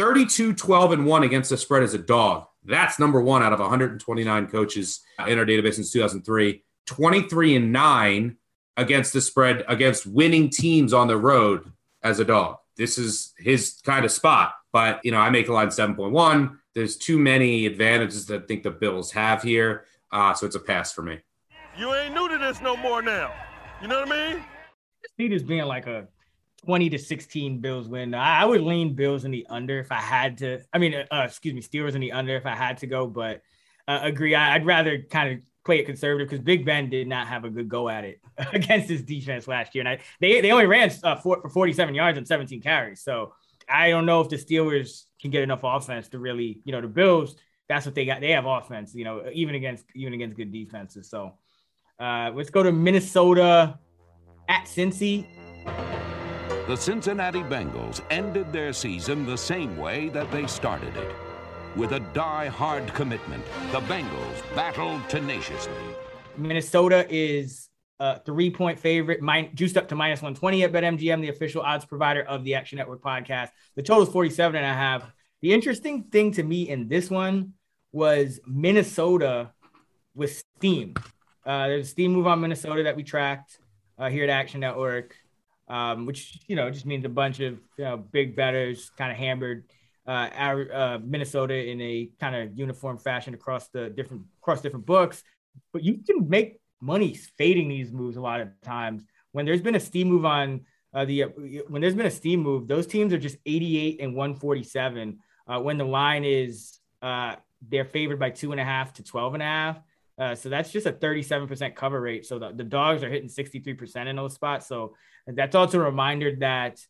[0.01, 2.47] 32 12 and 1 against the spread as a dog.
[2.64, 6.62] That's number one out of 129 coaches in our database since 2003.
[6.86, 8.36] 23 and 9
[8.78, 11.70] against the spread against winning teams on the road
[12.02, 12.56] as a dog.
[12.78, 14.55] This is his kind of spot.
[14.72, 16.56] But, you know, I make a line 7.1.
[16.74, 19.85] There's too many advantages that I think the Bills have here.
[20.10, 21.18] Uh, so it's a pass for me.
[21.77, 23.35] You ain't new to this no more now.
[23.82, 24.44] You know what I mean?
[25.18, 26.09] see this being like a
[26.65, 28.15] 20 to 16 Bills win.
[28.15, 30.61] I, I would lean Bills in the under if I had to.
[30.73, 33.43] I mean, uh, excuse me, Steelers in the under if I had to go, but
[33.89, 34.35] uh, agree.
[34.35, 37.51] I, I'd rather kind of play it conservative because Big Ben did not have a
[37.51, 38.20] good go at it
[38.53, 41.95] against his defense last year, and I, they they only ran uh, for, for 47
[41.95, 43.01] yards and 17 carries.
[43.03, 43.35] So
[43.69, 46.89] I don't know if the Steelers can get enough offense to really, you know, the
[46.89, 47.37] Bills.
[47.69, 48.20] That's what they got.
[48.20, 51.09] They have offense, you know, even against even against good defenses.
[51.09, 51.35] So
[51.99, 53.78] uh, let's go to Minnesota
[54.49, 55.27] at Cincy.
[56.70, 61.12] The Cincinnati Bengals ended their season the same way that they started it.
[61.74, 65.72] With a die-hard commitment, the Bengals battled tenaciously.
[66.36, 67.68] Minnesota is
[67.98, 72.22] a three-point favorite, min- juiced up to minus 120 at BetMGM, the official odds provider
[72.22, 73.48] of the Action Network podcast.
[73.74, 75.12] The total is 47 and a half.
[75.42, 77.55] The interesting thing to me in this one
[77.90, 79.51] was Minnesota
[80.14, 80.94] with steam.
[81.44, 83.59] Uh, there's a steam move on Minnesota that we tracked
[83.98, 85.16] uh, here at Action Network,
[85.70, 89.16] um, which you know just means a bunch of you know, big betters kind of
[89.16, 89.64] hammered
[90.06, 94.84] uh, our, uh, Minnesota in a kind of uniform fashion across the different across different
[94.84, 95.22] books.
[95.72, 99.05] But you can make money fading these moves a lot of times.
[99.32, 101.22] When there's been a steam move on uh, the
[101.68, 105.18] when there's been a steam move, those teams are just 88 and 147.
[105.47, 107.36] Uh, when the line is uh,
[107.68, 109.80] they're favored by two and a half to 12 and a half.
[110.18, 112.26] Uh, so that's just a 37% cover rate.
[112.26, 114.66] So the, the dogs are hitting 63% in those spots.
[114.66, 114.94] So
[115.36, 116.81] that's also a reminder that,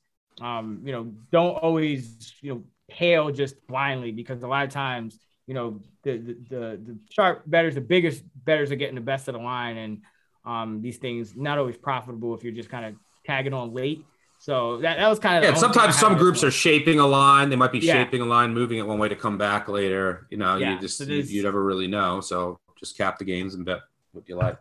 [0.40, 5.18] um, you know, don't always, you know, hail just blindly because a lot of times,
[5.46, 9.28] you know, the, the, the, the sharp betters, the biggest betters are getting the best
[9.28, 9.76] of the line.
[9.76, 10.02] And
[10.44, 12.94] um, these things not always profitable if you're just kind of
[13.26, 14.04] tagging on late.
[14.38, 15.54] So that, that was kind of yeah.
[15.54, 17.50] Sometimes some groups are shaping a line.
[17.50, 17.92] They might be Yeah.
[17.92, 20.26] shaping a line, moving it one way to come back later.
[20.30, 22.20] You know, Yeah, you just so you, you never really know.
[22.20, 23.80] So just cap the games and bet
[24.12, 24.58] what you like.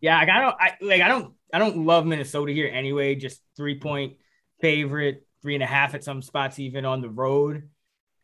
[0.00, 3.14] Yeah, like I don't, I like I don't, I don't love Minnesota here anyway.
[3.14, 4.14] Just three point
[4.60, 7.68] favorite, three and a half at some spots, even on the road.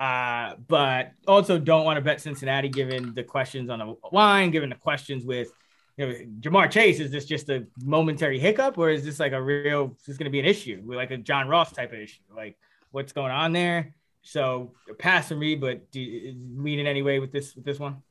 [0.00, 4.70] Uh, but also don't want to bet Cincinnati given the questions on the line, given
[4.70, 5.48] the questions with
[5.96, 7.00] you know Ja'Marr Chase.
[7.00, 9.96] Is this just a momentary hiccup, or is this like a real?
[9.98, 12.22] Is this going to be an issue, like a John Ross type of issue?
[12.34, 12.56] Like
[12.92, 13.94] what's going on there?
[14.22, 16.34] So pass for me, but do you
[16.66, 18.02] in any way with this with this one?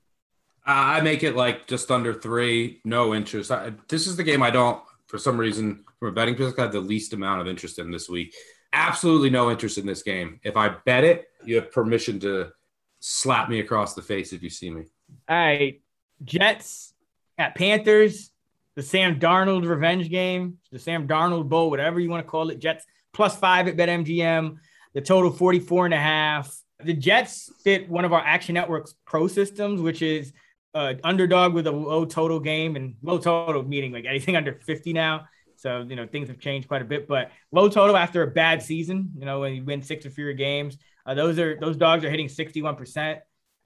[0.69, 3.51] I make it like just under three, no interest.
[3.51, 6.63] I, this is the game I don't, for some reason, from a betting perspective, I
[6.63, 8.35] have the least amount of interest in this week.
[8.73, 10.39] Absolutely no interest in this game.
[10.43, 12.51] If I bet it, you have permission to
[12.99, 14.83] slap me across the face if you see me.
[15.29, 15.81] All right,
[16.23, 16.93] Jets
[17.37, 18.31] at Panthers,
[18.75, 22.59] the Sam Darnold revenge game, the Sam Darnold Bowl, whatever you want to call it.
[22.59, 24.57] Jets plus five at BetMGM,
[24.93, 26.55] the total 44 and a half.
[26.83, 30.33] The Jets fit one of our Action Network's pro systems, which is
[30.77, 34.93] uh, underdog with a low total game and low total meaning like anything under 50
[34.93, 35.27] now.
[35.55, 38.61] So, you know, things have changed quite a bit, but low total after a bad
[38.61, 40.77] season, you know, when you win six or fewer games,
[41.07, 43.19] uh, those are, those dogs are hitting 61%.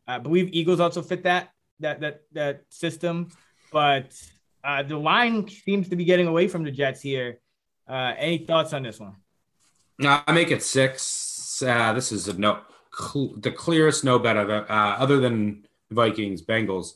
[0.08, 1.50] I believe Eagles also fit that,
[1.82, 3.30] that, that, that system,
[3.74, 4.14] but
[4.64, 7.40] uh, the line seems to be getting away from the Jets here.
[7.90, 9.18] Uh, any thoughts on this one?
[10.00, 11.62] No, I make it six.
[11.62, 12.62] Uh, this is a no,
[12.98, 16.94] cl- the clearest no bet of uh, other than Vikings, Bengals.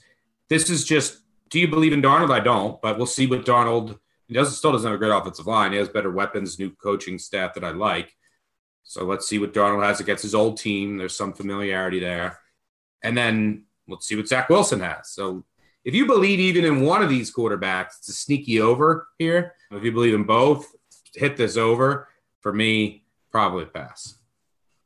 [0.49, 1.21] This is just.
[1.49, 2.31] Do you believe in Darnold?
[2.31, 3.99] I don't, but we'll see what Darnold.
[4.27, 5.71] He doesn't still doesn't have a great offensive line.
[5.71, 8.11] He has better weapons, new coaching staff that I like.
[8.83, 10.97] So let's see what Darnold has against his old team.
[10.97, 12.39] There's some familiarity there,
[13.03, 15.11] and then let's see what Zach Wilson has.
[15.11, 15.45] So
[15.83, 19.53] if you believe even in one of these quarterbacks, it's a sneaky over here.
[19.71, 20.67] If you believe in both,
[21.13, 22.07] hit this over.
[22.41, 24.15] For me, probably pass.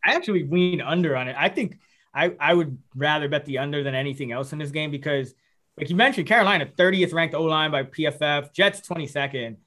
[0.05, 1.35] I actually lean under on it.
[1.37, 1.77] I think
[2.13, 5.33] I, I would rather bet the under than anything else in this game because,
[5.77, 9.57] like you mentioned, Carolina 30th ranked O line by PFF, Jets 22nd,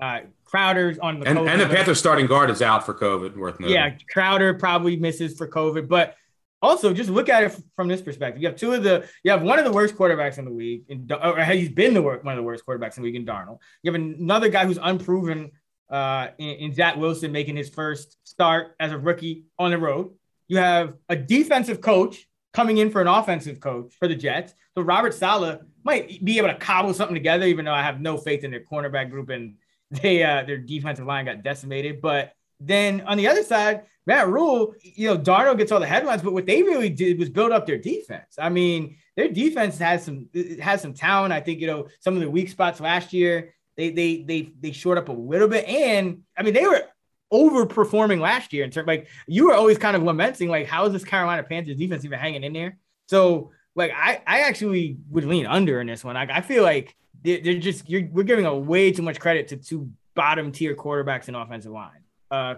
[0.00, 1.66] uh, Crowder's on the And, and the.
[1.66, 3.36] Panthers starting guard is out for COVID.
[3.36, 3.74] Worth noting.
[3.74, 6.16] Yeah, Crowder probably misses for COVID, but
[6.62, 8.42] also just look at it from this perspective.
[8.42, 10.84] You have two of the, you have one of the worst quarterbacks in the league,
[10.88, 13.58] in, or he's been the one of the worst quarterbacks in the league in Darnold.
[13.82, 15.52] You have another guy who's unproven
[15.90, 20.12] uh, in, in Zach Wilson making his first start as a rookie on the road.
[20.50, 24.52] You have a defensive coach coming in for an offensive coach for the Jets.
[24.74, 28.18] So Robert Saleh might be able to cobble something together, even though I have no
[28.18, 29.54] faith in their cornerback group and
[29.90, 32.00] they uh, their defensive line got decimated.
[32.00, 36.20] But then on the other side, Matt Rhule, you know, Darnold gets all the headlines,
[36.20, 38.34] but what they really did was build up their defense.
[38.36, 40.28] I mean, their defense has some
[40.60, 41.32] has some talent.
[41.32, 43.54] I think you know some of the weak spots last year.
[43.76, 46.82] They they they they short up a little bit, and I mean they were
[47.32, 50.92] overperforming last year in terms like you were always kind of lamenting like how is
[50.92, 52.78] this Carolina Panthers defense even hanging in there?
[53.06, 56.14] So like I I actually would lean under in this one.
[56.14, 59.48] Like I feel like they're, they're just you're we're giving a way too much credit
[59.48, 62.02] to two bottom tier quarterbacks and offensive line.
[62.30, 62.56] Uh,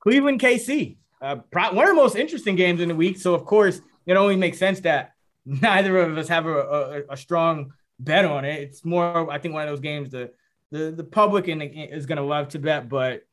[0.00, 3.18] Cleveland KC, uh, one of the most interesting games in the week.
[3.18, 5.14] So of course it only makes sense that
[5.44, 8.60] neither of us have a, a, a strong bet on it.
[8.60, 10.30] It's more, I think, one of those games the
[10.70, 13.24] the the public and is gonna love to bet, but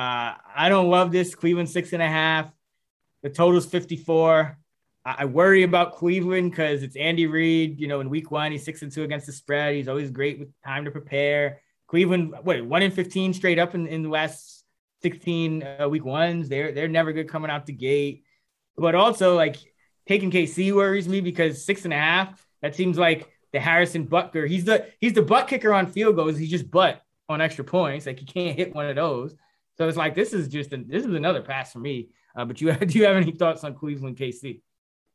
[0.00, 2.50] uh, I don't love this Cleveland six and a half.
[3.22, 4.56] The total's 54.
[5.04, 7.78] I, I worry about Cleveland because it's Andy Reid.
[7.78, 9.74] You know, in week one, he's six and two against the spread.
[9.74, 11.60] He's always great with time to prepare.
[11.86, 14.64] Cleveland, what, one in 15 straight up in, in the last
[15.02, 16.48] 16 uh, week ones.
[16.48, 18.24] They're they're never good coming out the gate.
[18.78, 19.56] But also, like
[20.06, 22.46] taking KC worries me because six and a half.
[22.62, 24.48] That seems like the Harrison Butker.
[24.48, 26.38] He's the he's the butt kicker on field goals.
[26.38, 28.06] He's just butt on extra points.
[28.06, 29.36] Like he can't hit one of those.
[29.80, 32.10] So it's like this is just a, this is another pass for me.
[32.36, 34.60] Uh, but you do you have any thoughts on Cleveland KC?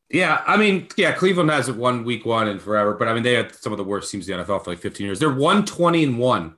[0.10, 3.34] Yeah, I mean, yeah, Cleveland hasn't won week one in forever, but I mean, they
[3.34, 5.20] had some of the worst teams in the NFL for like 15 years.
[5.20, 6.58] They're 120 and one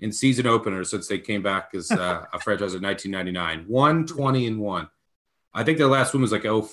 [0.00, 3.66] in season openers since they came back as uh, a franchise in 1999.
[3.68, 4.88] 120 and one.
[5.54, 6.68] I think their last one was like 0,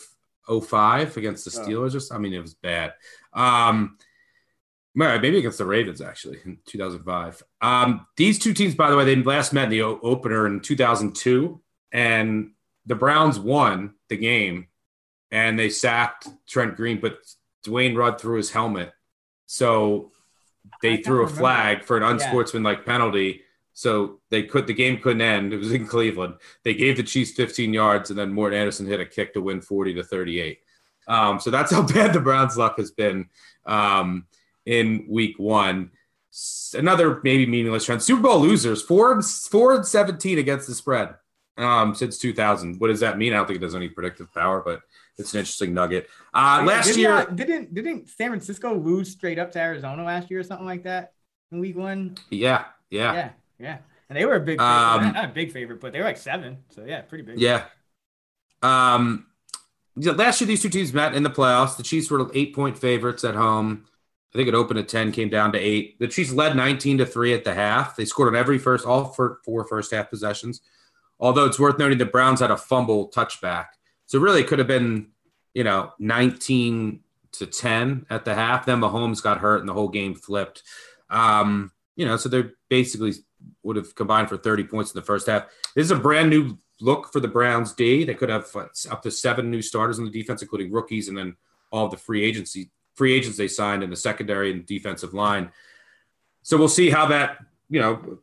[0.48, 1.94] 05 against the Steelers.
[1.94, 2.16] Or something.
[2.16, 2.96] I mean, it was bad.
[3.32, 4.00] Um,
[4.96, 7.44] maybe against the Ravens actually in 2005.
[7.62, 11.60] Um, these two teams, by the way, they last met in the opener in 2002,
[11.92, 12.52] and
[12.86, 14.68] the Browns won the game
[15.34, 17.18] and they sacked Trent Green, but
[17.66, 18.94] Dwayne Rudd threw his helmet.
[19.48, 20.12] So
[20.84, 22.86] they threw a flag for an unsportsmanlike yeah.
[22.86, 23.42] penalty.
[23.74, 25.52] So they could the game couldn't end.
[25.52, 26.36] It was in Cleveland.
[26.64, 29.60] They gave the Chiefs 15 yards, and then Morten Andersen hit a kick to win
[29.60, 30.60] 40 to 38.
[31.08, 33.28] Um, so that's how bad the Browns' luck has been
[33.66, 34.28] um,
[34.66, 35.92] in Week One.
[36.74, 38.02] Another maybe meaningless trend.
[38.02, 41.16] Super Bowl losers four four and 17 against the spread
[41.58, 42.80] um, since 2000.
[42.80, 43.34] What does that mean?
[43.34, 44.82] I don't think it has any predictive power, but
[45.18, 46.10] it's an interesting nugget.
[46.34, 50.32] Uh, last didn't, year, uh, didn't didn't San Francisco lose straight up to Arizona last
[50.32, 51.14] year or something like that
[51.52, 52.18] in Week One?
[52.30, 53.30] Yeah, yeah, yeah,
[53.60, 53.78] yeah.
[54.10, 56.58] And they were a big, um, not a big favorite, but they were like seven.
[56.70, 57.40] So yeah, pretty big.
[57.40, 57.66] Yeah.
[58.62, 59.28] Um,
[59.96, 61.78] last year these two teams met in the playoffs.
[61.78, 63.86] The Chiefs were eight point favorites at home.
[64.34, 66.00] I think it opened at 10, came down to eight.
[66.00, 67.96] The Chiefs led 19 to three at the half.
[67.96, 70.62] They scored on every first, all four, four first half possessions.
[71.20, 73.68] Although it's worth noting the Browns had a fumble touchback.
[74.08, 75.10] So really, it could have been,
[75.54, 77.02] you know, 19
[77.34, 78.66] to 10 at the half.
[78.66, 80.64] Then Mahomes got hurt and the whole game flipped.
[81.12, 83.14] Um, you know, so they basically
[83.62, 85.46] would have combined for 30 points in the first half.
[85.76, 88.04] This is a brand new look for the Browns D.
[88.04, 88.48] They could have
[88.90, 91.36] up to seven new starters on the defense, including rookies, and then
[91.72, 95.52] all of the free agency free agents they signed in the secondary and defensive line.
[96.42, 97.38] So we'll see how that,
[97.70, 98.20] you know,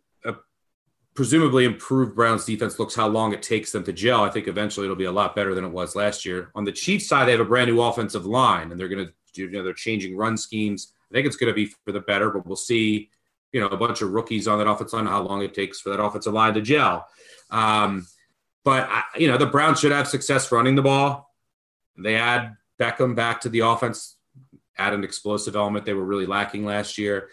[1.15, 4.23] presumably improved Browns defense looks how long it takes them to gel.
[4.23, 6.51] I think eventually it'll be a lot better than it was last year.
[6.55, 9.13] On the Chiefs side, they have a brand new offensive line, and they're going to
[9.35, 10.93] you know they're changing run schemes.
[11.11, 13.11] I think it's going to be for the better, but we'll see.
[13.53, 15.91] You know, a bunch of rookies on that offensive line, how long it takes for
[15.91, 17.07] that offensive line to gel.
[17.51, 18.07] Um,
[18.65, 21.35] but I, you know, the Browns should have success running the ball.
[21.99, 24.17] They add Beckham back to the offense,
[24.79, 27.29] add an explosive element they were really lacking last year.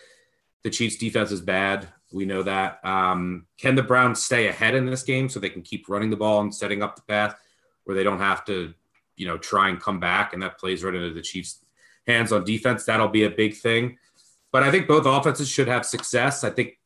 [0.63, 1.87] The Chiefs' defense is bad.
[2.11, 2.83] We know that.
[2.83, 6.17] Um, can the Browns stay ahead in this game so they can keep running the
[6.17, 7.35] ball and setting up the path
[7.83, 8.73] where they don't have to,
[9.15, 10.33] you know, try and come back?
[10.33, 11.63] And that plays right into the Chiefs'
[12.05, 12.85] hands on defense.
[12.85, 13.97] That'll be a big thing.
[14.51, 16.43] But I think both offenses should have success.
[16.43, 16.79] I think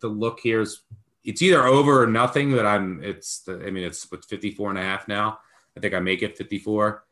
[0.00, 0.82] the look here is
[1.24, 4.78] it's either over or nothing, but I'm, it's, the, I mean, it's with 54 and
[4.78, 5.38] a half now.
[5.76, 7.04] I think I make it 54.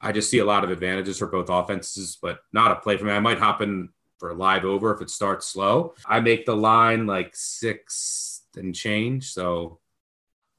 [0.00, 3.04] I just see a lot of advantages for both offenses, but not a play for
[3.04, 3.12] me.
[3.12, 5.94] I might hop in for a live over if it starts slow.
[6.06, 9.32] I make the line like six and change.
[9.32, 9.78] So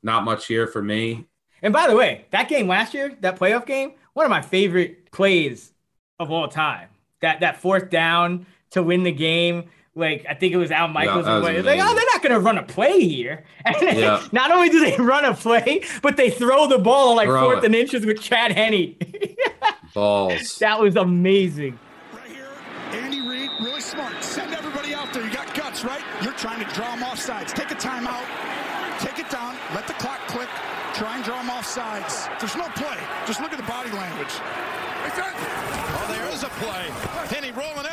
[0.03, 1.25] not much here for me.
[1.61, 5.11] And by the way, that game last year, that playoff game, one of my favorite
[5.11, 5.71] plays
[6.19, 6.89] of all time.
[7.21, 9.69] That that fourth down to win the game.
[9.97, 11.25] Like I think it was Al Michaels.
[11.25, 13.43] Yeah, was like, oh, they're not gonna run a play here.
[13.65, 14.23] And yeah.
[14.31, 17.63] not only do they run a play, but they throw the ball like throw fourth
[17.63, 17.65] it.
[17.65, 18.95] and inches with Chad Henne.
[19.93, 20.59] Balls.
[20.59, 21.79] That was amazing.
[22.13, 22.29] right?
[22.29, 22.47] Here,
[22.91, 24.23] Andy Reid, really smart.
[24.23, 25.25] Send everybody out there.
[25.25, 26.03] You got guts, right?
[26.21, 27.51] You're trying to draw them off sides.
[27.51, 28.25] Take a timeout.
[28.99, 29.55] Take it down.
[29.73, 30.49] Let the clock click.
[30.93, 32.27] Try and draw them off sides.
[32.39, 32.97] There's no play.
[33.25, 34.33] Just look at the body language.
[35.09, 36.89] Oh, there is a play.
[37.33, 37.86] Henne rolling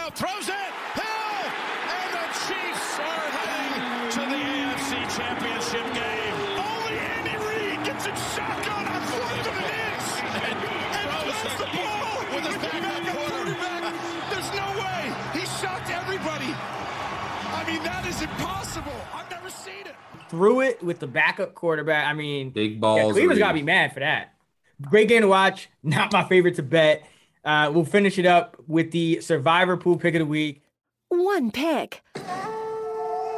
[20.35, 22.09] Threw it with the backup quarterback.
[22.09, 22.99] I mean, big balls.
[22.99, 24.35] Yeah, Cleveland's got to be mad for that.
[24.83, 25.69] Great game to watch.
[25.85, 27.05] Not my favorite to bet.
[27.45, 30.63] Uh, we'll finish it up with the survivor pool pick of the week.
[31.09, 32.03] One pick,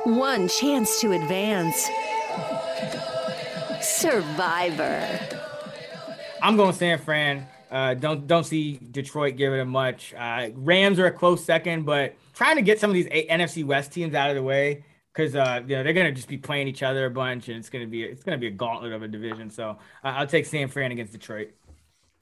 [0.05, 1.87] one chance to advance.
[3.83, 5.21] Survivor.
[6.41, 7.47] I'm going San Fran.
[7.71, 10.15] Uh, don't don't see Detroit giving them much.
[10.17, 13.65] Uh, Rams are a close second, but trying to get some of these a- NFC
[13.65, 14.85] West teams out of the way
[15.17, 17.71] because uh, you know they're gonna just be playing each other a bunch, and it's
[17.71, 19.51] gonna be it's gonna be a gauntlet of a division.
[19.51, 19.77] So uh,
[20.09, 21.53] I'll take San Fran against Detroit.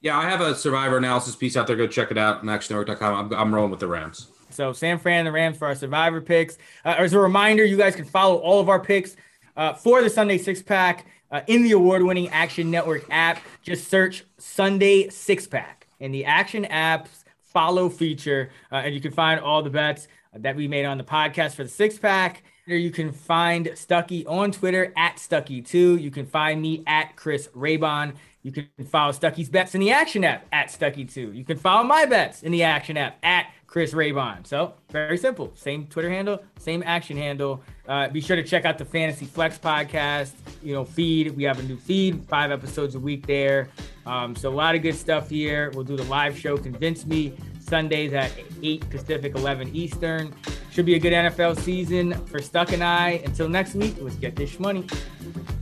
[0.01, 1.77] Yeah, I have a Survivor analysis piece out there.
[1.77, 3.33] Go check it out on ActionNetwork.com.
[3.33, 4.29] I'm, I'm rolling with the Rams.
[4.51, 6.57] So San Fran and the Rams for our Survivor picks.
[6.85, 9.16] Uh, as a reminder, you guys can follow all of our picks
[9.57, 13.43] uh, for the Sunday Six Pack uh, in the award-winning Action Network app.
[13.62, 19.12] Just search Sunday Six Pack in the Action app's follow feature, uh, and you can
[19.12, 22.43] find all the bets that we made on the podcast for the Six Pack.
[22.66, 26.01] You can find Stuckey on Twitter at Stuckey2.
[26.01, 28.15] You can find me at Chris Raybon.
[28.43, 31.35] You can follow Stuckey's bets in the Action app at Stuckey2.
[31.35, 34.47] You can follow my bets in the Action app at Chris Raybon.
[34.47, 35.53] So very simple.
[35.55, 37.62] Same Twitter handle, same Action handle.
[37.86, 40.32] Uh, be sure to check out the Fantasy Flex podcast.
[40.62, 41.36] You know, feed.
[41.36, 43.69] We have a new feed, five episodes a week there.
[44.07, 45.70] Um, so a lot of good stuff here.
[45.74, 46.57] We'll do the live show.
[46.57, 47.35] Convince me
[47.65, 48.31] Sundays at
[48.62, 50.35] 8 Pacific, 11 Eastern.
[50.70, 53.23] Should be a good NFL season for Stuck and I.
[53.24, 54.86] Until next week, let's get this money.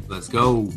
[0.08, 0.68] Let's go.